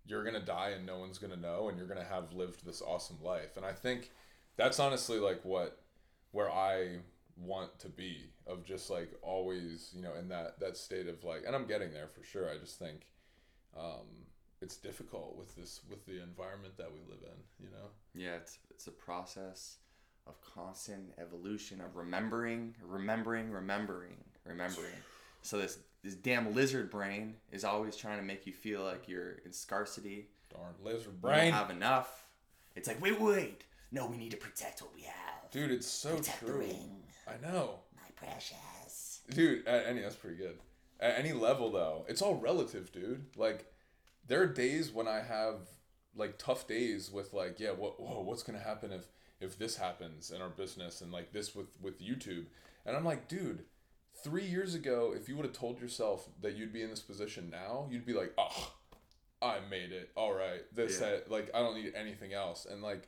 you're 0.05 0.23
gonna 0.23 0.39
die 0.39 0.69
and 0.69 0.85
no 0.85 0.99
one's 0.99 1.17
gonna 1.17 1.35
know, 1.37 1.69
and 1.69 1.77
you're 1.77 1.87
gonna 1.87 2.03
have 2.03 2.33
lived 2.33 2.65
this 2.65 2.81
awesome 2.81 3.21
life. 3.21 3.57
And 3.57 3.65
I 3.65 3.73
think 3.73 4.11
that's 4.55 4.79
honestly 4.79 5.19
like 5.19 5.41
what 5.43 5.79
where 6.31 6.51
I 6.51 6.99
want 7.37 7.77
to 7.79 7.89
be 7.89 8.29
of 8.45 8.63
just 8.63 8.89
like 8.89 9.11
always 9.21 9.91
you 9.95 10.01
know 10.01 10.13
in 10.15 10.29
that 10.29 10.59
that 10.59 10.77
state 10.77 11.07
of 11.07 11.23
like 11.23 11.43
and 11.47 11.55
i'm 11.55 11.65
getting 11.65 11.91
there 11.91 12.07
for 12.07 12.23
sure 12.23 12.47
i 12.49 12.57
just 12.57 12.77
think 12.77 13.07
um 13.75 14.05
it's 14.61 14.77
difficult 14.77 15.35
with 15.35 15.55
this 15.55 15.81
with 15.89 16.05
the 16.05 16.21
environment 16.21 16.77
that 16.77 16.91
we 16.91 16.99
live 17.09 17.21
in 17.23 17.65
you 17.65 17.71
know 17.71 17.89
Yeah, 18.13 18.35
it's 18.35 18.59
it's 18.69 18.87
a 18.87 18.91
process 18.91 19.77
of 20.27 20.35
constant 20.41 21.13
evolution 21.19 21.81
of 21.81 21.95
remembering, 21.95 22.75
remembering, 22.81 23.51
remembering, 23.51 24.15
remembering. 24.45 24.93
So 25.41 25.57
this 25.57 25.79
this 26.03 26.15
damn 26.15 26.53
lizard 26.53 26.89
brain 26.89 27.35
is 27.51 27.63
always 27.63 27.95
trying 27.95 28.17
to 28.19 28.23
make 28.23 28.45
you 28.45 28.53
feel 28.53 28.83
like 28.83 29.07
you're 29.07 29.33
in 29.45 29.51
scarcity. 29.51 30.27
Darn 30.49 30.73
lizard 30.83 31.13
You 31.13 31.19
brain. 31.21 31.51
don't 31.51 31.53
have 31.53 31.69
enough. 31.69 32.27
It's 32.75 32.87
like 32.87 33.01
wait, 33.01 33.19
wait. 33.19 33.63
No, 33.91 34.07
we 34.07 34.17
need 34.17 34.31
to 34.31 34.37
protect 34.37 34.81
what 34.81 34.93
we 34.95 35.03
have. 35.03 35.51
Dude, 35.51 35.71
it's 35.71 35.87
so 35.87 36.15
Protect 36.17 36.39
true. 36.39 36.65
I 37.27 37.45
know. 37.45 37.79
My 37.95 38.01
precious. 38.15 39.21
Dude, 39.29 39.67
at 39.67 39.85
any 39.85 40.01
that's 40.01 40.15
pretty 40.15 40.37
good. 40.37 40.57
At 40.99 41.17
any 41.19 41.31
level 41.33 41.71
though, 41.71 42.05
it's 42.07 42.21
all 42.21 42.35
relative, 42.35 42.91
dude. 42.91 43.25
Like 43.35 43.65
there 44.27 44.41
are 44.41 44.47
days 44.47 44.91
when 44.91 45.07
I 45.07 45.21
have 45.21 45.55
like 46.15 46.37
tough 46.37 46.67
days 46.67 47.11
with 47.11 47.33
like, 47.33 47.59
yeah, 47.59 47.71
what 47.71 47.99
whoa, 47.99 48.21
what's 48.21 48.43
gonna 48.43 48.59
happen 48.59 48.91
if 48.91 49.05
if 49.43 49.57
this 49.59 49.77
happens 49.77 50.31
in 50.31 50.41
our 50.41 50.49
business 50.49 51.01
and 51.01 51.11
like 51.11 51.31
this 51.33 51.53
with 51.55 51.67
with 51.81 52.01
YouTube. 52.01 52.45
And 52.85 52.95
I'm 52.97 53.05
like, 53.05 53.27
dude, 53.27 53.63
three 54.23 54.45
years 54.45 54.75
ago, 54.75 55.13
if 55.15 55.29
you 55.29 55.35
would 55.37 55.45
have 55.45 55.53
told 55.53 55.79
yourself 55.79 56.27
that 56.41 56.55
you'd 56.55 56.73
be 56.73 56.81
in 56.81 56.89
this 56.89 56.99
position 56.99 57.49
now, 57.49 57.87
you'd 57.89 58.05
be 58.05 58.13
like, 58.13 58.33
oh, 58.37 58.73
I 59.41 59.59
made 59.69 59.91
it. 59.91 60.11
All 60.15 60.33
right, 60.33 60.61
this 60.73 60.99
Yeah. 60.99 61.09
that 61.11 61.31
like 61.31 61.49
I 61.53 61.59
don't 61.59 61.75
need 61.75 61.93
anything 61.95 62.33
else. 62.33 62.65
And 62.65 62.81
like 62.81 63.07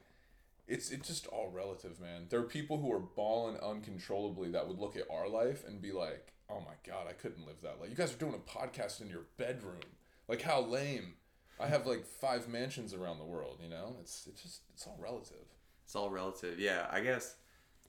it's 0.68 0.90
it's 0.92 1.08
just 1.08 1.28
all 1.28 1.50
relative, 1.52 2.00
man. 2.00 2.28
There 2.30 2.40
are 2.40 2.44
people 2.44 2.80
who 2.80 2.92
are 2.92 3.00
balling 3.00 3.58
uncontrollably 3.60 4.50
that 4.52 4.68
would 4.68 4.80
look 4.80 4.96
at 4.98 5.04
our 5.12 5.30
life 5.30 5.64
and 5.68 5.82
be 5.82 5.92
like, 5.92 6.34
"Oh 6.50 6.60
my 6.60 6.74
god, 6.86 7.06
I 7.08 7.14
couldn't 7.14 7.46
live 7.46 7.62
that 7.62 7.80
life." 7.80 7.90
You 7.90 7.96
guys 7.96 8.14
are 8.14 8.18
doing 8.18 8.34
a 8.34 8.50
podcast 8.50 9.00
in 9.02 9.10
your 9.10 9.26
bedroom. 9.38 9.82
Like 10.28 10.42
how 10.42 10.62
lame. 10.62 11.16
I 11.60 11.68
have 11.68 11.86
like 11.88 12.06
five 12.06 12.50
mansions 12.50 12.94
around 12.94 13.20
the 13.20 13.26
world. 13.26 13.60
You 13.64 13.70
know, 13.70 13.96
it's 14.02 14.26
it's 14.28 14.42
just 14.42 14.62
it's 14.74 14.86
all 14.88 14.98
relative. 15.00 15.46
It's 15.86 15.96
all 15.96 16.10
relative. 16.10 16.60
Yeah, 16.60 16.88
I 16.92 17.00
guess 17.00 17.36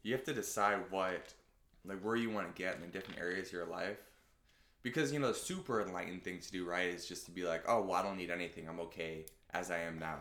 you 0.03 0.13
have 0.13 0.25
to 0.25 0.33
decide 0.33 0.79
what, 0.91 1.35
like, 1.85 2.01
where 2.01 2.17
you 2.17 2.31
want 2.31 2.55
to 2.55 2.63
get 2.63 2.77
in 2.77 2.83
the 2.83 2.87
different 2.87 3.21
areas 3.21 3.49
of 3.49 3.53
your 3.55 3.67
life. 3.67 3.99
Because, 4.83 5.13
you 5.13 5.19
know, 5.19 5.29
the 5.29 5.35
super 5.35 5.83
enlightened 5.83 6.23
thing 6.23 6.39
to 6.39 6.53
do, 6.53 6.65
right, 6.65 6.89
is 6.89 7.09
just 7.09 7.25
to 7.27 7.33
be 7.33 7.43
like, 7.43 7.65
oh, 7.67 7.83
well, 7.83 7.95
I 7.95 8.03
don't 8.03 8.17
need 8.17 8.31
anything. 8.31 8.69
I'm 8.69 8.79
okay 8.81 9.25
as 9.53 9.71
I 9.71 9.79
am 9.81 9.99
now. 9.99 10.19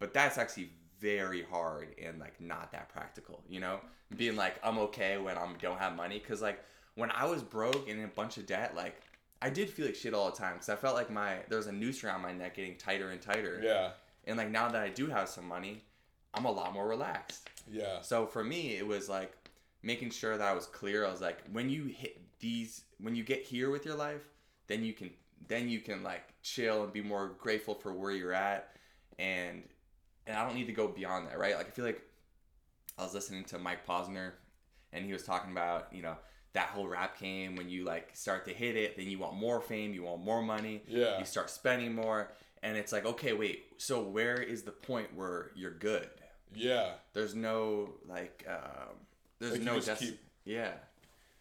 But 0.00 0.12
that's 0.12 0.36
actually 0.38 0.70
very 0.98 1.42
hard 1.42 1.94
and, 2.02 2.18
like, 2.18 2.40
not 2.40 2.72
that 2.72 2.88
practical, 2.88 3.44
you 3.48 3.60
know? 3.60 3.80
Being 4.16 4.34
like, 4.34 4.58
I'm 4.64 4.78
okay 4.78 5.18
when 5.18 5.36
I 5.38 5.46
don't 5.60 5.78
have 5.78 5.94
money. 5.94 6.18
Because, 6.18 6.42
like, 6.42 6.64
when 6.96 7.10
I 7.12 7.26
was 7.26 7.42
broke 7.42 7.88
and 7.88 8.00
in 8.00 8.04
a 8.04 8.08
bunch 8.08 8.36
of 8.38 8.46
debt, 8.46 8.74
like, 8.74 9.00
I 9.42 9.50
did 9.50 9.70
feel 9.70 9.86
like 9.86 9.94
shit 9.94 10.14
all 10.14 10.30
the 10.30 10.36
time 10.36 10.54
because 10.54 10.68
I 10.68 10.76
felt 10.76 10.94
like 10.94 11.10
my 11.10 11.38
there 11.48 11.56
was 11.56 11.66
a 11.66 11.72
noose 11.72 12.04
around 12.04 12.22
my 12.22 12.32
neck 12.32 12.56
getting 12.56 12.76
tighter 12.76 13.10
and 13.10 13.20
tighter. 13.20 13.60
Yeah, 13.62 13.92
And 14.26 14.36
like 14.36 14.50
now 14.50 14.68
that 14.68 14.82
I 14.82 14.88
do 14.90 15.06
have 15.06 15.28
some 15.28 15.46
money, 15.46 15.82
I'm 16.34 16.44
a 16.44 16.50
lot 16.50 16.72
more 16.72 16.86
relaxed. 16.88 17.48
yeah, 17.70 18.00
So 18.02 18.26
for 18.26 18.44
me, 18.44 18.76
it 18.76 18.86
was 18.86 19.08
like 19.08 19.32
making 19.82 20.10
sure 20.10 20.36
that 20.36 20.46
I 20.46 20.52
was 20.52 20.66
clear. 20.66 21.06
I 21.06 21.10
was 21.10 21.20
like, 21.20 21.38
when 21.52 21.68
you 21.70 21.84
hit 21.84 22.20
these, 22.40 22.84
when 22.98 23.14
you 23.14 23.24
get 23.24 23.42
here 23.42 23.70
with 23.70 23.84
your 23.84 23.96
life, 23.96 24.22
then 24.66 24.84
you 24.84 24.92
can, 24.92 25.10
then 25.48 25.68
you 25.68 25.80
can 25.80 26.02
like 26.02 26.22
chill 26.42 26.84
and 26.84 26.92
be 26.92 27.02
more 27.02 27.32
grateful 27.38 27.74
for 27.74 27.92
where 27.92 28.12
you're 28.12 28.32
at, 28.32 28.76
and 29.18 29.62
and 30.26 30.36
I 30.36 30.46
don't 30.46 30.54
need 30.54 30.66
to 30.66 30.72
go 30.72 30.86
beyond 30.86 31.26
that, 31.26 31.38
right? 31.38 31.56
Like 31.56 31.66
I 31.66 31.70
feel 31.70 31.84
like 31.84 32.02
I 32.98 33.02
was 33.02 33.14
listening 33.14 33.44
to 33.44 33.58
Mike 33.58 33.86
Posner, 33.86 34.32
and 34.92 35.04
he 35.04 35.12
was 35.12 35.24
talking 35.24 35.50
about 35.50 35.88
you 35.92 36.02
know 36.02 36.16
that 36.52 36.68
whole 36.68 36.86
rap 36.86 37.18
game 37.18 37.56
when 37.56 37.68
you 37.68 37.84
like 37.84 38.10
start 38.14 38.44
to 38.44 38.52
hit 38.52 38.76
it, 38.76 38.96
then 38.96 39.06
you 39.08 39.18
want 39.18 39.34
more 39.34 39.60
fame, 39.60 39.92
you 39.94 40.04
want 40.04 40.22
more 40.22 40.42
money, 40.42 40.82
yeah, 40.86 41.18
you 41.18 41.24
start 41.24 41.50
spending 41.50 41.94
more, 41.94 42.32
and 42.62 42.76
it's 42.76 42.92
like 42.92 43.06
okay, 43.06 43.32
wait, 43.32 43.64
so 43.78 44.02
where 44.02 44.36
is 44.40 44.62
the 44.62 44.70
point 44.72 45.08
where 45.14 45.50
you're 45.56 45.74
good? 45.74 46.08
Yeah. 46.54 46.92
there's 47.12 47.34
no 47.34 47.94
like 48.08 48.44
um 48.48 48.94
there's 49.38 49.52
Like, 49.52 49.62
no 49.62 49.74
just 49.80 50.00
des- 50.00 50.06
keep- 50.06 50.20
yeah 50.44 50.72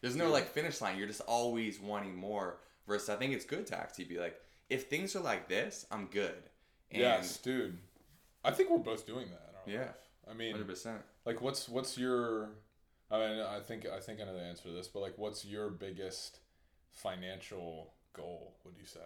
there's 0.01 0.16
no 0.16 0.26
Yeah. 0.26 0.32
like 0.32 0.47
finish 0.47 0.80
line 0.82 0.97
you're 0.97 1.07
just 1.07 1.22
always 1.22 1.80
wanting 1.80 2.16
more 2.16 2.57
versus 2.88 3.10
i 3.10 3.16
think 3.16 3.34
it's 3.34 3.45
good 3.45 3.66
to 3.68 3.78
actually 3.78 4.05
be 4.05 4.18
like 4.20 4.39
if 4.70 4.88
things 4.88 5.16
are 5.16 5.22
like 5.22 5.47
this 5.49 5.86
i'm 5.91 6.05
good 6.07 6.36
and 6.91 7.01
yes, 7.01 7.38
dude. 7.38 7.78
I 8.43 8.49
think 8.51 8.70
we're 8.72 8.78
both 8.80 9.05
doing 9.05 9.28
that. 9.30 9.53
Yeah. 9.68 9.80
life. 9.80 9.89
I 10.32 10.34
mean, 10.34 10.55
100% 10.55 10.95
like 11.26 11.39
what's 11.41 11.68
what's 11.70 11.97
your 11.99 12.49
I 13.12 13.18
mean 13.20 13.39
I 13.41 13.60
think 13.60 13.86
I 13.86 13.99
think 13.99 14.20
I 14.22 14.24
know 14.26 14.34
the 14.34 14.41
answer 14.41 14.64
to 14.64 14.72
this, 14.72 14.88
but 14.88 15.01
like 15.01 15.14
what's 15.18 15.43
your 15.45 15.70
biggest 15.70 16.39
financial 17.03 17.93
goal, 18.14 18.55
would 18.66 18.76
you 18.78 18.86
say? 18.86 18.99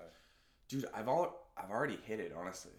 dude 0.69 0.85
i've 0.95 1.07
all 1.09 1.49
i've 1.57 1.69
already 1.69 1.99
hit 2.05 2.19
it 2.21 2.33
honestly 2.37 2.71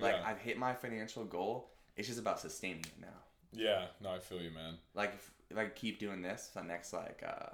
like 0.00 0.14
Yeah. 0.16 0.24
i've 0.26 0.38
hit 0.38 0.58
my 0.58 0.74
financial 0.74 1.24
goal 1.24 1.70
it's 1.96 2.08
just 2.08 2.18
about 2.20 2.40
sustaining 2.40 2.80
it 2.80 3.00
now 3.00 3.18
Yeah, 3.52 3.86
no, 4.02 4.10
I 4.10 4.18
feel 4.18 4.40
you, 4.40 4.50
man. 4.50 4.74
like 4.94 5.14
if, 5.14 5.30
if 5.50 5.56
i 5.58 5.66
keep 5.66 5.98
doing 5.98 6.22
this 6.22 6.50
for 6.52 6.60
the 6.60 6.68
next 6.68 6.92
like 6.92 7.22
uh 7.26 7.50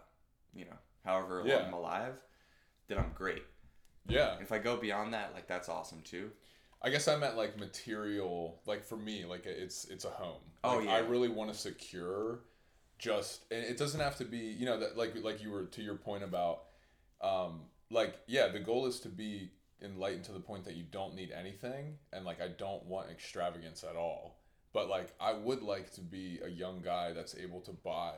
you 0.55 0.65
know 0.65 0.77
however 1.05 1.39
long 1.39 1.49
Yeah. 1.49 1.65
i'm 1.67 1.73
alive 1.73 2.15
then 2.89 2.99
i'm 2.99 3.13
great 3.15 3.43
Yeah. 4.09 4.37
if 4.41 4.53
i 4.53 4.59
go 4.59 4.77
beyond 4.77 5.13
that 5.15 5.35
like 5.35 5.47
that's 5.47 5.69
awesome 5.69 6.03
too 6.03 6.31
I 6.81 6.91
guess 6.91 7.09
I 7.09 7.17
meant 7.17 7.37
like 7.37 7.59
material, 7.59 8.61
like 8.65 8.85
for 8.85 8.97
me, 8.97 9.25
like 9.25 9.47
it's 9.47 9.85
it's 9.87 10.05
a 10.05 10.11
home. 10.11 10.41
Oh, 10.63 10.77
Like, 10.77 10.85
yeah. 10.87 10.93
I 10.95 10.99
really 11.01 11.29
want 11.29 11.53
to 11.53 11.59
secure 11.59 12.39
just 13.01 13.43
and 13.51 13.65
it 13.65 13.77
doesn't 13.77 13.99
have 13.99 14.15
to 14.19 14.25
be, 14.25 14.39
you 14.39 14.65
know, 14.65 14.79
that 14.79 14.97
like 14.97 15.13
like 15.25 15.43
you 15.43 15.51
were 15.51 15.65
to 15.65 15.83
your 15.83 15.97
point 15.97 16.23
about 16.23 16.67
um 17.21 17.63
like 17.91 18.21
yeah, 18.29 18.47
the 18.47 18.61
goal 18.61 18.87
is 18.87 19.01
to 19.01 19.09
be 19.09 19.51
enlightened 19.83 20.25
to 20.25 20.33
the 20.33 20.41
point 20.41 20.65
that 20.65 20.75
you 20.75 20.85
don't 20.91 21.15
need 21.15 21.31
anything 21.31 21.97
and 22.13 22.25
like 22.25 22.41
I 22.41 22.49
don't 22.49 22.85
want 22.85 23.11
extravagance 23.11 23.85
at 23.85 23.97
all. 23.97 24.41
But 24.73 24.89
like 24.89 25.15
I 25.21 25.33
would 25.33 25.63
like 25.63 25.93
to 25.95 26.01
be 26.01 26.41
a 26.45 26.49
young 26.49 26.81
guy 26.83 27.13
that's 27.13 27.35
able 27.37 27.61
to 27.63 27.73
buy 27.73 28.15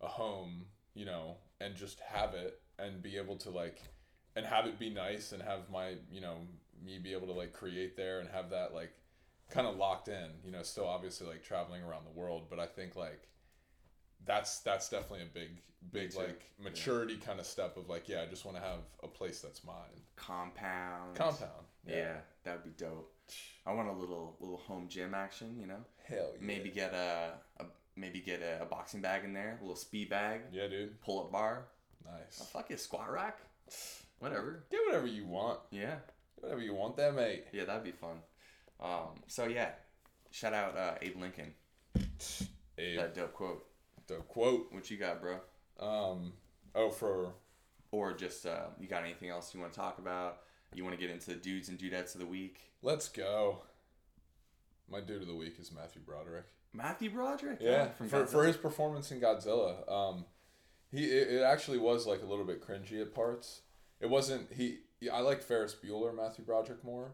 a 0.00 0.06
home, 0.06 0.64
you 0.94 1.04
know, 1.04 1.36
and 1.60 1.74
just 1.76 2.00
have 2.00 2.34
it 2.34 2.60
and 2.78 3.02
be 3.02 3.16
able 3.16 3.36
to 3.36 3.50
like 3.50 3.80
and 4.36 4.46
have 4.46 4.66
it 4.66 4.78
be 4.78 4.90
nice 4.90 5.32
and 5.32 5.42
have 5.42 5.70
my, 5.70 5.94
you 6.10 6.20
know, 6.20 6.38
me 6.84 6.98
be 6.98 7.12
able 7.12 7.26
to 7.26 7.32
like 7.32 7.52
create 7.52 7.96
there 7.96 8.20
and 8.20 8.28
have 8.28 8.50
that 8.50 8.74
like 8.74 8.92
kind 9.50 9.66
of 9.66 9.76
locked 9.76 10.08
in, 10.08 10.30
you 10.44 10.52
know, 10.52 10.62
still 10.62 10.86
obviously 10.86 11.26
like 11.26 11.42
traveling 11.42 11.82
around 11.82 12.04
the 12.04 12.18
world, 12.18 12.44
but 12.48 12.58
I 12.58 12.66
think 12.66 12.96
like 12.96 13.28
that's 14.26 14.60
that's 14.60 14.88
definitely 14.88 15.22
a 15.22 15.34
big 15.34 15.60
big 15.92 16.14
like 16.14 16.42
maturity 16.62 17.16
kind 17.16 17.40
of 17.40 17.46
step 17.46 17.76
of 17.76 17.88
like 17.88 18.08
yeah, 18.08 18.22
I 18.22 18.26
just 18.26 18.44
want 18.44 18.56
to 18.56 18.62
have 18.62 18.80
a 19.02 19.08
place 19.08 19.40
that's 19.40 19.64
mine. 19.64 19.74
compound 20.16 21.14
Compound. 21.16 21.50
Yeah, 21.86 22.16
that 22.44 22.56
would 22.56 22.64
be 22.76 22.84
dope. 22.84 23.12
I 23.66 23.72
want 23.72 23.88
a 23.88 23.92
little 23.92 24.36
little 24.40 24.58
home 24.58 24.88
gym 24.88 25.14
action, 25.14 25.56
you 25.58 25.66
know. 25.66 25.84
Hell 26.06 26.32
yeah. 26.34 26.38
Maybe 26.46 26.68
get 26.70 26.92
a, 26.92 27.32
a 27.60 27.64
maybe 27.96 28.20
get 28.20 28.42
a, 28.42 28.62
a 28.62 28.66
boxing 28.66 29.00
bag 29.00 29.24
in 29.24 29.32
there, 29.32 29.56
a 29.58 29.62
little 29.62 29.76
speed 29.76 30.10
bag, 30.10 30.42
Yeah, 30.52 30.68
dude. 30.68 31.00
pull 31.00 31.20
up 31.20 31.32
bar, 31.32 31.66
Nice. 32.04 32.46
fuck 32.52 32.70
it, 32.70 32.80
squat 32.80 33.10
rack, 33.10 33.38
whatever. 34.18 34.64
Get 34.70 34.80
whatever 34.86 35.06
you 35.06 35.24
want. 35.26 35.60
Yeah, 35.70 35.96
Get 36.36 36.42
whatever 36.44 36.60
you 36.60 36.74
want 36.74 36.96
there, 36.96 37.12
mate. 37.12 37.44
yeah, 37.52 37.64
that'd 37.64 37.84
be 37.84 37.92
fun. 37.92 38.18
Um, 38.80 39.20
so 39.28 39.46
yeah, 39.46 39.70
shout 40.30 40.52
out 40.54 40.76
uh, 40.76 40.94
Abe 41.00 41.16
Lincoln. 41.20 41.54
Abe, 42.78 42.96
That 42.98 43.14
dope 43.14 43.32
quote. 43.34 43.66
The 44.10 44.16
quote. 44.16 44.68
What 44.70 44.90
you 44.90 44.96
got, 44.96 45.20
bro? 45.20 45.40
Um, 45.78 46.34
oh, 46.74 46.90
for 46.90 47.32
Or 47.90 48.12
just 48.12 48.46
uh, 48.46 48.66
you 48.78 48.86
got 48.86 49.02
anything 49.02 49.30
else 49.30 49.54
you 49.54 49.60
want 49.60 49.72
to 49.72 49.78
talk 49.78 49.98
about? 49.98 50.40
You 50.74 50.84
want 50.84 50.94
to 50.94 51.00
get 51.00 51.10
into 51.10 51.30
the 51.30 51.36
dudes 51.36 51.68
and 51.68 51.78
dudettes 51.78 52.14
of 52.14 52.20
the 52.20 52.26
week? 52.26 52.70
let's 52.82 53.08
go. 53.08 53.62
My 54.90 55.00
dude 55.00 55.22
of 55.22 55.28
the 55.28 55.34
week 55.34 55.56
is 55.60 55.72
Matthew 55.72 56.02
Broderick. 56.02 56.46
Matthew 56.72 57.10
Broderick. 57.10 57.58
Yeah, 57.60 57.88
from 57.90 58.08
for, 58.08 58.26
for 58.26 58.46
his 58.46 58.56
performance 58.56 59.10
in 59.10 59.20
Godzilla, 59.20 59.90
um, 59.90 60.24
he 60.90 61.04
it, 61.04 61.28
it 61.34 61.42
actually 61.42 61.78
was 61.78 62.06
like 62.06 62.22
a 62.22 62.26
little 62.26 62.44
bit 62.44 62.64
cringy 62.64 63.00
at 63.00 63.14
parts. 63.14 63.62
It 64.00 64.08
wasn't 64.08 64.52
he. 64.52 64.78
I 65.12 65.20
like 65.20 65.42
Ferris 65.42 65.74
Bueller, 65.74 66.14
Matthew 66.14 66.44
Broderick 66.44 66.84
more, 66.84 67.12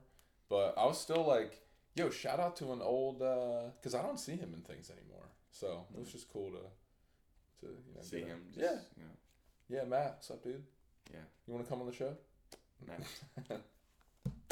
but 0.49 0.75
I 0.77 0.87
was 0.87 0.99
still 0.99 1.25
like, 1.25 1.61
yo, 1.95 2.11
shout 2.11 2.41
out 2.41 2.57
to 2.57 2.73
an 2.73 2.81
old 2.83 3.19
because 3.19 3.95
I 3.95 4.03
don't 4.03 4.21
see 4.21 4.37
him 4.37 4.53
in 4.55 4.61
things 4.61 4.91
anymore. 4.91 5.29
So 5.51 5.87
it 5.95 5.99
was 5.99 6.13
just 6.13 6.31
cool 6.31 6.51
to 6.51 6.59
to 7.61 7.67
you 7.67 7.95
know 7.95 8.03
see 8.03 8.21
him. 8.21 8.41
Just, 8.49 8.61
yeah, 8.61 8.79
You 8.97 9.05
know, 9.05 9.79
yeah, 9.83 9.85
Matt, 9.85 10.17
what's 10.17 10.31
up, 10.31 10.43
dude? 10.43 10.63
Yeah. 11.13 11.21
you 11.47 11.55
want 11.55 11.65
to 11.65 11.71
come 11.71 11.81
on 11.81 11.87
the 11.87 11.95
show? 11.95 12.17
Matt, 12.87 13.01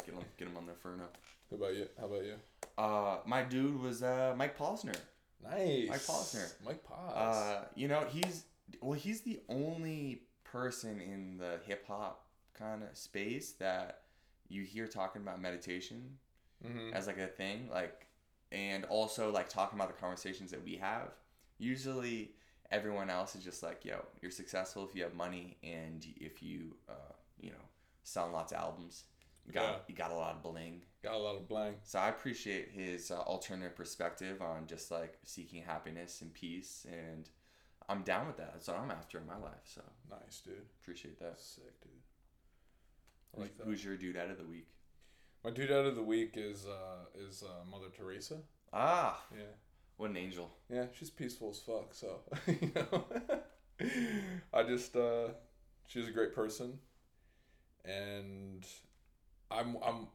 get 0.05 0.13
him, 0.13 0.23
get 0.37 0.47
him 0.47 0.57
on 0.57 0.65
there 0.65 0.75
for 0.81 0.93
enough. 0.93 1.09
How 1.49 1.57
about 1.57 1.75
you? 1.75 1.87
How 1.99 2.05
about 2.05 2.23
you? 2.23 2.35
Uh, 2.77 3.17
my 3.25 3.43
dude 3.43 3.79
was 3.79 4.03
uh, 4.03 4.33
Mike 4.35 4.57
Posner. 4.57 4.95
Nice, 5.43 5.89
Mike 5.89 6.01
Posner. 6.01 6.53
Mike 6.65 6.83
Pos. 6.83 7.13
Uh, 7.13 7.65
you 7.75 7.87
know, 7.87 8.05
he's 8.09 8.45
well, 8.81 8.97
he's 8.97 9.21
the 9.21 9.39
only 9.49 10.23
person 10.43 10.99
in 10.99 11.37
the 11.37 11.59
hip 11.65 11.85
hop 11.87 12.25
kind 12.57 12.83
of 12.83 12.95
space 12.97 13.53
that 13.53 14.01
you 14.47 14.63
hear 14.63 14.87
talking 14.87 15.21
about 15.21 15.41
meditation 15.41 16.17
mm-hmm. 16.65 16.93
as 16.93 17.07
like 17.07 17.17
a 17.17 17.27
thing, 17.27 17.69
like, 17.71 18.07
and 18.51 18.85
also 18.85 19.31
like 19.31 19.49
talking 19.49 19.77
about 19.77 19.93
the 19.93 19.99
conversations 19.99 20.51
that 20.51 20.63
we 20.63 20.75
have. 20.75 21.09
Usually, 21.57 22.31
everyone 22.71 23.09
else 23.09 23.35
is 23.35 23.43
just 23.43 23.61
like, 23.63 23.85
"Yo, 23.85 24.03
you're 24.21 24.31
successful 24.31 24.87
if 24.87 24.95
you 24.95 25.03
have 25.03 25.13
money 25.13 25.57
and 25.63 26.05
if 26.17 26.41
you, 26.43 26.75
uh, 26.89 27.13
you 27.39 27.49
know, 27.51 27.65
sell 28.03 28.29
lots 28.31 28.51
of 28.51 28.59
albums." 28.59 29.03
got 29.51 29.61
Yeah. 29.61 29.77
he 29.87 29.93
got 29.93 30.09
a 30.09 30.15
lot 30.15 30.35
of 30.35 30.41
bling. 30.41 30.81
Got 31.03 31.13
a 31.13 31.17
lot 31.19 31.35
of 31.35 31.47
bling. 31.47 31.75
So 31.83 31.99
I 31.99 32.09
appreciate 32.09 32.69
his 32.71 33.11
uh, 33.11 33.21
alternate 33.21 33.75
perspective 33.75 34.41
on 34.41 34.65
just 34.65 34.89
like 34.89 35.19
seeking 35.23 35.61
happiness 35.61 36.21
and 36.21 36.33
peace, 36.33 36.87
and 36.91 37.29
I'm 37.87 38.01
down 38.01 38.25
with 38.25 38.37
that. 38.37 38.53
That's 38.53 38.67
what 38.67 38.77
I'm 38.77 38.89
after 38.89 39.19
in 39.19 39.27
my 39.27 39.37
life. 39.37 39.61
So 39.65 39.81
Nice, 40.09 40.41
dude. 40.43 40.65
appreciate 40.81 41.19
that. 41.19 41.39
Sick, 41.39 41.79
dude. 41.81 41.91
I 43.37 43.41
like 43.41 43.55
that. 43.57 43.65
Who's 43.65 43.83
your 43.85 43.97
dude 43.97 44.17
out 44.17 44.31
of 44.31 44.37
the 44.39 44.45
week? 44.45 44.67
My 45.43 45.51
dude 45.51 45.71
out 45.71 45.85
of 45.85 45.95
the 45.95 46.01
week 46.01 46.31
is 46.37 46.65
uh 46.65 47.05
is 47.13 47.43
uh, 47.43 47.63
Mother 47.69 47.89
Teresa. 47.95 48.37
Ah, 48.73 49.23
Yeah. 49.31 49.43
What 49.97 50.09
an 50.09 50.17
angel. 50.17 50.51
Yeah, 50.69 50.85
she's 50.97 51.09
peaceful 51.09 51.49
as 51.49 51.59
fuck. 51.59 51.93
So 51.93 52.21
you 52.47 52.71
know, 52.75 53.05
I 54.53 54.63
just 54.63 54.95
uh, 54.95 55.29
she's 55.87 56.07
a 56.07 56.11
great 56.11 56.33
person, 56.33 56.79
and 57.83 58.65
I'm 59.51 59.77
I'm 59.85 60.07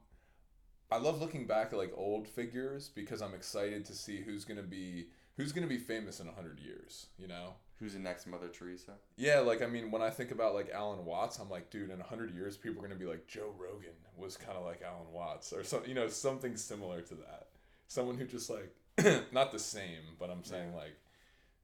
I 0.90 0.98
love 0.98 1.20
looking 1.20 1.46
back 1.46 1.72
at 1.72 1.78
like 1.78 1.92
old 1.96 2.28
figures 2.28 2.88
because 2.88 3.22
I'm 3.22 3.34
excited 3.34 3.84
to 3.86 3.94
see 3.94 4.20
who's 4.20 4.44
gonna 4.44 4.62
be 4.62 5.08
who's 5.36 5.52
gonna 5.52 5.66
be 5.66 5.78
famous 5.78 6.20
in 6.20 6.28
a 6.28 6.32
hundred 6.32 6.60
years. 6.60 7.06
You 7.18 7.28
know. 7.28 7.54
Who's 7.80 7.94
the 7.94 7.98
next 7.98 8.26
Mother 8.26 8.48
Teresa? 8.48 8.92
Yeah, 9.16 9.38
like 9.40 9.62
I 9.62 9.66
mean, 9.66 9.90
when 9.90 10.02
I 10.02 10.10
think 10.10 10.32
about 10.32 10.52
like 10.52 10.68
Alan 10.68 11.02
Watts, 11.06 11.38
I'm 11.38 11.48
like, 11.48 11.70
dude, 11.70 11.88
in 11.88 11.98
hundred 11.98 12.34
years, 12.34 12.58
people 12.58 12.84
are 12.84 12.86
gonna 12.86 13.00
be 13.00 13.06
like 13.06 13.26
Joe 13.26 13.54
Rogan 13.56 13.94
was 14.18 14.36
kind 14.36 14.58
of 14.58 14.66
like 14.66 14.82
Alan 14.82 15.10
Watts, 15.14 15.50
or 15.50 15.64
some, 15.64 15.80
you 15.86 15.94
know, 15.94 16.06
something 16.08 16.58
similar 16.58 17.00
to 17.00 17.14
that. 17.14 17.48
Someone 17.88 18.18
who 18.18 18.26
just 18.26 18.50
like, 18.50 18.74
not 19.32 19.52
the 19.52 19.58
same, 19.58 20.16
but 20.18 20.30
I'm 20.30 20.44
saying 20.44 20.74
like, 20.74 20.96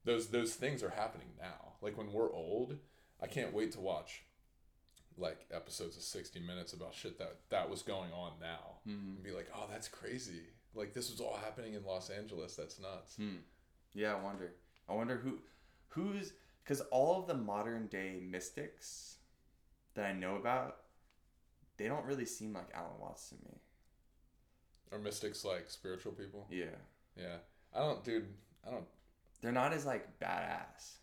those 0.05 0.27
those 0.27 0.53
things 0.55 0.83
are 0.83 0.89
happening 0.89 1.27
now. 1.39 1.73
Like 1.81 1.97
when 1.97 2.11
we're 2.11 2.31
old, 2.31 2.77
I 3.21 3.27
can't 3.27 3.53
wait 3.53 3.71
to 3.73 3.79
watch 3.79 4.23
like 5.17 5.45
episodes 5.51 5.97
of 5.97 6.03
60 6.03 6.39
Minutes 6.41 6.73
about 6.73 6.93
shit 6.93 7.17
that 7.19 7.37
that 7.49 7.69
was 7.69 7.81
going 7.81 8.11
on 8.13 8.33
now, 8.39 8.75
Mm-hmm. 8.87 9.15
and 9.15 9.23
be 9.23 9.31
like, 9.31 9.49
oh, 9.55 9.65
that's 9.69 9.87
crazy. 9.87 10.41
Like 10.75 10.93
this 10.93 11.09
was 11.11 11.19
all 11.19 11.37
happening 11.43 11.73
in 11.73 11.83
Los 11.83 12.09
Angeles. 12.09 12.55
That's 12.55 12.79
nuts. 12.79 13.15
Hmm. 13.15 13.37
Yeah, 13.93 14.15
I 14.15 14.21
wonder. 14.23 14.51
I 14.87 14.93
wonder 14.93 15.17
who, 15.17 15.39
who's 15.89 16.33
because 16.63 16.81
all 16.91 17.19
of 17.19 17.27
the 17.27 17.33
modern 17.33 17.87
day 17.87 18.19
mystics 18.21 19.15
that 19.95 20.05
I 20.05 20.13
know 20.13 20.35
about, 20.35 20.77
they 21.77 21.87
don't 21.87 22.05
really 22.05 22.25
seem 22.25 22.53
like 22.53 22.69
Alan 22.73 22.99
Watts 23.01 23.29
to 23.29 23.35
me. 23.35 23.57
Are 24.91 24.99
mystics 24.99 25.43
like 25.43 25.65
spiritual 25.69 26.11
people? 26.13 26.45
Yeah, 26.49 26.65
Yeah, 27.17 27.37
I 27.75 27.79
don't, 27.79 28.03
dude. 28.03 28.27
I 28.65 28.71
don't. 28.71 28.85
they're 29.41 29.51
not 29.51 29.73
as 29.73 29.85
like 29.85 30.19
badass. 30.19 30.97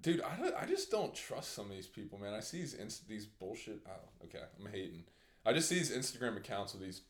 Dude, 0.00 0.22
I, 0.22 0.36
don't, 0.36 0.54
I 0.56 0.64
just 0.64 0.90
don't 0.90 1.14
trust 1.14 1.54
some 1.54 1.66
of 1.66 1.72
these 1.72 1.86
people, 1.86 2.18
man. 2.18 2.32
I 2.32 2.40
see 2.40 2.60
these 2.60 2.74
inst- 2.74 3.06
these 3.08 3.26
bullshit. 3.26 3.80
Oh, 3.86 4.24
okay, 4.24 4.40
I'm 4.58 4.70
hating. 4.70 5.04
I 5.44 5.52
just 5.52 5.68
see 5.68 5.74
these 5.76 5.90
Instagram 5.94 6.36
accounts 6.36 6.74
of 6.74 6.80
these 6.80 7.02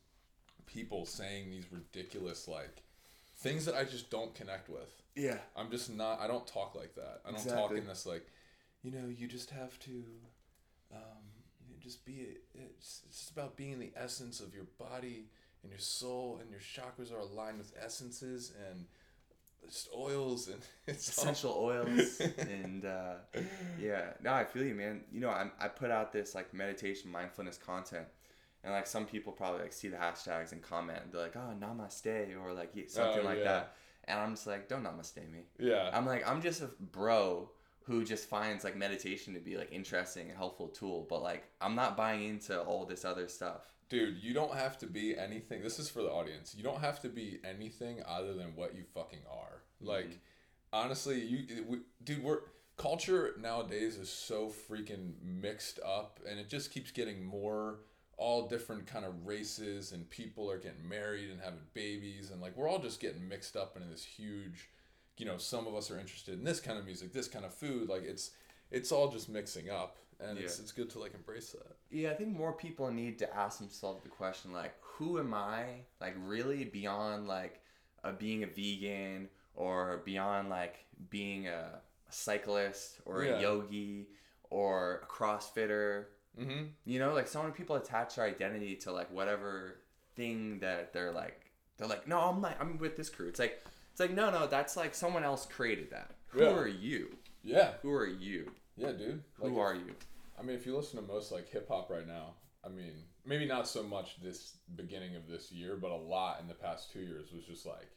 people 0.67 1.07
saying 1.07 1.51
these 1.51 1.67
ridiculous 1.71 2.47
like 2.47 2.83
things 3.37 3.65
that 3.65 3.75
I 3.75 3.85
just 3.85 4.11
don't 4.11 4.35
connect 4.35 4.69
with. 4.69 5.03
Yeah. 5.17 5.39
I'm 5.57 5.71
just 5.71 5.91
not. 5.93 6.21
I 6.21 6.27
don't 6.27 6.47
talk 6.47 6.75
like 6.75 6.95
that. 6.95 7.21
I 7.27 7.33
don't 7.33 7.49
talk 7.49 7.73
in 7.73 7.87
this 7.87 8.07
like, 8.07 8.27
you 8.83 8.91
know, 8.91 9.09
you 9.09 9.27
just 9.27 9.51
have 9.51 9.79
to, 9.81 10.05
um, 10.93 11.25
just 11.81 12.05
be. 12.05 12.27
It's, 12.55 13.03
it's 13.07 13.19
just 13.19 13.31
about 13.31 13.57
being 13.57 13.79
the 13.79 13.93
essence 13.97 14.41
of 14.41 14.55
your 14.55 14.67
body 14.79 15.27
and 15.63 15.71
your 15.71 15.79
soul, 15.79 16.39
and 16.41 16.51
your 16.51 16.61
chakras 16.61 17.13
are 17.13 17.19
aligned 17.19 17.59
with 17.59 17.73
essences 17.83 18.53
and 18.71 18.87
just 19.69 19.89
oils 19.97 20.49
and 20.49 20.61
it's 20.87 21.19
all- 21.19 21.25
essential 21.25 21.55
oils 21.59 22.21
and 22.39 22.85
uh, 22.87 23.15
yeah. 23.79 24.13
No 24.23 24.33
i 24.33 24.45
feel 24.45 24.65
you 24.65 24.75
man. 24.75 25.03
You 25.13 25.21
know 25.21 25.31
I'm, 25.31 25.53
i 25.61 25.69
put 25.69 25.91
out 25.91 26.13
this 26.13 26.35
like 26.35 26.55
meditation 26.55 27.11
mindfulness 27.11 27.59
content 27.59 28.07
and 28.65 28.73
like 28.73 28.87
some 28.87 29.05
people 29.07 29.33
probably 29.33 29.61
like 29.61 29.73
see 29.75 29.89
the 29.89 29.97
hashtags 29.99 30.53
and 30.53 30.63
comment 30.63 31.13
they're 31.13 31.21
like 31.23 31.37
oh 31.37 31.53
namaste 31.61 32.37
or 32.43 32.53
like 32.55 32.71
yeah, 32.75 32.85
something 32.89 33.21
Oh, 33.23 33.25
like 33.27 33.39
yeah. 33.39 33.45
that. 33.45 33.77
And 34.05 34.19
i'm 34.19 34.31
just 34.35 34.47
like 34.47 34.67
don't 34.69 34.83
namaste 34.83 35.17
me. 35.31 35.41
Yeah. 35.59 35.91
i'm 35.93 36.07
like 36.07 36.27
i'm 36.29 36.41
just 36.41 36.63
a 36.63 36.71
bro 36.81 37.51
who 37.85 38.03
just 38.05 38.29
finds 38.31 38.65
like 38.65 38.77
meditation 38.77 39.35
to 39.35 39.41
be 39.41 39.57
like 39.59 39.71
interesting 39.73 40.29
and 40.29 40.37
helpful 40.39 40.69
tool 40.69 41.07
but 41.11 41.23
like 41.23 41.45
i'm 41.61 41.75
not 41.75 41.97
buying 41.99 42.25
into 42.25 42.59
all 42.63 42.87
this 42.87 43.05
other 43.05 43.29
stuff 43.29 43.75
Dude, 43.91 44.23
you 44.23 44.33
don't 44.33 44.55
have 44.55 44.79
to 44.79 44.87
be 44.87 45.19
anything. 45.19 45.63
This 45.63 45.79
is 45.79 45.91
for 45.91 46.01
the 46.01 46.11
audience. 46.11 46.55
You 46.57 46.63
don't 46.63 46.81
have 46.81 47.01
to 47.03 47.09
be 47.09 47.41
anything 47.45 48.01
other 48.09 48.33
than 48.33 48.55
what 48.55 48.75
you 48.75 48.85
fucking 48.95 49.23
are. 49.31 49.63
Mm-hmm. 49.83 49.89
Like, 49.89 50.19
honestly, 50.73 51.21
you, 51.21 51.65
we, 51.69 51.79
dude, 52.03 52.23
we're 52.23 52.41
culture 52.81 53.35
nowadays 53.39 53.97
is 53.97 54.09
so 54.09 54.51
freaking 54.71 55.13
mixed 55.23 55.81
up, 55.85 56.19
and 56.27 56.41
it 56.41 56.49
just 56.49 56.73
keeps 56.73 56.91
getting 56.91 57.23
more. 57.23 57.81
All 58.17 58.49
different 58.49 58.87
kind 58.87 59.07
of 59.07 59.27
races 59.27 59.93
and 59.93 60.09
people 60.11 60.51
are 60.51 60.59
getting 60.59 60.87
married 60.87 61.31
and 61.31 61.41
having 61.41 61.61
babies, 61.73 62.31
and 62.31 62.41
like 62.41 62.55
we're 62.55 62.69
all 62.69 62.79
just 62.79 63.01
getting 63.01 63.27
mixed 63.27 63.57
up 63.57 63.77
into 63.77 63.89
this 63.89 64.05
huge. 64.05 64.69
You 65.17 65.27
know, 65.27 65.39
some 65.39 65.67
of 65.67 65.75
us 65.75 65.91
are 65.91 65.99
interested 65.99 66.39
in 66.39 66.45
this 66.45 66.61
kind 66.61 66.79
of 66.79 66.85
music, 66.85 67.15
this 67.15 67.29
kind 67.29 67.47
of 67.47 67.55
food. 67.55 67.89
Like 67.89 68.03
it's, 68.03 68.31
it's 68.71 68.93
all 68.93 69.11
just 69.11 69.31
mixing 69.31 69.71
up, 69.71 69.97
and 70.23 70.39
it's 70.39 70.59
Yeah. 70.59 70.63
it's 70.63 70.73
good 70.73 70.91
to 70.91 70.99
like 70.99 71.15
embrace 71.15 71.53
that. 71.53 71.77
Yeah, 71.91 72.11
I 72.11 72.15
think 72.15 72.37
more 72.37 72.53
people 72.53 72.91
need 72.91 73.19
to 73.21 73.37
ask 73.37 73.59
themselves 73.59 74.03
the 74.03 74.09
question 74.09 74.53
like, 74.53 74.75
who 74.81 75.19
am 75.19 75.33
I? 75.35 75.83
Like, 76.01 76.15
really 76.19 76.65
beyond 76.65 77.27
like 77.27 77.61
uh, 78.05 78.13
being 78.13 78.43
a 78.45 78.47
vegan 78.47 79.29
or 79.55 80.03
beyond 80.05 80.49
like 80.51 80.85
being 81.11 81.49
a 81.49 81.81
cyclist 82.11 83.01
or 83.05 83.25
Yeah. 83.25 83.39
a 83.39 83.41
yogi 83.43 84.09
or 84.51 85.03
a 85.03 85.07
CrossFitter. 85.07 86.07
Mm-hmm. 86.39 86.65
You 86.85 86.99
know, 86.99 87.13
like 87.15 87.27
so 87.29 87.43
many 87.43 87.53
people 87.55 87.77
attach 87.77 88.17
their 88.17 88.25
identity 88.25 88.77
to 88.77 88.93
like 88.93 89.11
whatever 89.13 89.81
thing 90.17 90.61
that 90.61 90.93
they're 90.93 91.13
like. 91.13 91.51
They're 91.77 91.89
like, 91.89 92.07
no, 92.07 92.21
I'm 92.21 92.41
like, 92.43 92.61
I'm 92.61 92.79
with 92.79 92.97
this 92.97 93.09
crew. 93.09 93.29
It's 93.29 93.41
like, 93.41 93.63
it's 93.91 94.01
like, 94.01 94.13
no, 94.13 94.31
no, 94.31 94.47
that's 94.47 94.77
like 94.77 94.95
someone 94.95 95.25
else 95.25 95.47
created 95.47 95.91
that. 95.91 96.11
Who 96.29 96.43
Yeah. 96.43 96.51
are 96.55 96.69
you? 96.69 97.17
Yeah, 97.43 97.73
Who 97.83 97.91
are 97.93 98.07
you? 98.07 98.51
yeah, 98.77 98.93
dude. 98.93 99.23
Who 99.37 99.49
Like, 99.49 99.57
are 99.59 99.75
you? 99.75 99.95
I 100.41 100.43
mean, 100.43 100.57
if 100.57 100.65
you 100.65 100.75
listen 100.75 101.01
to 101.01 101.07
most 101.07 101.31
like 101.31 101.49
hip 101.51 101.69
hop 101.69 101.91
right 101.91 102.07
now, 102.07 102.35
I 102.65 102.69
mean, 102.69 102.93
maybe 103.25 103.47
not 103.47 103.69
so 103.69 103.83
much 103.83 104.21
this 104.23 104.57
beginning 104.77 105.17
of 105.17 105.29
this 105.29 105.53
year, 105.53 105.77
but 105.77 105.91
a 105.91 105.97
lot 105.97 106.41
in 106.41 106.49
the 106.49 106.55
past 106.55 106.93
two 106.93 107.01
years 107.01 107.33
was 107.33 107.45
just 107.45 107.67
like, 107.67 107.91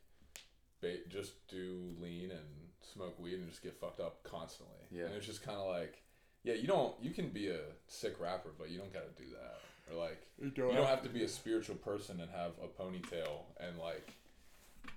ba- 0.81 1.07
just 1.09 1.47
do 1.47 1.95
lean 1.99 2.31
and 2.31 2.45
smoke 2.81 3.17
weed 3.19 3.35
and 3.35 3.49
just 3.49 3.63
get 3.63 3.79
fucked 3.79 3.99
up 3.99 4.23
constantly. 4.23 4.83
Yeah. 4.91 5.05
And 5.05 5.15
it's 5.15 5.25
just 5.25 5.43
kind 5.43 5.57
of 5.57 5.67
like, 5.67 6.01
yeah, 6.43 6.55
you 6.55 6.67
don't, 6.67 6.93
you 7.01 7.11
can 7.11 7.29
be 7.29 7.47
a 7.47 7.59
sick 7.87 8.19
rapper, 8.19 8.49
but 8.57 8.69
you 8.69 8.77
don't 8.77 8.93
got 8.93 9.03
to 9.03 9.23
do 9.23 9.29
that. 9.31 9.59
Or 9.91 9.99
like, 9.99 10.27
you 10.41 10.51
don't 10.51 10.87
have 10.87 11.03
to 11.03 11.09
be 11.09 11.23
a 11.23 11.29
spiritual 11.29 11.75
person 11.75 12.19
and 12.19 12.29
have 12.31 12.51
a 12.61 12.67
ponytail 12.67 13.43
and 13.59 13.77
like, 13.77 14.13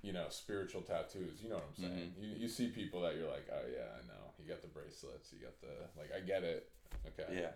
you 0.03 0.13
know, 0.13 0.27
spiritual 0.31 0.83
tattoos. 0.83 1.43
You 1.43 1.51
know 1.51 1.57
what 1.57 1.67
I'm 1.77 1.85
saying? 1.85 2.13
Mm-hmm. 2.13 2.23
You, 2.23 2.31
you 2.39 2.49
see 2.49 2.69
people 2.69 3.01
that 3.03 3.17
you're 3.17 3.31
like, 3.31 3.47
oh 3.53 3.67
yeah, 3.73 3.87
I 3.95 4.07
know. 4.07 4.27
You 4.43 4.53
got 4.53 4.63
the 4.63 4.69
bracelets. 4.69 5.33
You 5.33 5.41
got 5.43 5.61
the 5.61 6.01
like. 6.01 6.11
I 6.17 6.25
get 6.25 6.45
it. 6.45 6.71
Okay. 7.09 7.41
Yeah. 7.41 7.51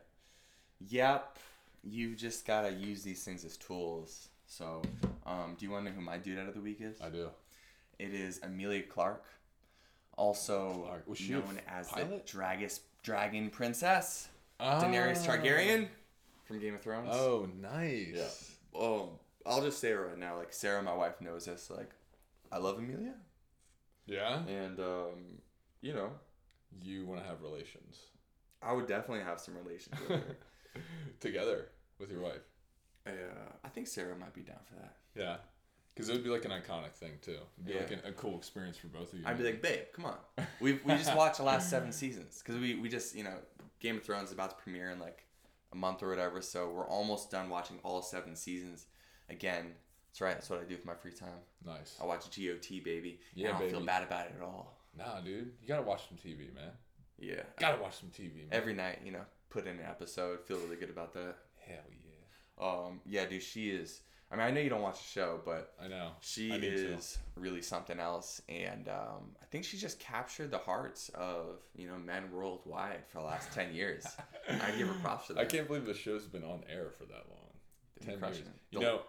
Yep. 0.88 1.38
You 1.82 2.14
just 2.14 2.46
gotta 2.46 2.70
use 2.70 3.02
these 3.02 3.24
things 3.24 3.44
as 3.44 3.56
tools. 3.56 4.28
So, 4.46 4.82
um, 5.26 5.54
do 5.58 5.64
you 5.64 5.70
want 5.72 5.84
to 5.86 5.90
know 5.90 5.96
who 5.96 6.02
my 6.02 6.18
dude 6.18 6.38
out 6.38 6.48
of 6.48 6.54
the 6.54 6.60
week 6.60 6.78
is? 6.80 7.00
I 7.00 7.08
do. 7.08 7.30
It 7.98 8.12
is 8.14 8.40
Emilia 8.42 8.82
Clarke, 8.82 9.24
also 10.16 10.82
Clark. 10.86 11.08
Was 11.08 11.18
she 11.18 11.32
known 11.32 11.60
as 11.68 11.88
pilot? 11.88 12.26
the 12.26 12.32
Dragus 12.32 12.80
Dragon 13.02 13.50
Princess, 13.50 14.28
Daenerys 14.60 15.24
Targaryen 15.24 15.88
from 16.44 16.58
Game 16.58 16.74
of 16.74 16.82
Thrones. 16.82 17.08
Oh, 17.12 17.48
nice. 17.60 18.08
Yeah. 18.14 18.78
Oh, 18.80 19.10
I'll 19.46 19.62
just 19.62 19.78
say 19.80 19.90
it 19.90 19.94
right 19.94 20.18
now. 20.18 20.36
Like 20.36 20.52
Sarah, 20.52 20.82
my 20.82 20.94
wife, 20.94 21.20
knows 21.20 21.44
this. 21.46 21.70
Like, 21.70 21.90
I 22.52 22.58
love 22.58 22.78
Amelia, 22.78 23.14
Yeah. 24.06 24.42
and 24.46 24.78
um, 24.80 25.38
you 25.80 25.92
know, 25.94 26.10
You 26.82 27.06
want 27.06 27.20
to 27.22 27.26
have 27.28 27.42
relations 27.42 27.98
I 28.62 28.72
would 28.72 28.86
definitely 28.86 29.24
have 29.24 29.40
some 29.40 29.56
relations 29.56 29.98
with 30.00 30.20
her. 30.20 30.36
together 31.20 31.66
with 31.98 32.10
your 32.10 32.20
wife. 32.20 32.42
uh, 33.06 33.10
I 33.64 33.68
think 33.68 33.86
Sarah 33.86 34.16
might 34.16 34.34
be 34.34 34.42
down 34.42 34.58
for 34.68 34.74
that. 34.76 34.96
Yeah. 35.14 35.36
Because 35.94 36.08
it 36.08 36.12
would 36.12 36.24
be 36.24 36.30
like 36.30 36.44
an 36.44 36.52
iconic 36.52 36.92
thing 36.92 37.12
too. 37.20 37.32
It'd 37.58 37.66
be 37.66 37.72
Yeah. 37.72 37.80
like 37.80 37.90
an, 37.90 38.00
a 38.04 38.12
cool 38.12 38.36
experience 38.36 38.76
for 38.78 38.86
both 38.88 39.12
of 39.12 39.18
you. 39.18 39.24
I'd 39.26 39.36
be 39.38 39.44
like, 39.44 39.60
babe, 39.68 39.84
come 39.94 40.06
on. 40.06 40.16
We 40.60 40.74
we 40.84 40.94
just 40.94 41.14
watched 41.16 41.38
the 41.38 41.42
last 41.42 41.68
seven 41.68 41.92
seasons 41.92 42.38
because 42.42 42.60
we 42.60 42.74
we 42.76 42.88
just 42.88 43.14
you 43.14 43.24
know 43.24 43.34
Game 43.80 43.96
of 43.96 44.04
Thrones 44.04 44.28
is 44.28 44.32
about 44.32 44.50
to 44.50 44.56
premiere 44.62 44.90
in 44.90 44.98
like 45.00 45.26
a 45.72 45.76
month 45.76 46.02
or 46.02 46.08
whatever, 46.08 46.40
so 46.40 46.68
we're 46.70 46.86
almost 46.88 47.30
done 47.30 47.48
watching 47.48 47.78
all 47.82 48.02
seven 48.02 48.34
seasons. 48.36 48.86
Again, 49.28 49.72
that's 50.10 50.20
right. 50.20 50.34
That's 50.34 50.48
what 50.50 50.60
I 50.60 50.64
do 50.64 50.74
with 50.74 50.84
my 50.86 50.94
free 50.94 51.12
time. 51.12 51.28
nice. 51.64 51.96
I 52.00 52.04
watch 52.06 52.24
GOT, 52.36 52.82
baby. 52.84 53.20
Yeah, 53.34 53.56
I 53.56 53.58
don't 53.60 53.70
feel 53.70 53.84
bad 53.84 54.02
about 54.02 54.26
it 54.26 54.34
at 54.36 54.42
all. 54.42 54.78
Nah, 54.96 55.20
dude. 55.20 55.52
You 55.62 55.68
gotta 55.68 55.82
watch 55.82 56.02
some 56.08 56.18
TV, 56.18 56.52
man. 56.54 56.70
Yeah. 57.20 57.42
Gotta 57.58 57.80
watch 57.80 57.98
some 58.00 58.08
TV, 58.10 58.36
man. 58.36 58.46
Every 58.52 58.74
night, 58.74 59.00
you 59.04 59.12
know, 59.12 59.24
put 59.50 59.66
in 59.66 59.78
an 59.78 59.84
episode. 59.86 60.40
Feel 60.46 60.58
really 60.58 60.76
good 60.76 60.90
about 60.90 61.12
that. 61.14 61.36
Hell 61.66 61.76
yeah. 61.90 62.64
Um, 62.66 63.00
yeah, 63.06 63.26
dude, 63.26 63.42
she 63.42 63.70
is. 63.70 64.00
I 64.32 64.36
mean, 64.36 64.46
I 64.46 64.50
know 64.52 64.60
you 64.60 64.70
don't 64.70 64.82
watch 64.82 64.98
the 64.98 65.08
show, 65.08 65.40
but 65.44 65.72
I 65.82 65.88
know. 65.88 66.10
She 66.20 66.52
I 66.52 66.56
is 66.56 67.18
really 67.34 67.62
something 67.62 67.98
else, 67.98 68.40
and 68.48 68.88
um, 68.88 69.34
I 69.42 69.46
think 69.50 69.64
she 69.64 69.76
just 69.76 69.98
captured 69.98 70.52
the 70.52 70.58
hearts 70.58 71.08
of 71.14 71.58
you 71.74 71.88
know 71.88 71.96
men 71.98 72.30
worldwide 72.32 73.02
for 73.08 73.18
the 73.18 73.24
last 73.24 73.52
ten 73.52 73.74
years. 73.74 74.06
I 74.48 74.70
give 74.78 74.86
her 74.88 74.94
props 75.02 75.26
for 75.26 75.32
that. 75.34 75.40
I 75.40 75.44
can't 75.46 75.66
believe 75.66 75.84
the 75.84 75.94
show's 75.94 76.26
been 76.26 76.44
on 76.44 76.62
air 76.72 76.90
for 76.96 77.04
that 77.06 77.24
long. 77.28 77.48
10 78.06 78.18
crushing 78.18 78.36
years. 78.44 78.48
it. 78.48 78.54
You 78.70 78.78
The- 78.78 78.84
know, 78.84 79.00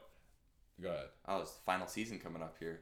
go 0.81 0.89
ahead. 0.89 1.05
Oh, 1.27 1.41
it's 1.41 1.51
the 1.53 1.61
final 1.65 1.87
season 1.87 2.17
coming 2.19 2.41
up 2.41 2.55
here. 2.59 2.81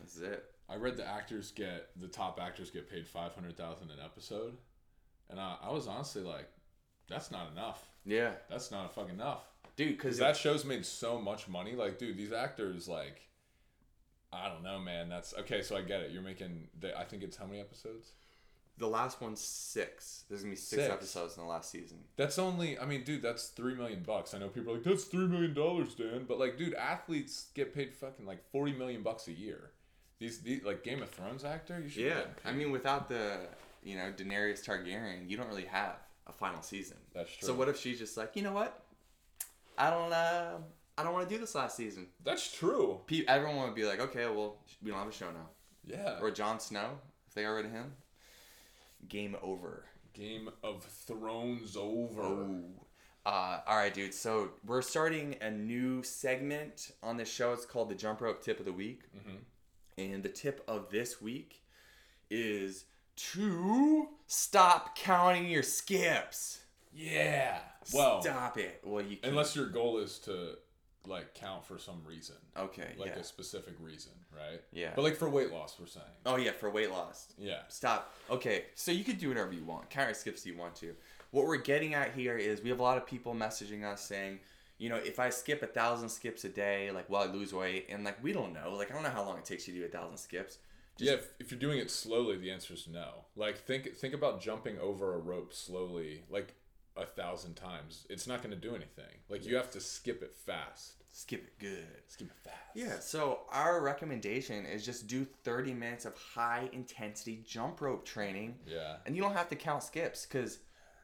This 0.00 0.16
is 0.16 0.22
it. 0.22 0.44
I 0.68 0.74
read 0.74 0.96
the 0.96 1.06
actors 1.06 1.52
get 1.52 1.90
the 1.96 2.08
top 2.08 2.40
actors 2.42 2.70
get 2.70 2.90
paid 2.90 3.06
five 3.06 3.32
hundred 3.32 3.56
thousand 3.56 3.90
an 3.92 3.98
episode, 4.04 4.56
and 5.30 5.40
I, 5.40 5.56
I 5.64 5.72
was 5.72 5.86
honestly 5.86 6.22
like, 6.22 6.48
that's 7.08 7.30
not 7.30 7.50
enough. 7.52 7.84
Yeah, 8.04 8.32
That's 8.48 8.70
not 8.70 8.94
fucking 8.94 9.14
enough. 9.14 9.42
dude. 9.76 9.96
Because 9.96 10.18
that 10.18 10.36
show's 10.36 10.64
made 10.64 10.86
so 10.86 11.20
much 11.20 11.48
money. 11.48 11.74
Like, 11.74 11.98
dude, 11.98 12.16
these 12.16 12.32
actors 12.32 12.86
like, 12.88 13.22
I 14.32 14.48
don't 14.48 14.62
know, 14.62 14.78
man. 14.78 15.08
That's 15.08 15.34
okay. 15.40 15.62
So 15.62 15.76
I 15.76 15.82
get 15.82 16.00
it. 16.02 16.10
You're 16.12 16.22
making. 16.22 16.68
The, 16.78 16.96
I 16.98 17.04
think 17.04 17.22
it's 17.22 17.36
how 17.36 17.46
many 17.46 17.60
episodes? 17.60 18.12
the 18.78 18.86
last 18.86 19.22
one's 19.22 19.40
six. 19.40 20.24
There's 20.28 20.42
gonna 20.42 20.50
be 20.52 20.56
six, 20.56 20.82
Six. 20.82 20.92
episodes 20.92 21.36
in 21.38 21.42
the 21.42 21.48
last 21.48 21.70
season. 21.70 21.98
That's 22.16 22.38
only. 22.38 22.78
I 22.78 22.84
mean, 22.84 23.04
dude, 23.04 23.22
that's 23.22 23.48
three 23.48 23.74
million 23.74 24.02
bucks. 24.06 24.34
I 24.34 24.38
know 24.38 24.48
people 24.48 24.72
are 24.72 24.74
like, 24.76 24.84
that's 24.84 25.04
three 25.04 25.26
million 25.26 25.54
dollars, 25.54 25.94
Dan. 25.94 26.26
But 26.28 26.38
like, 26.38 26.58
dude, 26.58 26.74
athletes 26.74 27.46
get 27.54 27.74
paid 27.74 27.94
fucking 27.94 28.26
like 28.26 28.44
forty 28.52 28.72
million 28.72 29.02
bucks 29.02 29.28
a 29.28 29.32
year. 29.32 29.70
These, 30.18 30.40
these 30.40 30.62
like 30.64 30.82
Game 30.84 31.02
of 31.02 31.10
Thrones 31.10 31.44
actor, 31.44 31.80
you 31.80 31.88
should. 31.88 32.04
Yeah, 32.04 32.20
I 32.44 32.52
mean, 32.52 32.70
without 32.70 33.08
the 33.08 33.38
you 33.86 33.96
know 33.96 34.12
Daenerys 34.16 34.62
Targaryen, 34.64 35.30
you 35.30 35.36
don't 35.36 35.48
really 35.48 35.64
have 35.66 35.96
a 36.26 36.32
final 36.32 36.60
season. 36.60 36.96
that's 37.14 37.30
true. 37.34 37.46
So 37.46 37.54
what 37.54 37.68
if 37.68 37.78
she's 37.78 37.98
just 37.98 38.16
like, 38.16 38.32
you 38.34 38.42
know 38.42 38.52
what? 38.52 38.82
I 39.78 39.90
don't 39.90 40.12
uh, 40.12 40.58
I 40.98 41.02
don't 41.04 41.12
want 41.12 41.28
to 41.28 41.34
do 41.34 41.40
this 41.40 41.54
last 41.54 41.76
season. 41.76 42.08
That's 42.24 42.50
true. 42.52 43.00
Pe- 43.06 43.24
Everyone 43.28 43.62
would 43.64 43.74
be 43.74 43.84
like, 43.84 44.00
okay, 44.00 44.24
well, 44.26 44.56
we 44.82 44.90
don't 44.90 44.98
have 44.98 45.08
a 45.08 45.12
show 45.12 45.30
now. 45.30 45.48
Yeah. 45.86 46.18
Or 46.20 46.30
Jon 46.30 46.58
Snow, 46.58 46.98
if 47.28 47.34
they 47.34 47.42
got 47.42 47.50
rid 47.50 47.66
of 47.66 47.70
him. 47.72 47.92
Game 49.08 49.36
over. 49.42 49.84
Game 50.14 50.48
of 50.64 50.82
Thrones 50.84 51.76
over. 51.76 52.22
Oh. 52.22 52.64
Uh, 53.24 53.60
all 53.66 53.76
right, 53.76 53.92
dude. 53.92 54.14
So 54.14 54.50
we're 54.64 54.82
starting 54.82 55.36
a 55.40 55.50
new 55.50 56.02
segment 56.02 56.92
on 57.02 57.16
this 57.16 57.30
show. 57.32 57.52
It's 57.52 57.66
called 57.66 57.90
the 57.90 57.94
Jump 57.94 58.20
Rope 58.20 58.42
Tip 58.42 58.58
of 58.58 58.64
the 58.66 58.72
Week. 58.72 59.02
Mhm. 59.16 59.36
And 59.98 60.22
the 60.22 60.28
tip 60.28 60.62
of 60.66 60.90
this 60.90 61.20
week 61.20 61.62
is 62.30 62.84
to 63.16 64.08
stop 64.26 64.96
counting 64.96 65.50
your 65.50 65.62
skips. 65.62 66.60
Yeah. 66.94 67.58
Well, 67.92 68.22
stop 68.22 68.58
it. 68.58 68.80
Well, 68.84 69.04
you 69.04 69.16
can. 69.16 69.30
unless 69.30 69.54
your 69.54 69.66
goal 69.66 69.98
is 69.98 70.18
to 70.20 70.56
like 71.06 71.34
count 71.34 71.64
for 71.64 71.78
some 71.78 72.02
reason, 72.04 72.34
okay, 72.58 72.94
like 72.98 73.10
yeah, 73.14 73.20
a 73.20 73.24
specific 73.24 73.74
reason, 73.80 74.12
right? 74.34 74.60
yeah. 74.72 74.90
But 74.94 75.02
like 75.02 75.16
for 75.16 75.28
weight 75.28 75.52
loss, 75.52 75.76
we're 75.78 75.86
saying. 75.86 76.04
oh 76.24 76.36
yeah, 76.36 76.52
for 76.52 76.70
weight 76.70 76.90
loss. 76.90 77.32
Yeah. 77.38 77.60
Stop. 77.68 78.14
Okay, 78.30 78.64
so 78.74 78.90
you 78.90 79.04
could 79.04 79.18
do 79.18 79.28
whatever 79.28 79.52
you 79.52 79.64
want. 79.64 79.88
Count 79.90 80.08
your 80.08 80.14
skips 80.14 80.40
if 80.40 80.46
you 80.46 80.58
want 80.58 80.74
to. 80.76 80.94
What 81.30 81.46
we're 81.46 81.58
getting 81.58 81.94
at 81.94 82.12
here 82.12 82.36
is 82.36 82.62
we 82.62 82.70
have 82.70 82.80
a 82.80 82.82
lot 82.82 82.96
of 82.96 83.06
people 83.06 83.34
messaging 83.34 83.84
us 83.84 84.00
saying, 84.00 84.40
you 84.78 84.88
know, 84.88 84.96
if 84.96 85.20
I 85.20 85.30
skip 85.30 85.62
a 85.62 85.66
thousand 85.66 86.08
skips 86.08 86.44
a 86.44 86.48
day, 86.48 86.90
like 86.90 87.08
will 87.08 87.18
I 87.18 87.26
lose 87.26 87.52
weight? 87.52 87.86
And 87.88 88.04
like 88.04 88.22
we 88.22 88.32
don't 88.32 88.52
know. 88.52 88.74
Like 88.76 88.90
I 88.90 88.94
don't 88.94 89.02
know 89.02 89.10
how 89.10 89.24
long 89.24 89.38
it 89.38 89.44
takes 89.44 89.68
you 89.68 89.74
to 89.74 89.80
do 89.80 89.86
a 89.86 89.88
thousand 89.88 90.16
skips. 90.16 90.58
Just- 90.98 91.10
yeah, 91.10 91.16
if, 91.16 91.28
if 91.38 91.50
you're 91.50 91.60
doing 91.60 91.78
it 91.78 91.90
slowly, 91.90 92.36
the 92.36 92.50
answer 92.50 92.74
is 92.74 92.88
no. 92.90 93.24
Like 93.36 93.58
think 93.58 93.94
think 93.96 94.14
about 94.14 94.40
jumping 94.40 94.78
over 94.78 95.14
a 95.14 95.18
rope 95.18 95.52
slowly, 95.52 96.24
like 96.30 96.54
a 96.96 97.04
thousand 97.04 97.54
times. 97.54 98.06
It's 98.08 98.26
not 98.26 98.42
going 98.42 98.54
to 98.54 98.60
do 98.60 98.74
anything. 98.74 99.20
Like 99.28 99.44
you 99.46 99.56
have 99.56 99.70
to 99.72 99.80
skip 99.80 100.22
it 100.22 100.34
fast. 100.34 100.94
Skip 101.12 101.44
it 101.44 101.58
good. 101.58 101.86
Skip 102.08 102.28
it 102.28 102.36
fast. 102.44 102.56
Yeah, 102.74 102.98
so 103.00 103.40
our 103.50 103.80
recommendation 103.82 104.66
is 104.66 104.84
just 104.84 105.06
do 105.06 105.26
30 105.44 105.72
minutes 105.74 106.04
of 106.04 106.14
high 106.16 106.68
intensity 106.72 107.42
jump 107.46 107.80
rope 107.80 108.04
training. 108.04 108.56
Yeah. 108.66 108.96
And 109.06 109.16
you 109.16 109.22
don't 109.22 109.32
have 109.34 109.48
to 109.50 109.56
count 109.56 109.82
skips 109.82 110.26
because 110.26 110.58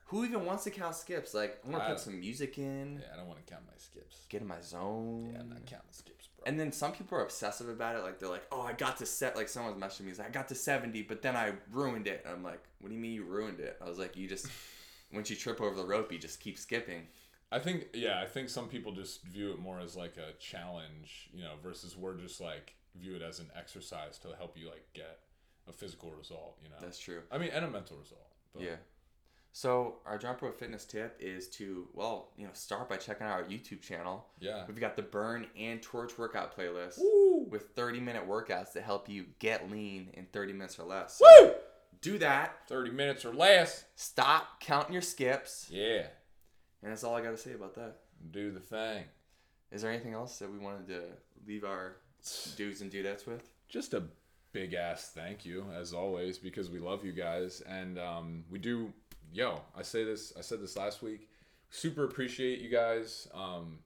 who 0.06 0.24
even 0.26 0.44
wants 0.44 0.64
to 0.64 0.70
count 0.70 0.94
skips? 0.96 1.32
Like, 1.32 1.58
I'm 1.64 1.72
to 1.72 1.82
I- 1.82 1.88
put 1.88 2.00
some 2.00 2.20
music 2.20 2.58
in, 2.58 3.00
Yeah, 3.00 3.14
I 3.14 3.16
don't 3.16 3.26
want 3.26 3.44
to 3.44 3.50
count 3.50 3.64
my 3.66 3.72
skips. 3.78 4.26
get 4.28 4.42
in 4.42 4.46
my 4.48 4.60
zone. 4.60 5.30
Yeah, 5.32 5.40
I'm 5.40 5.48
not 5.48 5.64
counting 5.64 5.88
skips. 5.92 6.21
And 6.46 6.58
then 6.58 6.72
some 6.72 6.92
people 6.92 7.18
are 7.18 7.22
obsessive 7.22 7.68
about 7.68 7.96
it. 7.96 8.02
Like, 8.02 8.18
they're 8.18 8.28
like, 8.28 8.46
oh, 8.50 8.62
I 8.62 8.72
got 8.72 8.96
to 8.98 9.06
set, 9.06 9.36
like, 9.36 9.48
someone's 9.48 9.82
messaging 9.82 10.02
me, 10.02 10.08
he's 10.08 10.18
like, 10.18 10.28
I 10.28 10.30
got 10.30 10.48
to 10.48 10.54
70, 10.54 11.02
but 11.02 11.22
then 11.22 11.36
I 11.36 11.52
ruined 11.70 12.06
it. 12.06 12.22
And 12.24 12.34
I'm 12.34 12.42
like, 12.42 12.62
what 12.80 12.88
do 12.88 12.94
you 12.94 13.00
mean 13.00 13.12
you 13.12 13.24
ruined 13.24 13.60
it? 13.60 13.76
I 13.80 13.88
was 13.88 13.98
like, 13.98 14.16
you 14.16 14.28
just, 14.28 14.46
once 15.12 15.30
you 15.30 15.36
trip 15.36 15.60
over 15.60 15.74
the 15.74 15.84
rope, 15.84 16.12
you 16.12 16.18
just 16.18 16.40
keep 16.40 16.58
skipping. 16.58 17.06
I 17.52 17.58
think 17.58 17.88
yeah, 17.92 18.18
I 18.18 18.26
think 18.26 18.48
some 18.48 18.66
people 18.66 18.92
just 18.92 19.22
view 19.24 19.50
it 19.50 19.58
more 19.58 19.78
as 19.78 19.94
like 19.94 20.16
a 20.16 20.32
challenge, 20.38 21.28
you 21.34 21.42
know, 21.42 21.52
versus 21.62 21.94
we're 21.94 22.16
just 22.16 22.40
like 22.40 22.74
view 22.96 23.14
it 23.14 23.20
as 23.20 23.40
an 23.40 23.50
exercise 23.54 24.16
to 24.20 24.28
help 24.38 24.56
you 24.56 24.68
like 24.70 24.86
get 24.94 25.18
a 25.68 25.72
physical 25.72 26.12
result, 26.12 26.56
you 26.62 26.70
know. 26.70 26.76
That's 26.80 26.98
true. 26.98 27.20
I 27.30 27.36
mean, 27.36 27.50
and 27.50 27.66
a 27.66 27.70
mental 27.70 27.98
result. 27.98 28.32
But 28.54 28.62
Yeah. 28.62 28.76
So 29.52 29.96
our 30.06 30.16
jump 30.16 30.40
rope 30.40 30.58
fitness 30.58 30.84
tip 30.86 31.16
is 31.20 31.48
to 31.50 31.86
well, 31.92 32.30
you 32.36 32.46
know, 32.46 32.52
start 32.54 32.88
by 32.88 32.96
checking 32.96 33.26
out 33.26 33.32
our 33.32 33.44
YouTube 33.44 33.82
channel. 33.82 34.26
Yeah. 34.40 34.64
We've 34.66 34.80
got 34.80 34.96
the 34.96 35.02
burn 35.02 35.46
and 35.58 35.82
torch 35.82 36.16
workout 36.18 36.56
playlist 36.56 36.98
Woo! 36.98 37.46
with 37.50 37.68
30 37.76 38.00
minute 38.00 38.26
workouts 38.26 38.72
to 38.72 38.80
help 38.80 39.08
you 39.08 39.26
get 39.38 39.70
lean 39.70 40.08
in 40.14 40.26
30 40.32 40.54
minutes 40.54 40.78
or 40.78 40.84
less. 40.84 41.20
Woo! 41.20 41.52
Do 42.00 42.18
that. 42.18 42.66
30 42.68 42.90
minutes 42.90 43.24
or 43.24 43.34
less. 43.34 43.84
Stop 43.94 44.60
counting 44.60 44.94
your 44.94 45.02
skips. 45.02 45.68
Yeah. 45.70 46.06
And 46.82 46.90
that's 46.90 47.04
all 47.04 47.14
I 47.14 47.20
got 47.20 47.30
to 47.30 47.36
say 47.36 47.52
about 47.52 47.74
that. 47.74 47.96
Do 48.30 48.50
the 48.50 48.60
thing. 48.60 49.04
Is 49.70 49.82
there 49.82 49.90
anything 49.90 50.14
else 50.14 50.38
that 50.38 50.50
we 50.50 50.58
wanted 50.58 50.88
to 50.88 51.02
leave 51.46 51.64
our 51.64 51.96
dudes 52.56 52.80
and 52.80 52.90
dudettes 52.90 53.26
with? 53.26 53.48
Just 53.68 53.94
a 53.94 54.02
big 54.52 54.74
ass 54.74 55.10
thank 55.14 55.46
you 55.46 55.64
as 55.74 55.94
always 55.94 56.36
because 56.38 56.68
we 56.70 56.78
love 56.78 57.04
you 57.04 57.12
guys 57.12 57.62
and 57.62 57.98
um, 57.98 58.44
we 58.50 58.58
do 58.58 58.92
yo 59.32 59.60
i 59.74 59.82
say 59.82 60.04
this 60.04 60.32
i 60.38 60.40
said 60.40 60.60
this 60.60 60.76
last 60.76 61.02
week. 61.02 61.28
Super 61.74 62.04
appreciate 62.04 62.60
you 62.60 62.68
guys. 62.68 63.28
Um, 63.32 63.78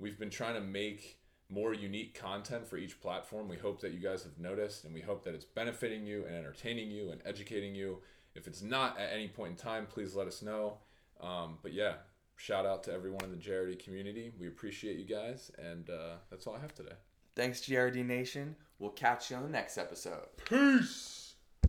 we've 0.00 0.18
been 0.18 0.28
trying 0.28 0.54
to 0.54 0.60
make 0.60 1.18
more 1.48 1.72
unique 1.72 2.18
content 2.18 2.66
for 2.66 2.76
each 2.76 3.00
platform. 3.00 3.48
We 3.48 3.56
hope 3.56 3.80
that 3.82 3.92
you 3.92 4.00
guys 4.00 4.24
have 4.24 4.36
noticed 4.38 4.84
and 4.84 4.92
we 4.92 5.00
hope 5.00 5.22
that 5.24 5.34
it's 5.34 5.44
benefiting 5.44 6.04
you 6.04 6.24
and 6.26 6.34
entertaining 6.34 6.90
you 6.90 7.10
and 7.10 7.20
educating 7.24 7.76
you. 7.76 7.98
If 8.34 8.48
it's 8.48 8.60
not 8.60 8.98
at 8.98 9.12
any 9.12 9.28
point 9.28 9.52
in 9.52 9.56
time 9.56 9.86
please 9.86 10.16
let 10.16 10.26
us 10.26 10.42
know. 10.42 10.78
Um, 11.20 11.58
but 11.62 11.72
yeah 11.72 11.94
shout 12.36 12.66
out 12.66 12.82
to 12.84 12.92
everyone 12.92 13.24
in 13.24 13.30
the 13.30 13.36
JRD 13.36 13.82
community. 13.84 14.32
We 14.38 14.48
appreciate 14.48 14.96
you 14.98 15.04
guys 15.04 15.52
and 15.58 15.88
uh, 15.90 16.16
that's 16.30 16.46
all 16.48 16.56
i 16.56 16.60
have 16.60 16.74
today. 16.74 16.96
Thanks, 17.36 17.60
JRD 17.60 18.04
Nation. 18.04 18.56
We'll 18.80 18.90
catch 18.90 19.30
you 19.30 19.36
on 19.36 19.44
the 19.44 19.48
next 19.48 19.78
episode. 19.78 20.26
peace 20.44 21.27